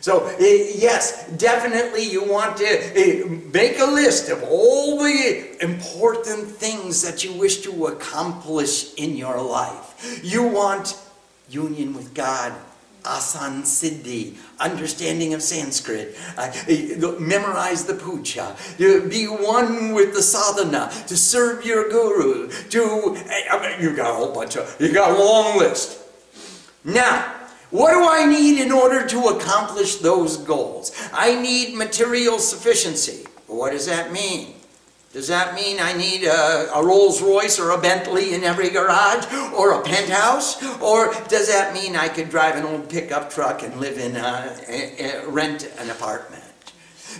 So, 0.00 0.26
uh, 0.26 0.36
yes, 0.38 1.30
definitely 1.38 2.04
you 2.04 2.24
want 2.24 2.56
to 2.58 2.66
uh, 2.66 3.28
make 3.52 3.78
a 3.78 3.86
list 3.86 4.28
of 4.28 4.42
all 4.42 4.98
the 4.98 5.62
important 5.62 6.48
things 6.48 7.02
that 7.02 7.24
you 7.24 7.32
wish 7.32 7.62
to 7.62 7.86
accomplish 7.86 8.92
in 8.94 9.16
your 9.16 9.40
life. 9.40 10.20
You 10.22 10.42
want 10.42 10.98
union 11.48 11.94
with 11.94 12.12
God, 12.14 12.52
asan 13.06 13.62
siddhi, 13.62 14.36
understanding 14.58 15.34
of 15.34 15.42
Sanskrit, 15.42 16.16
uh, 16.36 16.52
memorize 17.20 17.84
the 17.84 17.94
puja, 17.94 18.56
be 18.76 19.26
one 19.26 19.94
with 19.94 20.14
the 20.14 20.22
sadhana, 20.22 20.90
to 21.06 21.16
serve 21.16 21.64
your 21.64 21.88
guru, 21.88 22.50
to, 22.70 23.16
I 23.50 23.60
mean, 23.60 23.82
you 23.82 23.94
got 23.94 24.10
a 24.10 24.14
whole 24.14 24.34
bunch 24.34 24.56
of, 24.56 24.76
you 24.80 24.92
got 24.92 25.18
a 25.18 25.22
long 25.22 25.58
list. 25.58 26.00
Now, 26.84 27.34
what 27.74 27.90
do 27.90 28.08
I 28.08 28.24
need 28.24 28.60
in 28.60 28.70
order 28.70 29.04
to 29.04 29.20
accomplish 29.34 29.96
those 29.96 30.36
goals? 30.36 30.92
I 31.12 31.34
need 31.34 31.74
material 31.74 32.38
sufficiency. 32.38 33.26
What 33.48 33.72
does 33.72 33.86
that 33.86 34.12
mean? 34.12 34.54
Does 35.12 35.26
that 35.26 35.56
mean 35.56 35.80
I 35.80 35.92
need 35.92 36.22
a, 36.22 36.72
a 36.72 36.84
Rolls 36.84 37.20
Royce 37.20 37.58
or 37.58 37.70
a 37.70 37.80
Bentley 37.80 38.32
in 38.34 38.44
every 38.44 38.70
garage 38.70 39.26
or 39.52 39.72
a 39.72 39.82
penthouse? 39.82 40.62
Or 40.80 41.12
does 41.26 41.48
that 41.48 41.74
mean 41.74 41.96
I 41.96 42.06
could 42.08 42.30
drive 42.30 42.54
an 42.54 42.62
old 42.62 42.88
pickup 42.88 43.28
truck 43.28 43.64
and 43.64 43.80
live 43.80 43.98
in 43.98 44.14
a, 44.14 44.56
a- 44.68 45.26
rent 45.26 45.68
an 45.78 45.90
apartment? 45.90 46.43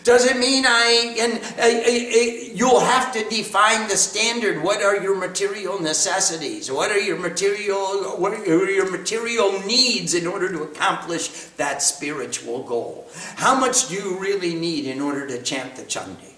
Does 0.03 0.27
it 0.27 0.37
mean 0.39 0.65
I 0.67 1.17
and 1.19 1.33
uh, 1.35 1.63
uh, 1.63 1.91
uh, 1.91 2.55
you'll 2.55 2.81
have 2.81 3.13
to 3.13 3.29
define 3.29 3.89
the 3.89 3.97
standard? 3.97 4.63
What 4.63 4.83
are 4.83 5.01
your 5.01 5.17
material 5.17 5.81
necessities? 5.81 6.71
What 6.71 6.91
are 6.91 6.99
your 6.99 7.19
material 7.19 8.17
what 8.19 8.33
are 8.33 8.71
your 8.71 8.91
material 8.91 9.61
needs 9.63 10.15
in 10.15 10.27
order 10.27 10.51
to 10.51 10.63
accomplish 10.63 11.29
that 11.57 11.83
spiritual 11.83 12.65
goal? 12.65 13.09
How 13.37 13.59
much 13.59 13.89
do 13.89 13.95
you 13.95 14.19
really 14.19 14.55
need 14.55 14.87
in 14.87 15.01
order 15.01 15.27
to 15.27 15.43
chant 15.43 15.77
the 15.77 15.83
Chandi? 15.83 16.33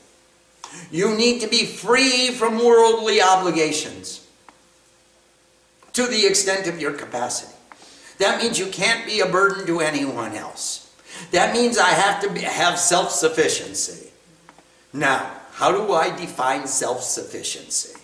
You 0.90 1.16
need 1.16 1.40
to 1.40 1.48
be 1.48 1.64
free 1.64 2.30
from 2.30 2.58
worldly 2.58 3.22
obligations 3.22 4.26
to 5.94 6.06
the 6.06 6.26
extent 6.26 6.66
of 6.66 6.80
your 6.80 6.92
capacity. 6.92 7.54
That 8.18 8.42
means 8.42 8.58
you 8.58 8.66
can't 8.66 9.06
be 9.06 9.20
a 9.20 9.26
burden 9.26 9.66
to 9.66 9.80
anyone 9.80 10.34
else. 10.34 10.85
That 11.30 11.54
means 11.54 11.78
I 11.78 11.90
have 11.90 12.20
to 12.22 12.30
be, 12.30 12.40
have 12.40 12.78
self 12.78 13.10
sufficiency. 13.10 14.10
Now, 14.92 15.30
how 15.52 15.72
do 15.72 15.92
I 15.92 16.14
define 16.16 16.66
self 16.66 17.02
sufficiency? 17.02 17.95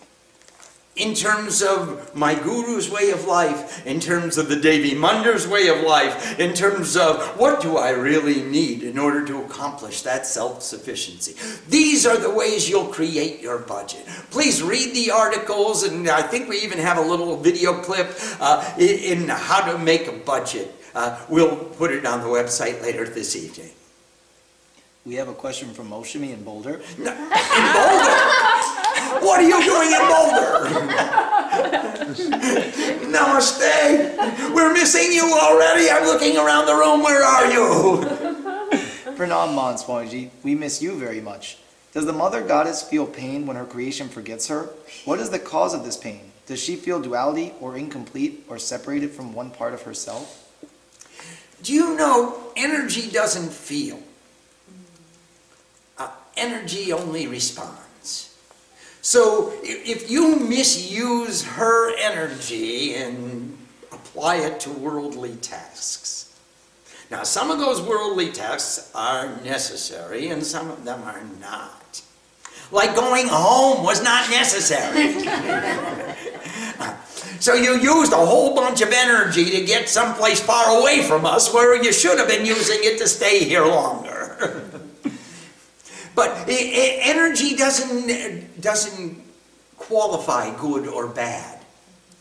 In 0.94 1.14
terms 1.14 1.62
of 1.62 2.14
my 2.14 2.34
guru's 2.34 2.90
way 2.90 3.12
of 3.12 3.24
life, 3.24 3.86
in 3.86 3.98
terms 3.98 4.36
of 4.36 4.50
the 4.50 4.56
Devi 4.56 4.94
Mandir's 4.94 5.48
way 5.48 5.68
of 5.68 5.80
life, 5.80 6.38
in 6.38 6.52
terms 6.52 6.98
of 6.98 7.22
what 7.38 7.62
do 7.62 7.78
I 7.78 7.90
really 7.90 8.42
need 8.42 8.82
in 8.82 8.98
order 8.98 9.24
to 9.24 9.42
accomplish 9.42 10.02
that 10.02 10.26
self 10.26 10.62
sufficiency. 10.62 11.34
These 11.66 12.04
are 12.04 12.18
the 12.18 12.28
ways 12.28 12.68
you'll 12.68 12.92
create 12.92 13.40
your 13.40 13.58
budget. 13.58 14.04
Please 14.30 14.62
read 14.62 14.94
the 14.94 15.10
articles, 15.10 15.82
and 15.84 16.06
I 16.10 16.20
think 16.20 16.50
we 16.50 16.58
even 16.58 16.78
have 16.78 16.98
a 16.98 17.02
little 17.02 17.38
video 17.38 17.80
clip 17.80 18.14
uh, 18.38 18.74
in, 18.78 19.22
in 19.22 19.28
how 19.28 19.72
to 19.72 19.78
make 19.78 20.08
a 20.08 20.12
budget. 20.12 20.74
Uh, 20.94 21.18
we'll 21.30 21.56
put 21.56 21.90
it 21.90 22.04
on 22.04 22.20
the 22.20 22.26
website 22.26 22.82
later 22.82 23.08
this 23.08 23.34
evening. 23.34 23.70
We 25.06 25.14
have 25.14 25.28
a 25.28 25.34
question 25.34 25.72
from 25.72 25.88
Moshimi 25.88 26.34
in 26.34 26.44
Boulder. 26.44 26.82
In 26.98 27.04
Boulder? 27.04 28.38
What 29.20 29.40
are 29.40 29.48
you 29.48 29.62
doing 29.64 29.92
in 29.92 30.00
Boulder? 30.08 30.52
Namaste. 33.12 34.54
We're 34.54 34.72
missing 34.72 35.12
you 35.12 35.32
already. 35.40 35.90
I'm 35.90 36.04
looking 36.04 36.36
around 36.36 36.66
the 36.66 36.74
room. 36.74 37.02
Where 37.02 37.22
are 37.22 37.46
you? 37.50 38.32
Pranam 39.16 39.54
Man 39.54 39.74
Swamiji, 39.76 40.30
we 40.42 40.54
miss 40.54 40.82
you 40.82 40.98
very 40.98 41.20
much. 41.20 41.58
Does 41.92 42.06
the 42.06 42.12
mother 42.12 42.42
goddess 42.42 42.82
feel 42.82 43.06
pain 43.06 43.46
when 43.46 43.56
her 43.56 43.66
creation 43.66 44.08
forgets 44.08 44.48
her? 44.48 44.70
What 45.04 45.20
is 45.20 45.30
the 45.30 45.38
cause 45.38 45.74
of 45.74 45.84
this 45.84 45.96
pain? 45.96 46.32
Does 46.46 46.62
she 46.62 46.76
feel 46.76 47.00
duality 47.00 47.52
or 47.60 47.76
incomplete 47.76 48.44
or 48.48 48.58
separated 48.58 49.10
from 49.10 49.34
one 49.34 49.50
part 49.50 49.74
of 49.74 49.82
herself? 49.82 50.50
Do 51.62 51.72
you 51.72 51.96
know 51.96 52.50
energy 52.56 53.10
doesn't 53.10 53.52
feel? 53.52 54.02
Uh, 55.98 56.10
energy 56.36 56.92
only 56.92 57.26
responds. 57.26 57.91
So 59.02 59.52
if 59.62 60.10
you 60.10 60.36
misuse 60.36 61.42
her 61.42 61.94
energy 61.98 62.94
and 62.94 63.58
apply 63.90 64.36
it 64.36 64.60
to 64.60 64.70
worldly 64.70 65.36
tasks, 65.36 66.38
now 67.10 67.24
some 67.24 67.50
of 67.50 67.58
those 67.58 67.82
worldly 67.82 68.30
tasks 68.30 68.90
are 68.94 69.36
necessary 69.42 70.28
and 70.28 70.42
some 70.42 70.70
of 70.70 70.84
them 70.84 71.02
are 71.02 71.22
not. 71.40 72.00
Like 72.70 72.94
going 72.94 73.26
home 73.28 73.84
was 73.84 74.02
not 74.02 74.30
necessary. 74.30 75.18
So 77.42 77.54
you 77.54 77.74
used 77.74 78.12
a 78.12 78.24
whole 78.24 78.54
bunch 78.54 78.82
of 78.82 78.92
energy 78.92 79.50
to 79.50 79.64
get 79.64 79.88
someplace 79.88 80.38
far 80.38 80.78
away 80.78 81.02
from 81.02 81.26
us 81.26 81.52
where 81.52 81.74
you 81.82 81.92
should 81.92 82.16
have 82.18 82.28
been 82.28 82.46
using 82.46 82.78
it 82.82 82.98
to 82.98 83.08
stay 83.08 83.42
here 83.42 83.66
longer. 83.66 84.62
but 86.14 86.44
energy 86.48 87.56
doesn't, 87.56 88.60
doesn't 88.60 89.22
qualify 89.76 90.56
good 90.58 90.86
or 90.86 91.06
bad. 91.06 91.60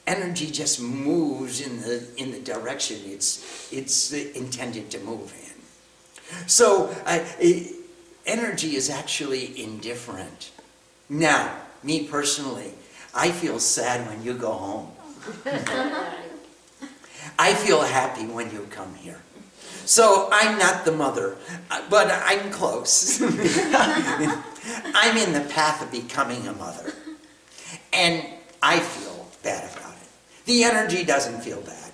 Energy 0.07 0.49
just 0.49 0.81
moves 0.81 1.61
in 1.61 1.81
the, 1.81 2.03
in 2.17 2.31
the 2.31 2.39
direction 2.39 2.97
it's, 3.05 3.71
it's 3.71 4.11
intended 4.13 4.89
to 4.91 4.99
move 4.99 5.33
in. 5.33 6.47
So 6.47 6.93
uh, 7.05 7.19
energy 8.25 8.75
is 8.75 8.89
actually 8.89 9.61
indifferent. 9.61 10.51
Now, 11.09 11.55
me 11.83 12.07
personally, 12.07 12.73
I 13.13 13.31
feel 13.31 13.59
sad 13.59 14.07
when 14.07 14.23
you 14.23 14.33
go 14.33 14.53
home. 14.53 14.91
I 17.37 17.53
feel 17.53 17.81
happy 17.81 18.25
when 18.25 18.51
you 18.51 18.67
come 18.69 18.95
here. 18.95 19.21
So 19.85 20.29
I'm 20.31 20.57
not 20.57 20.85
the 20.85 20.91
mother, 20.91 21.37
uh, 21.69 21.81
but 21.89 22.09
I'm 22.11 22.51
close. 22.51 23.21
I'm 24.93 25.17
in 25.17 25.33
the 25.33 25.45
path 25.49 25.81
of 25.81 25.91
becoming 25.91 26.47
a 26.47 26.53
mother. 26.53 26.93
And 27.93 28.25
I 28.61 28.79
feel 28.79 29.27
bad 29.43 29.71
about 29.75 29.93
it. 29.93 30.09
The 30.45 30.63
energy 30.63 31.03
doesn't 31.03 31.41
feel 31.41 31.61
bad. 31.61 31.91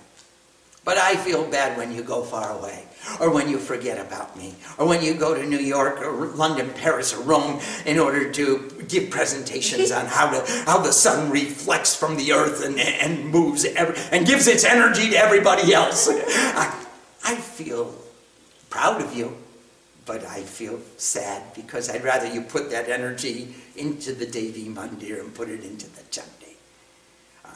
But 0.84 0.96
I 0.96 1.16
feel 1.16 1.44
bad 1.50 1.76
when 1.76 1.92
you 1.92 2.02
go 2.02 2.22
far 2.22 2.56
away, 2.58 2.84
or 3.20 3.30
when 3.30 3.46
you 3.46 3.58
forget 3.58 3.98
about 3.98 4.34
me, 4.38 4.54
or 4.78 4.86
when 4.86 5.04
you 5.04 5.12
go 5.12 5.34
to 5.34 5.44
New 5.44 5.58
York 5.58 6.00
or 6.00 6.28
London, 6.28 6.70
Paris, 6.70 7.12
or 7.12 7.20
Rome 7.24 7.60
in 7.84 7.98
order 7.98 8.32
to 8.32 8.84
give 8.88 9.10
presentations 9.10 9.92
on 9.92 10.06
how, 10.06 10.30
to, 10.30 10.50
how 10.64 10.78
the 10.78 10.92
sun 10.92 11.30
reflects 11.30 11.94
from 11.94 12.16
the 12.16 12.32
earth 12.32 12.64
and, 12.64 12.80
and 12.80 13.26
moves 13.26 13.66
every, 13.66 13.96
and 14.12 14.26
gives 14.26 14.46
its 14.46 14.64
energy 14.64 15.10
to 15.10 15.16
everybody 15.16 15.74
else. 15.74 16.08
I, 16.10 16.86
I 17.28 17.34
feel 17.34 17.94
proud 18.70 19.02
of 19.02 19.14
you, 19.14 19.36
but 20.06 20.24
I 20.24 20.40
feel 20.40 20.80
sad 20.96 21.42
because 21.52 21.90
I'd 21.90 22.02
rather 22.02 22.26
you 22.26 22.40
put 22.40 22.70
that 22.70 22.88
energy 22.88 23.54
into 23.76 24.14
the 24.14 24.24
Devi 24.24 24.70
Mandir 24.70 25.20
and 25.20 25.34
put 25.34 25.50
it 25.50 25.62
into 25.62 25.94
the 25.94 26.00
Chandi. 26.04 26.54
Uh, 27.44 27.50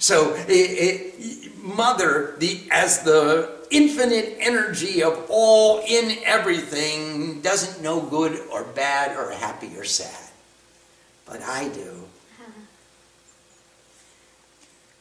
so, 0.00 0.34
it, 0.34 0.50
it, 0.50 1.56
Mother, 1.62 2.34
the, 2.40 2.66
as 2.72 3.04
the 3.04 3.64
infinite 3.70 4.36
energy 4.40 5.04
of 5.04 5.26
all 5.28 5.84
in 5.86 6.18
everything, 6.24 7.40
doesn't 7.40 7.84
know 7.84 8.00
good 8.00 8.40
or 8.50 8.64
bad 8.64 9.16
or 9.16 9.30
happy 9.30 9.70
or 9.76 9.84
sad. 9.84 10.28
But 11.24 11.40
I 11.42 11.68
do. 11.68 12.03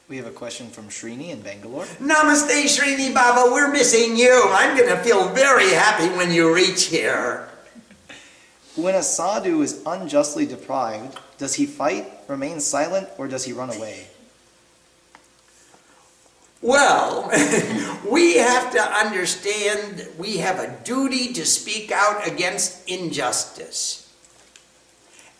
We 0.09 0.17
have 0.17 0.25
a 0.25 0.31
question 0.31 0.67
from 0.67 0.89
Srini 0.89 1.29
in 1.29 1.41
Bangalore. 1.41 1.85
Namaste, 1.85 2.65
Srini 2.65 3.13
Baba. 3.13 3.49
We're 3.51 3.71
missing 3.71 4.17
you. 4.17 4.49
I'm 4.49 4.77
going 4.77 4.89
to 4.89 4.97
feel 4.97 5.29
very 5.29 5.69
happy 5.69 6.09
when 6.17 6.31
you 6.31 6.53
reach 6.53 6.85
here. 6.85 7.47
When 8.75 8.95
a 8.95 9.03
sadhu 9.03 9.61
is 9.61 9.81
unjustly 9.85 10.45
deprived, 10.45 11.17
does 11.37 11.55
he 11.55 11.65
fight, 11.65 12.11
remain 12.27 12.59
silent, 12.59 13.07
or 13.17 13.29
does 13.29 13.45
he 13.45 13.53
run 13.53 13.69
away? 13.69 14.07
Well, 16.61 17.29
we 18.09 18.37
have 18.37 18.71
to 18.73 18.81
understand 18.81 20.07
we 20.17 20.37
have 20.37 20.59
a 20.59 20.77
duty 20.83 21.31
to 21.33 21.45
speak 21.45 21.91
out 21.91 22.27
against 22.27 22.89
injustice, 22.89 24.13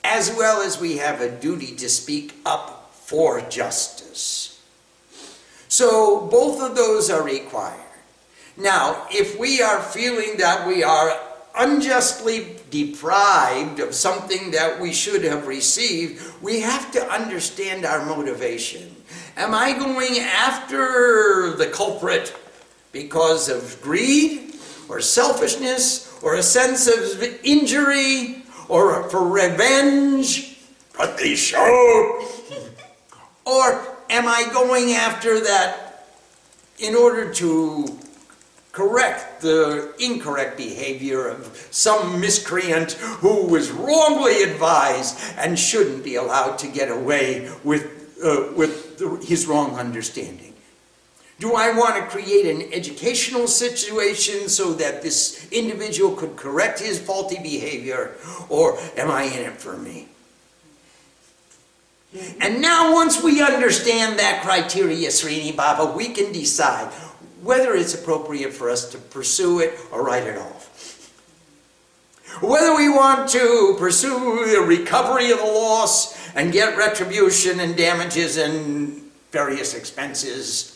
as 0.03 0.34
well 0.38 0.61
as 0.61 0.80
we 0.80 0.97
have 0.97 1.20
a 1.20 1.30
duty 1.30 1.76
to 1.76 1.89
speak 1.89 2.36
up 2.45 2.93
for 2.93 3.41
justice. 3.41 4.53
So 5.74 6.28
both 6.28 6.61
of 6.61 6.76
those 6.76 7.09
are 7.09 7.24
required. 7.24 7.80
Now, 8.57 9.07
if 9.09 9.39
we 9.39 9.59
are 9.63 9.82
feeling 9.82 10.38
that 10.38 10.67
we 10.67 10.84
are 10.84 11.19
unjustly 11.57 12.57
deprived 12.69 13.80
of 13.80 13.95
something 13.95 14.51
that 14.51 14.80
we 14.80 14.93
should 14.93 15.24
have 15.24 15.47
received, 15.47 16.21
we 16.43 16.59
have 16.59 16.91
to 16.91 17.03
understand 17.11 17.86
our 17.88 18.05
motivation. 18.05 18.95
Am 19.36 19.55
I 19.55 19.74
going 19.74 20.19
after 20.19 21.55
the 21.57 21.71
culprit 21.74 22.36
because 22.91 23.49
of 23.49 23.82
greed 23.82 24.53
or 24.89 25.01
selfishness 25.01 26.19
or 26.21 26.36
a 26.36 26.43
sense 26.43 26.86
of 26.86 27.24
injury 27.43 28.43
or 28.69 29.09
for 29.09 29.28
revenge? 29.28 30.55
Put 30.93 31.17
the 31.17 31.36
show. 31.36 32.28
or 33.47 33.93
am 34.14 34.28
I 34.28 34.47
going 34.53 34.91
after 34.91 35.39
that 35.41 36.05
in 36.78 36.95
order 36.95 37.34
to 37.34 37.99
correct 38.72 39.41
the 39.41 39.93
incorrect 39.99 40.57
behavior 40.57 41.28
of 41.28 41.68
some 41.72 42.20
miscreant 42.20 42.93
who 42.93 43.45
was 43.45 43.72
wrongly 43.72 44.43
advised 44.43 45.20
and 45.38 45.57
shouldn't 45.57 46.03
be 46.03 46.16
allowed 46.16 46.57
to 46.59 46.68
get 46.68 46.89
away 46.89 47.51
with 47.64 47.99
uh, 48.24 48.53
with 48.55 48.99
his 49.28 49.47
wrong 49.47 49.76
understanding? 49.76 50.53
Do 51.39 51.55
I 51.55 51.76
want 51.76 51.95
to 51.95 52.03
create 52.03 52.45
an 52.45 52.72
educational 52.72 53.47
situation 53.47 54.47
so 54.47 54.74
that 54.74 55.01
this 55.01 55.47
individual 55.51 56.16
could 56.16 56.38
correct 56.38 56.80
his 56.80 57.01
faulty 57.01 57.38
behavior, 57.41 58.16
or 58.49 58.78
am 58.95 59.11
I 59.11 59.24
in 59.24 59.41
it 59.41 59.59
for 59.59 59.76
me? 59.76 60.07
And 62.39 62.61
now, 62.61 62.93
once 62.93 63.24
we 63.24 63.41
understand 63.41 64.20
that 64.20 64.43
criteria, 64.43 65.09
Srini 65.09 65.55
Baba, 65.55 65.91
we 65.91 66.09
can 66.09 66.32
decide 66.32 66.91
whether 67.41 67.74
it's 67.74 67.93
appropriate 67.93 68.53
for 68.53 68.70
us 68.70 68.89
to 68.91 68.97
pursue 68.97 69.59
it 69.59 69.80
or 69.91 70.03
write 70.03 70.24
it 70.24 70.38
off. 70.38 70.70
Whether 72.41 72.76
we 72.76 72.89
want 72.89 73.30
to 73.30 73.76
pursue 73.80 74.45
the 74.45 74.61
recovery 74.61 75.32
of 75.32 75.39
the 75.39 75.45
loss 75.45 76.18
and 76.36 76.51
get 76.51 76.78
retribution 76.78 77.59
and 77.59 77.76
damages 77.76 78.38
and 78.38 79.01
various 79.32 79.74
expenses. 79.74 80.70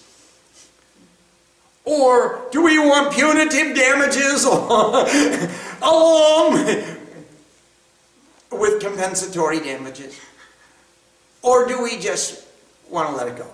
Or 1.85 2.47
do 2.51 2.63
we 2.63 2.79
want 2.79 3.13
punitive 3.13 3.75
damages 3.75 4.43
along 5.81 6.53
with 8.51 8.81
compensatory 8.81 9.59
damages? 9.59 10.19
Or 11.41 11.67
do 11.67 11.81
we 11.81 11.97
just 11.99 12.45
want 12.89 13.09
to 13.09 13.15
let 13.15 13.27
it 13.27 13.38
go? 13.38 13.47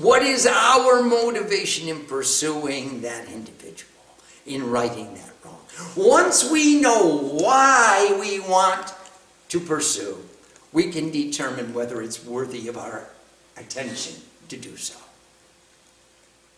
What 0.00 0.22
is 0.22 0.46
our 0.46 1.02
motivation 1.02 1.88
in 1.88 2.06
pursuing 2.06 3.02
that 3.02 3.28
individual, 3.28 3.92
in 4.46 4.70
righting 4.70 5.14
that 5.14 5.32
wrong? 5.44 5.60
Once 5.96 6.50
we 6.50 6.80
know 6.80 7.18
why 7.18 8.16
we 8.18 8.40
want 8.40 8.94
to 9.50 9.60
pursue, 9.60 10.16
we 10.72 10.90
can 10.90 11.10
determine 11.10 11.74
whether 11.74 12.00
it's 12.00 12.24
worthy 12.24 12.68
of 12.68 12.78
our 12.78 13.06
attention 13.58 14.16
to 14.48 14.56
do 14.56 14.76
so. 14.76 14.98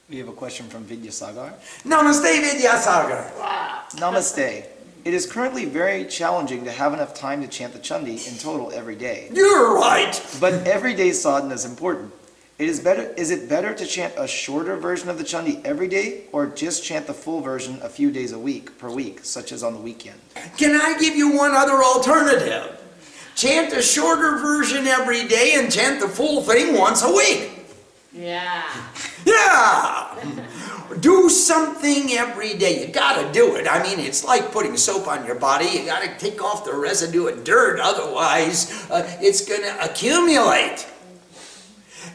We 0.09 0.19
have 0.19 0.29
a 0.29 0.33
question 0.33 0.69
from 0.69 0.85
Vidyasagar. 0.85 1.55
Namaste, 1.85 2.41
Vidyasagar. 2.41 3.37
Wow. 3.39 3.83
Namaste. 3.95 4.67
It 5.05 5.13
is 5.13 5.31
currently 5.31 5.67
very 5.67 6.07
challenging 6.07 6.65
to 6.65 6.73
have 6.73 6.95
enough 6.95 7.13
time 7.13 7.43
to 7.43 7.49
chant 7.49 7.75
the 7.75 7.79
Chandi 7.79 8.27
in 8.27 8.39
total 8.39 8.73
every 8.73 8.97
day. 8.97 9.29
You're 9.31 9.75
right. 9.75 10.19
But 10.41 10.67
everyday 10.67 11.13
sadhana 11.13 11.53
is 11.53 11.67
important. 11.67 12.11
It 12.59 12.71
is 12.71 12.81
better 12.81 13.03
is 13.19 13.31
it 13.31 13.47
better 13.47 13.75
to 13.75 13.85
chant 13.85 14.15
a 14.17 14.27
shorter 14.27 14.77
version 14.77 15.11
of 15.11 15.19
the 15.19 15.25
Chandi 15.25 15.63
every 15.63 15.89
day 15.89 16.25
or 16.33 16.47
just 16.47 16.85
chant 16.85 17.07
the 17.07 17.13
full 17.13 17.43
version 17.43 17.79
a 17.83 17.89
few 17.89 18.11
days 18.11 18.33
a 18.33 18.39
week 18.39 18.79
per 18.79 18.89
week, 18.89 19.25
such 19.25 19.53
as 19.53 19.63
on 19.63 19.75
the 19.75 19.81
weekend? 19.81 20.19
Can 20.57 20.81
I 20.81 20.99
give 20.99 21.17
you 21.17 21.37
one 21.37 21.51
other 21.53 21.83
alternative? 21.83 22.81
Chant 23.35 23.75
a 23.75 23.83
shorter 23.83 24.39
version 24.39 24.87
every 24.87 25.29
day 25.29 25.55
and 25.57 25.71
chant 25.71 26.01
the 26.01 26.09
full 26.09 26.41
thing 26.41 26.79
once 26.79 27.03
a 27.03 27.13
week. 27.13 27.54
Yeah. 28.15 28.63
Yeah! 29.27 30.15
do 31.01 31.29
something 31.29 32.13
every 32.13 32.55
day. 32.55 32.87
You 32.87 32.93
gotta 32.93 33.31
do 33.33 33.57
it. 33.57 33.67
I 33.69 33.83
mean, 33.83 33.99
it's 33.99 34.25
like 34.25 34.53
putting 34.53 34.77
soap 34.77 35.09
on 35.09 35.27
your 35.27 35.35
body. 35.35 35.67
You 35.67 35.85
gotta 35.85 36.17
take 36.17 36.43
off 36.43 36.65
the 36.65 36.75
residue 36.75 37.27
of 37.27 37.43
dirt, 37.45 37.81
otherwise, 37.81 38.89
uh, 38.91 39.05
it's 39.21 39.47
gonna 39.47 39.77
accumulate. 39.83 40.87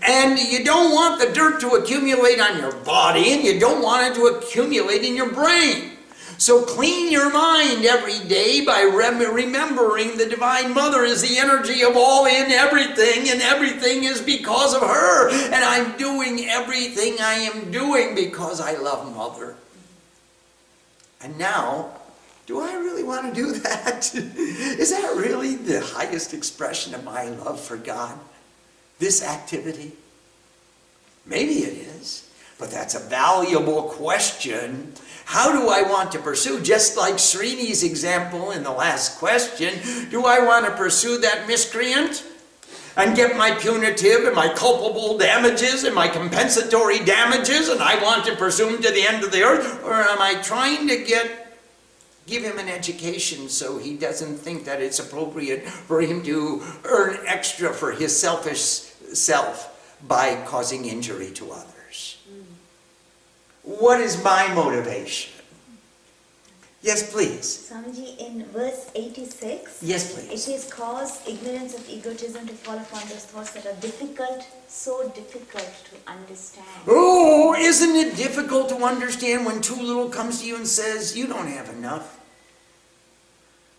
And 0.02 0.40
you 0.40 0.64
don't 0.64 0.94
want 0.94 1.20
the 1.20 1.34
dirt 1.34 1.60
to 1.62 1.72
accumulate 1.72 2.40
on 2.40 2.58
your 2.58 2.72
body, 2.72 3.34
and 3.34 3.44
you 3.44 3.60
don't 3.60 3.84
want 3.84 4.12
it 4.12 4.16
to 4.16 4.28
accumulate 4.28 5.04
in 5.04 5.16
your 5.16 5.32
brain. 5.34 5.99
So 6.40 6.64
clean 6.64 7.12
your 7.12 7.30
mind 7.30 7.84
every 7.84 8.18
day 8.20 8.64
by 8.64 8.84
rem- 8.86 9.20
remembering 9.20 10.18
the 10.18 10.26
Divine 10.26 10.74
Mother 10.74 11.04
is 11.04 11.22
the 11.22 11.38
energy 11.38 11.84
of 11.84 11.98
all 11.98 12.26
in 12.28 12.50
everything, 12.50 13.30
and 13.30 13.42
everything 13.42 14.06
is 14.06 14.22
because 14.22 14.74
of 14.74 14.82
her. 14.82 15.30
And 15.30 15.66
I'm 15.66 15.98
doing 15.98 16.46
everything 16.50 17.18
I 17.20 17.34
am 17.34 17.72
doing 17.72 18.16
because 18.16 18.62
I 18.62 18.78
love 18.78 19.14
Mother. 19.14 19.58
And 21.22 21.38
now, 21.38 21.92
do 22.46 22.62
I 22.62 22.74
really 22.76 23.04
want 23.04 23.28
to 23.28 23.42
do 23.42 23.52
that? 23.60 24.16
is 24.16 24.92
that 24.92 25.18
really 25.18 25.56
the 25.56 25.82
highest 25.82 26.34
expression 26.34 26.96
of 26.96 27.04
my 27.04 27.26
love 27.26 27.60
for 27.60 27.76
God? 27.76 28.18
This 28.98 29.22
activity? 29.22 29.92
Maybe 31.26 31.56
it 31.66 31.74
is, 31.98 32.32
but 32.58 32.72
that's 32.72 32.96
a 32.96 33.00
valuable 33.00 33.84
question 33.84 34.94
how 35.30 35.52
do 35.52 35.70
I 35.70 35.84
want 35.84 36.12
to 36.14 36.20
pursue? 36.20 36.60
Just 36.60 36.98
like 36.98 37.14
Srini's 37.16 37.84
example 37.84 38.50
in 38.50 38.64
the 38.64 38.72
last 38.72 39.20
question, 39.20 39.76
do 40.10 40.26
I 40.26 40.40
want 40.40 40.66
to 40.66 40.72
pursue 40.72 41.20
that 41.20 41.48
miscreant? 41.48 42.24
and 42.98 43.16
get 43.16 43.38
my 43.38 43.52
punitive 43.52 44.26
and 44.26 44.36
my 44.36 44.52
culpable 44.54 45.18
damages 45.18 45.84
and 45.84 45.94
my 45.94 46.08
compensatory 46.08 47.00
damages 47.06 47.70
and 47.70 47.80
I 47.80 48.02
want 48.04 48.26
to 48.26 48.36
pursue 48.36 48.70
him 48.70 48.82
to 48.82 48.92
the 48.92 49.08
end 49.08 49.24
of 49.24 49.32
the 49.32 49.44
earth? 49.44 49.84
Or 49.86 49.94
am 49.94 50.20
I 50.20 50.42
trying 50.42 50.88
to 50.88 50.98
get 51.06 51.56
give 52.26 52.44
him 52.44 52.58
an 52.58 52.68
education 52.68 53.48
so 53.50 53.78
he 53.78 53.96
doesn't 53.96 54.38
think 54.38 54.66
that 54.66 54.82
it's 54.82 55.00
appropriate 55.00 55.64
for 55.70 56.02
him 56.02 56.24
to 56.24 56.64
earn 56.84 57.20
extra 57.28 57.72
for 57.72 57.92
his 57.92 58.18
selfish 58.18 58.60
self 59.14 59.96
by 60.08 60.44
causing 60.48 60.86
injury 60.86 61.30
to 61.32 61.52
others? 61.52 61.79
What 63.70 64.02
is 64.02 64.24
my 64.24 64.52
motivation? 64.56 65.32
Yes, 66.82 67.12
please. 67.12 67.70
Swamiji, 67.70 68.18
in 68.18 68.46
verse 68.46 68.90
86, 68.96 69.84
yes, 69.84 70.12
please. 70.16 70.48
it 70.48 70.52
is 70.52 70.74
cause 70.74 71.22
ignorance 71.28 71.76
of 71.76 71.88
egotism 71.88 72.48
to 72.48 72.54
fall 72.54 72.80
upon 72.80 73.02
those 73.10 73.26
thoughts 73.26 73.52
that 73.52 73.68
are 73.68 73.80
difficult, 73.80 74.44
so 74.68 75.08
difficult 75.10 75.70
to 75.86 76.12
understand. 76.12 76.66
Oh, 76.88 77.54
isn't 77.54 77.96
it 77.96 78.16
difficult 78.16 78.70
to 78.70 78.78
understand 78.78 79.46
when 79.46 79.62
too 79.62 79.76
little 79.76 80.10
comes 80.10 80.42
to 80.42 80.48
you 80.48 80.56
and 80.56 80.66
says, 80.66 81.16
You 81.16 81.28
don't 81.28 81.48
have 81.48 81.70
enough? 81.70 82.20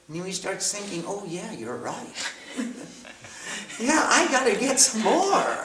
And 0.07 0.19
then 0.19 0.27
he 0.27 0.33
starts 0.33 0.73
thinking, 0.73 1.03
Oh, 1.05 1.25
yeah, 1.27 1.51
you're 1.51 1.79
right. 1.79 2.33
yeah, 3.81 4.07
I 4.07 4.29
got 4.31 4.45
to 4.45 4.55
get 4.55 4.79
some 4.79 5.03
more. 5.03 5.65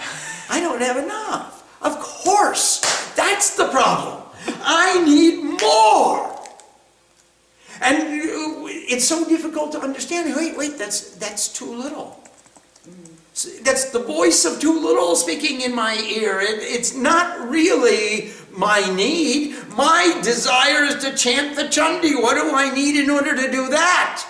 I 0.49 0.59
don't 0.61 0.82
have 0.82 0.97
enough. 0.97 1.55
Of 1.86 1.99
course, 1.99 2.81
that's 3.15 3.55
the 3.55 3.67
problem. 3.67 4.23
I 4.63 5.03
need 5.05 5.43
more. 5.61 6.36
And 7.79 7.97
uh, 7.97 8.65
it's 8.89 9.07
so 9.07 9.23
difficult 9.29 9.71
to 9.73 9.79
understand. 9.79 10.36
Wait, 10.36 10.57
wait, 10.57 10.79
that's, 10.79 11.11
that's 11.11 11.47
too 11.47 11.71
little. 11.71 12.19
That's 13.61 13.91
the 13.91 13.99
voice 13.99 14.45
of 14.45 14.59
too 14.59 14.79
little 14.79 15.15
speaking 15.15 15.61
in 15.61 15.75
my 15.75 15.95
ear. 15.95 16.39
It, 16.39 16.63
it's 16.63 16.95
not 16.95 17.49
really 17.49 18.31
my 18.51 18.79
need. 18.95 19.55
My 19.75 20.19
desire 20.23 20.86
is 20.86 21.03
to 21.03 21.15
chant 21.15 21.55
the 21.55 21.63
Chandi. 21.63 22.19
What 22.19 22.33
do 22.33 22.55
I 22.55 22.73
need 22.73 22.99
in 22.99 23.11
order 23.11 23.36
to 23.36 23.51
do 23.51 23.67
that? 23.69 24.25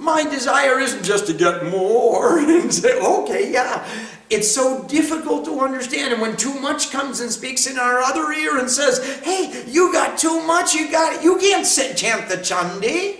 My 0.00 0.24
desire 0.24 0.80
isn't 0.80 1.04
just 1.04 1.26
to 1.26 1.34
get 1.34 1.66
more 1.66 2.38
and 2.38 2.72
say, 2.72 2.98
okay, 2.98 3.52
yeah. 3.52 3.86
It's 4.30 4.50
so 4.50 4.84
difficult 4.84 5.44
to 5.44 5.60
understand. 5.60 6.14
And 6.14 6.22
when 6.22 6.36
too 6.36 6.58
much 6.58 6.90
comes 6.90 7.20
and 7.20 7.30
speaks 7.30 7.66
in 7.66 7.78
our 7.78 7.98
other 8.00 8.32
ear 8.32 8.58
and 8.58 8.70
says, 8.70 9.20
hey, 9.22 9.64
you 9.66 9.92
got 9.92 10.18
too 10.18 10.40
much, 10.46 10.72
you 10.72 10.90
got 10.90 11.22
you 11.22 11.36
can't 11.38 11.66
sit 11.66 11.98
chant 11.98 12.30
the 12.30 12.36
chandi. 12.36 13.18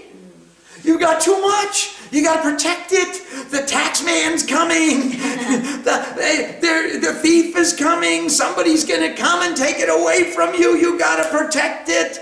You 0.82 0.98
got 0.98 1.20
too 1.20 1.38
much. 1.42 1.96
You 2.10 2.22
got 2.24 2.36
to 2.36 2.50
protect 2.50 2.92
it. 2.92 3.50
The 3.50 3.62
tax 3.66 4.02
man's 4.02 4.46
coming. 4.46 5.10
the, 5.10 6.98
the 7.02 7.12
thief 7.20 7.56
is 7.56 7.74
coming. 7.74 8.30
Somebody's 8.30 8.86
going 8.86 9.02
to 9.02 9.14
come 9.14 9.42
and 9.42 9.54
take 9.54 9.76
it 9.78 9.90
away 9.90 10.32
from 10.32 10.54
you. 10.54 10.76
You 10.76 10.98
got 10.98 11.22
to 11.22 11.28
protect 11.36 11.90
it. 11.90 12.20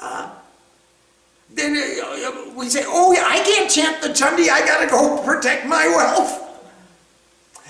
Uh, 0.00 0.33
then 1.54 1.76
uh, 1.76 2.50
we 2.56 2.68
say, 2.68 2.82
oh, 2.86 3.12
yeah, 3.12 3.24
I 3.26 3.38
can't 3.44 3.70
chant 3.70 4.02
the 4.02 4.08
chandi. 4.08 4.48
I 4.48 4.66
got 4.66 4.80
to 4.80 4.86
go 4.86 5.22
protect 5.22 5.66
my 5.66 5.86
wealth. 5.86 6.40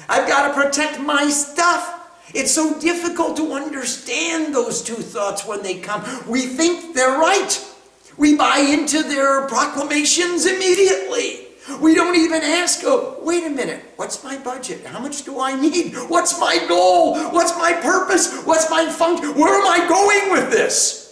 I've 0.09 0.27
got 0.27 0.49
to 0.49 0.55
protect 0.55 1.01
my 1.01 1.29
stuff. 1.29 1.91
It's 2.35 2.51
so 2.51 2.79
difficult 2.81 3.37
to 3.37 3.53
understand 3.53 4.55
those 4.55 4.83
two 4.83 4.95
thoughts 4.97 5.47
when 5.47 5.63
they 5.63 5.79
come. 5.79 6.03
We 6.27 6.47
think 6.47 6.95
they're 6.95 7.19
right. 7.19 7.73
We 8.17 8.37
buy 8.37 8.59
into 8.59 9.03
their 9.03 9.47
proclamations 9.49 10.47
immediately. 10.47 11.41
We 11.81 11.95
don't 11.95 12.17
even 12.17 12.43
ask, 12.43 12.81
oh, 12.85 13.19
wait 13.23 13.45
a 13.45 13.51
minute, 13.51 13.83
what's 13.97 14.23
my 14.23 14.37
budget? 14.39 14.85
How 14.85 15.01
much 15.01 15.25
do 15.25 15.41
I 15.41 15.59
need? 15.59 15.95
What's 16.09 16.39
my 16.39 16.65
goal? 16.69 17.17
What's 17.31 17.57
my 17.57 17.73
purpose? 17.73 18.43
What's 18.45 18.71
my 18.71 18.89
function? 18.89 19.35
Where 19.35 19.55
am 19.55 19.67
I 19.67 19.89
going 19.89 20.33
with 20.33 20.51
this? 20.51 21.04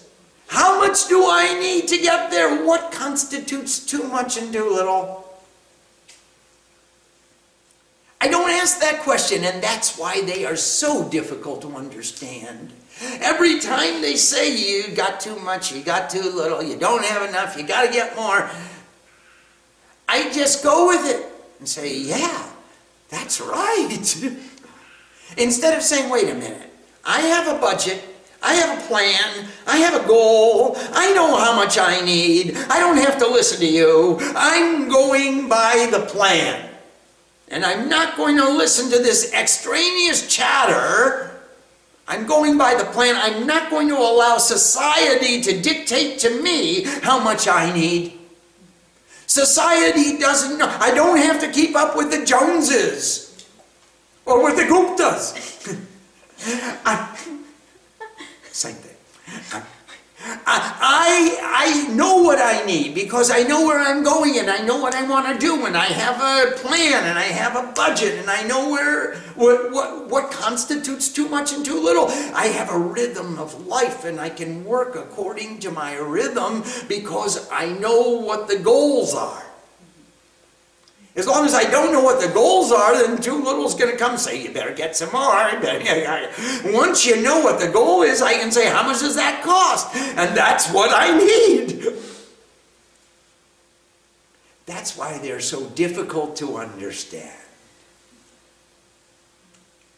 How 0.53 0.79
much 0.79 1.09
do 1.09 1.25
I 1.27 1.59
need 1.59 1.89
to 1.89 1.97
get 1.97 2.31
there? 2.31 2.63
What 2.63 2.93
constitutes 2.93 3.87
too 3.87 4.03
much 4.03 4.37
and 4.37 4.53
too 4.53 4.71
little? 4.71 5.25
I 8.21 8.29
don't 8.29 8.51
ask 8.51 8.79
that 8.81 9.01
question, 9.01 9.45
and 9.45 9.63
that's 9.63 9.97
why 9.97 10.21
they 10.21 10.45
are 10.45 10.57
so 10.57 11.09
difficult 11.09 11.63
to 11.63 11.75
understand. 11.75 12.71
Every 13.01 13.61
time 13.61 14.03
they 14.03 14.15
say 14.17 14.55
you 14.55 14.95
got 14.95 15.21
too 15.21 15.37
much, 15.37 15.73
you 15.73 15.83
got 15.83 16.11
too 16.11 16.21
little, 16.21 16.63
you 16.63 16.77
don't 16.77 17.03
have 17.03 17.27
enough, 17.27 17.57
you 17.57 17.63
got 17.63 17.87
to 17.87 17.91
get 17.91 18.15
more, 18.15 18.51
I 20.07 20.31
just 20.33 20.63
go 20.63 20.87
with 20.89 21.07
it 21.07 21.33
and 21.61 21.67
say, 21.67 21.97
yeah, 21.97 22.47
that's 23.09 23.41
right. 23.41 23.89
Instead 25.39 25.79
of 25.79 25.83
saying, 25.83 26.11
wait 26.11 26.29
a 26.29 26.35
minute, 26.35 26.71
I 27.07 27.23
have 27.23 27.57
a 27.57 27.59
budget, 27.59 28.05
I 28.43 28.55
have 28.55 28.79
a 28.79 28.87
plan, 28.89 29.47
I 29.67 29.79
have 29.79 30.05
a 30.05 30.07
goal, 30.07 30.77
I 30.93 31.13
know 31.15 31.37
how 31.37 31.55
much 31.55 31.79
I 31.79 32.01
need, 32.05 32.57
I 32.69 32.81
don't 32.81 32.99
have 32.99 33.19
to 33.19 33.27
listen 33.27 33.61
to 33.61 33.67
you, 33.67 34.19
I'm 34.37 34.89
going 34.89 35.49
by 35.49 35.89
the 35.91 36.01
plan. 36.01 36.71
And 37.49 37.65
I'm 37.65 37.89
not 37.89 38.17
going 38.17 38.37
to 38.39 38.49
listen 38.49 38.91
to 38.91 38.99
this 38.99 39.33
extraneous 39.33 40.27
chatter 40.27 41.33
I'm 42.09 42.27
going 42.27 42.59
by 42.59 42.75
the 42.75 42.85
plan. 42.85 43.17
I'm 43.17 43.47
not 43.47 43.71
going 43.71 43.89
to 43.89 43.97
allow 43.97 44.37
society 44.37 45.41
to 45.43 45.61
dictate 45.61 46.19
to 46.21 46.43
me 46.43 46.85
how 47.03 47.19
much 47.19 47.47
I 47.49 47.73
need. 47.73 48.19
Society 49.27 50.19
doesn't 50.19 50.59
know. 50.59 50.69
I 50.81 50.93
don't 50.93 51.17
have 51.17 51.41
to 51.41 51.51
keep 51.51 51.75
up 51.77 51.97
with 51.97 52.11
the 52.11 52.25
Joneses 52.27 53.47
or 54.27 54.45
with 54.45 54.57
the 54.57 54.65
Guptas. 54.65 55.79
I, 56.85 57.17
same 58.63 58.77
thing. 58.77 58.97
I, 60.47 60.47
I, 60.47 61.89
I 61.89 61.95
know 61.95 62.23
what 62.23 62.39
I 62.39 62.65
need 62.65 62.95
because 62.95 63.29
I 63.29 63.43
know 63.43 63.67
where 63.67 63.81
I'm 63.81 64.05
going 64.05 64.39
and 64.39 64.49
I 64.49 64.59
know 64.59 64.81
what 64.81 64.95
I 64.95 65.03
want 65.09 65.27
to 65.27 65.37
do 65.37 65.67
and 65.67 65.77
I 65.77 65.87
have 65.87 66.17
a 66.21 66.57
plan 66.59 67.05
and 67.05 67.19
I 67.19 67.25
have 67.25 67.57
a 67.57 67.73
budget 67.73 68.21
and 68.21 68.31
I 68.31 68.45
know 68.45 68.71
where 68.71 69.17
what, 69.35 69.73
what, 69.73 70.09
what 70.09 70.31
constitutes 70.31 71.13
too 71.13 71.29
much 71.29 71.53
and 71.53 71.65
too 71.65 71.83
little. 71.83 72.07
I 72.35 72.47
have 72.47 72.71
a 72.71 72.79
rhythm 72.79 73.37
of 73.41 73.67
life 73.67 74.05
and 74.05 74.21
I 74.21 74.29
can 74.29 74.65
work 74.65 74.95
according 74.95 75.59
to 75.61 75.73
my 75.73 75.97
rhythm 75.97 76.63
because 76.87 77.49
I 77.51 77.67
know 77.67 78.11
what 78.11 78.47
the 78.47 78.59
goals 78.59 79.15
are. 79.15 79.43
As 81.15 81.27
long 81.27 81.45
as 81.45 81.53
I 81.53 81.65
don't 81.71 81.93
know 81.93 82.03
what 82.03 82.23
the 82.23 82.33
goals 82.33 82.73
are, 82.73 82.95
then 82.97 83.21
too 83.21 83.43
little 83.43 83.67
is 83.67 83.75
going 83.75 83.91
to 83.91 83.99
come 83.99 84.17
say, 84.17 84.43
you 84.43 84.51
better 84.51 84.73
get 84.73 84.97
some 84.97 85.13
more. 85.13 85.51
Once 86.73 87.05
you 87.05 87.21
know 87.21 87.41
what 87.41 87.61
the 87.61 87.69
goal 87.69 88.03
is, 88.03 88.23
I 88.23 88.33
can 88.33 88.51
say, 88.51 88.69
how 88.71 88.83
much 88.83 89.01
does 89.01 89.17
that 89.17 89.43
cost? 89.43 89.95
And 89.95 90.35
that's 90.35 90.71
what 90.73 90.91
I 90.91 91.17
need. 91.17 91.85
That's 94.65 94.97
why 94.97 95.19
they're 95.19 95.41
so 95.41 95.67
difficult 95.71 96.37
to 96.37 96.57
understand. 96.57 97.39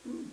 Hmm. 0.05 0.25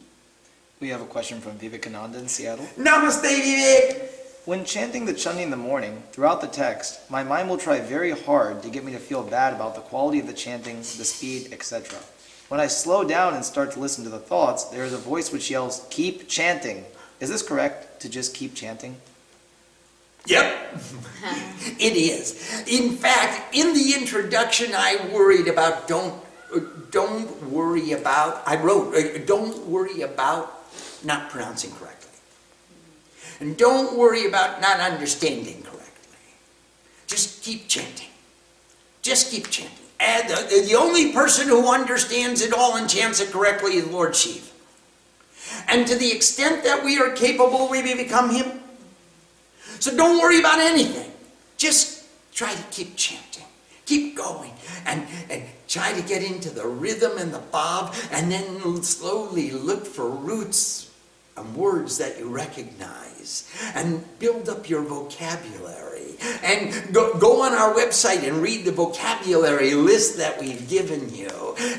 We 0.79 0.89
have 0.89 1.01
a 1.01 1.05
question 1.05 1.41
from 1.41 1.59
Vivekananda 1.59 2.17
in 2.17 2.27
Seattle. 2.27 2.65
Namaste, 2.75 3.21
Vivek. 3.21 4.20
When 4.45 4.65
chanting 4.65 5.05
the 5.05 5.13
chandi 5.13 5.43
in 5.43 5.51
the 5.51 5.55
morning, 5.55 6.01
throughout 6.11 6.41
the 6.41 6.47
text, 6.47 7.11
my 7.11 7.23
mind 7.23 7.47
will 7.47 7.59
try 7.59 7.79
very 7.79 8.09
hard 8.09 8.63
to 8.63 8.71
get 8.71 8.83
me 8.83 8.91
to 8.93 8.97
feel 8.97 9.21
bad 9.21 9.53
about 9.53 9.75
the 9.75 9.81
quality 9.81 10.19
of 10.19 10.25
the 10.25 10.33
chanting, 10.33 10.77
the 10.77 11.05
speed, 11.05 11.53
etc. 11.53 11.99
When 12.47 12.59
I 12.59 12.65
slow 12.65 13.03
down 13.03 13.35
and 13.35 13.45
start 13.45 13.71
to 13.73 13.79
listen 13.79 14.03
to 14.03 14.09
the 14.09 14.17
thoughts, 14.17 14.63
there 14.65 14.83
is 14.83 14.93
a 14.93 14.97
voice 14.97 15.31
which 15.31 15.51
yells, 15.51 15.85
Keep 15.91 16.27
chanting. 16.27 16.85
Is 17.19 17.29
this 17.29 17.43
correct, 17.43 18.01
to 18.01 18.09
just 18.09 18.33
keep 18.33 18.55
chanting? 18.55 18.95
Yep, 20.25 20.75
it 21.79 21.95
is. 21.95 22.63
In 22.67 22.95
fact, 22.95 23.55
in 23.55 23.75
the 23.75 23.93
introduction, 23.95 24.71
I 24.73 25.07
worried 25.13 25.49
about 25.49 25.87
don't, 25.87 26.19
don't 26.89 27.43
worry 27.51 27.91
about, 27.91 28.41
I 28.47 28.55
wrote, 28.55 28.95
uh, 28.95 29.19
don't 29.25 29.67
worry 29.67 30.01
about 30.01 30.63
not 31.03 31.29
pronouncing 31.29 31.69
correctly. 31.71 31.90
And 33.41 33.57
don't 33.57 33.97
worry 33.97 34.27
about 34.27 34.61
not 34.61 34.79
understanding 34.79 35.63
correctly. 35.63 36.19
Just 37.07 37.43
keep 37.43 37.67
chanting. 37.67 38.09
Just 39.01 39.31
keep 39.31 39.49
chanting. 39.49 39.77
And 39.99 40.29
the, 40.29 40.63
the 40.67 40.75
only 40.75 41.11
person 41.11 41.47
who 41.47 41.67
understands 41.67 42.41
it 42.41 42.53
all 42.53 42.77
and 42.77 42.87
chants 42.87 43.19
it 43.19 43.31
correctly 43.31 43.77
is 43.77 43.87
Lord 43.87 44.15
Shiva. 44.15 44.47
And 45.67 45.87
to 45.87 45.95
the 45.95 46.11
extent 46.11 46.63
that 46.65 46.85
we 46.85 46.99
are 46.99 47.11
capable, 47.13 47.67
we 47.67 47.81
may 47.81 47.95
become 47.95 48.29
Him. 48.29 48.59
So 49.79 49.95
don't 49.97 50.21
worry 50.21 50.39
about 50.39 50.59
anything. 50.59 51.11
Just 51.57 52.05
try 52.33 52.53
to 52.53 52.63
keep 52.69 52.95
chanting. 52.95 53.45
Keep 53.87 54.17
going. 54.17 54.51
And, 54.85 55.07
and 55.31 55.43
try 55.67 55.93
to 55.93 56.01
get 56.03 56.21
into 56.21 56.51
the 56.51 56.67
rhythm 56.67 57.17
and 57.17 57.33
the 57.33 57.39
bob. 57.39 57.95
And 58.11 58.31
then 58.31 58.83
slowly 58.83 59.49
look 59.49 59.87
for 59.87 60.07
roots 60.07 60.90
and 61.41 61.55
words 61.55 61.97
that 61.97 62.17
you 62.17 62.29
recognize 62.29 63.49
and 63.75 64.03
build 64.19 64.49
up 64.49 64.69
your 64.69 64.81
vocabulary. 64.81 66.15
And 66.43 66.93
go, 66.93 67.17
go 67.17 67.41
on 67.41 67.53
our 67.53 67.73
website 67.73 68.27
and 68.27 68.43
read 68.43 68.65
the 68.65 68.71
vocabulary 68.71 69.73
list 69.73 70.17
that 70.17 70.39
we've 70.39 70.69
given 70.69 71.13
you. 71.13 71.29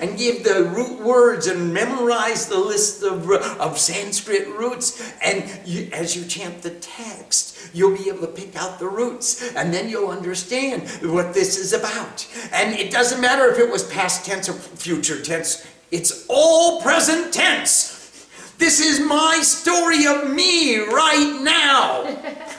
And 0.01 0.19
give 0.19 0.43
the 0.43 0.65
root 0.65 1.01
words 1.01 1.47
and 1.47 1.73
memorize 1.73 2.49
the 2.49 2.59
list 2.59 3.03
of, 3.03 3.31
of 3.31 3.79
Sanskrit 3.79 4.49
roots. 4.49 5.13
And 5.23 5.49
you, 5.65 5.89
as 5.93 6.17
you 6.17 6.25
chant 6.25 6.63
the 6.63 6.71
text, 6.71 7.57
you'll 7.73 7.97
be 7.97 8.09
able 8.09 8.21
to 8.21 8.27
pick 8.27 8.57
out 8.57 8.79
the 8.81 8.89
roots. 8.89 9.55
And 9.55 9.73
then 9.73 9.89
you'll 9.89 10.11
understand 10.11 10.89
what 11.13 11.35
this 11.35 11.57
is 11.57 11.73
about. 11.73 12.27
And 12.53 12.75
it 12.75 12.91
doesn't 12.91 13.21
matter 13.21 13.49
if 13.49 13.59
it 13.59 13.71
was 13.71 13.85
past 13.91 14.27
tense 14.27 14.49
or 14.49 14.55
future 14.55 15.23
tense, 15.23 15.67
it's 15.93 16.27
all 16.29 16.81
present 16.81 17.33
tense. 17.33 17.92
This 18.59 18.81
is 18.81 19.01
my 19.01 19.41
story 19.43 20.07
of 20.07 20.31
me 20.31 20.79
right 20.79 21.41
now. 21.43 22.49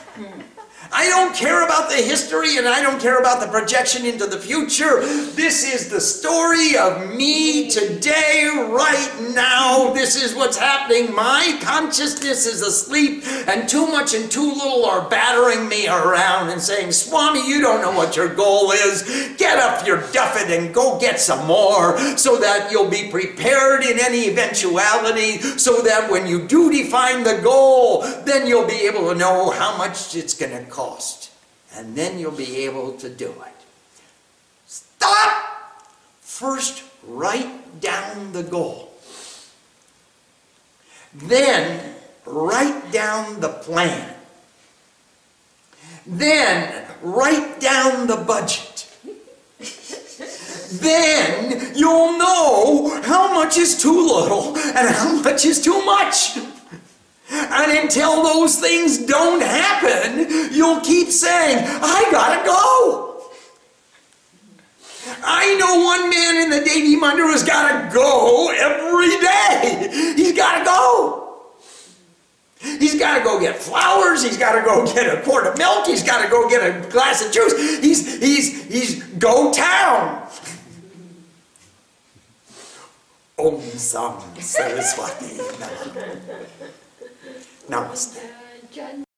I 0.92 1.08
don't 1.08 1.34
care 1.34 1.64
about 1.64 1.90
the 1.90 1.96
history 1.96 2.56
and 2.56 2.68
I 2.68 2.82
don't 2.82 3.00
care 3.00 3.18
about 3.18 3.40
the 3.40 3.46
projection 3.48 4.06
into 4.06 4.26
the 4.26 4.38
future. 4.38 5.00
This 5.34 5.64
is 5.64 5.88
the 5.88 6.00
story 6.00 6.76
of 6.76 7.14
me 7.14 7.70
today, 7.70 8.50
right 8.68 9.32
now. 9.34 9.92
This 9.92 10.20
is 10.20 10.34
what's 10.34 10.56
happening. 10.56 11.14
My 11.14 11.58
consciousness 11.60 12.46
is 12.46 12.62
asleep, 12.62 13.24
and 13.48 13.68
too 13.68 13.86
much 13.86 14.14
and 14.14 14.30
too 14.30 14.52
little 14.52 14.84
are 14.84 15.08
battering 15.08 15.68
me 15.68 15.86
around 15.88 16.50
and 16.50 16.60
saying, 16.60 16.92
Swami, 16.92 17.46
you 17.46 17.60
don't 17.60 17.80
know 17.80 17.92
what 17.92 18.16
your 18.16 18.32
goal 18.34 18.72
is. 18.72 19.02
Get 19.36 19.58
up 19.58 19.86
your 19.86 19.98
duffet 20.12 20.56
and 20.56 20.74
go 20.74 20.98
get 20.98 21.20
some 21.20 21.46
more 21.46 21.98
so 22.16 22.38
that 22.38 22.70
you'll 22.70 22.90
be 22.90 23.10
prepared 23.10 23.84
in 23.84 23.98
any 23.98 24.28
eventuality, 24.28 25.38
so 25.58 25.82
that 25.82 26.10
when 26.10 26.26
you 26.26 26.46
do 26.46 26.70
define 26.70 27.24
the 27.24 27.40
goal, 27.42 28.02
then 28.24 28.46
you'll 28.46 28.66
be 28.66 28.86
able 28.86 29.08
to 29.10 29.14
know 29.14 29.50
how 29.50 29.76
much 29.76 30.14
it's 30.14 30.34
going 30.34 30.52
to 30.52 30.70
cost. 30.74 31.30
And 31.74 31.94
then 31.94 32.18
you'll 32.18 32.32
be 32.32 32.66
able 32.66 32.92
to 32.98 33.08
do 33.08 33.30
it. 33.30 33.58
Stop! 34.66 35.84
First, 36.20 36.82
write 37.06 37.80
down 37.80 38.32
the 38.32 38.42
goal. 38.42 38.90
Then, 41.14 41.94
write 42.26 42.90
down 42.90 43.40
the 43.40 43.48
plan. 43.48 44.14
Then, 46.06 46.84
write 47.02 47.60
down 47.60 48.06
the 48.06 48.16
budget. 48.16 48.90
then 50.80 51.72
you'll 51.74 52.18
know 52.18 53.00
how 53.04 53.32
much 53.32 53.56
is 53.56 53.80
too 53.80 54.06
little 54.06 54.56
and 54.56 54.88
how 54.90 55.22
much 55.22 55.44
is 55.44 55.62
too 55.62 55.84
much. 55.84 56.36
And 57.30 57.78
until 57.78 58.22
those 58.22 58.58
things 58.58 58.98
don't 58.98 59.42
happen, 59.42 60.52
you'll 60.52 60.80
keep 60.80 61.08
saying, 61.08 61.64
I 61.66 62.08
gotta 62.10 62.44
go. 62.44 63.30
I 65.22 65.54
know 65.56 65.84
one 65.84 66.10
man 66.10 66.44
in 66.44 66.50
the 66.50 66.64
Devi 66.64 66.96
Mandir 66.96 67.30
who's 67.30 67.42
gotta 67.42 67.92
go 67.92 68.50
every 68.50 69.16
day. 69.20 70.14
He's 70.16 70.32
gotta 70.32 70.64
go. 70.64 71.24
He's 72.64 72.98
got 72.98 73.18
to 73.18 73.24
go 73.24 73.38
get 73.38 73.56
flowers. 73.56 74.22
He's 74.22 74.38
got 74.38 74.52
to 74.58 74.62
go 74.62 74.86
get 74.86 75.12
a 75.12 75.20
quart 75.22 75.46
of 75.46 75.58
milk. 75.58 75.86
He's 75.86 76.02
got 76.02 76.22
to 76.22 76.30
go 76.30 76.48
get 76.48 76.62
a 76.62 76.88
glass 76.88 77.24
of 77.24 77.30
juice. 77.30 77.52
He's 77.80 78.20
he's 78.20 78.64
he's 78.64 79.02
go 79.18 79.52
town. 79.52 80.26
Om 83.36 83.60
Sam 83.60 84.20
Saraswati. 84.40 85.40
Namaste. 87.68 88.20
John 88.72 89.04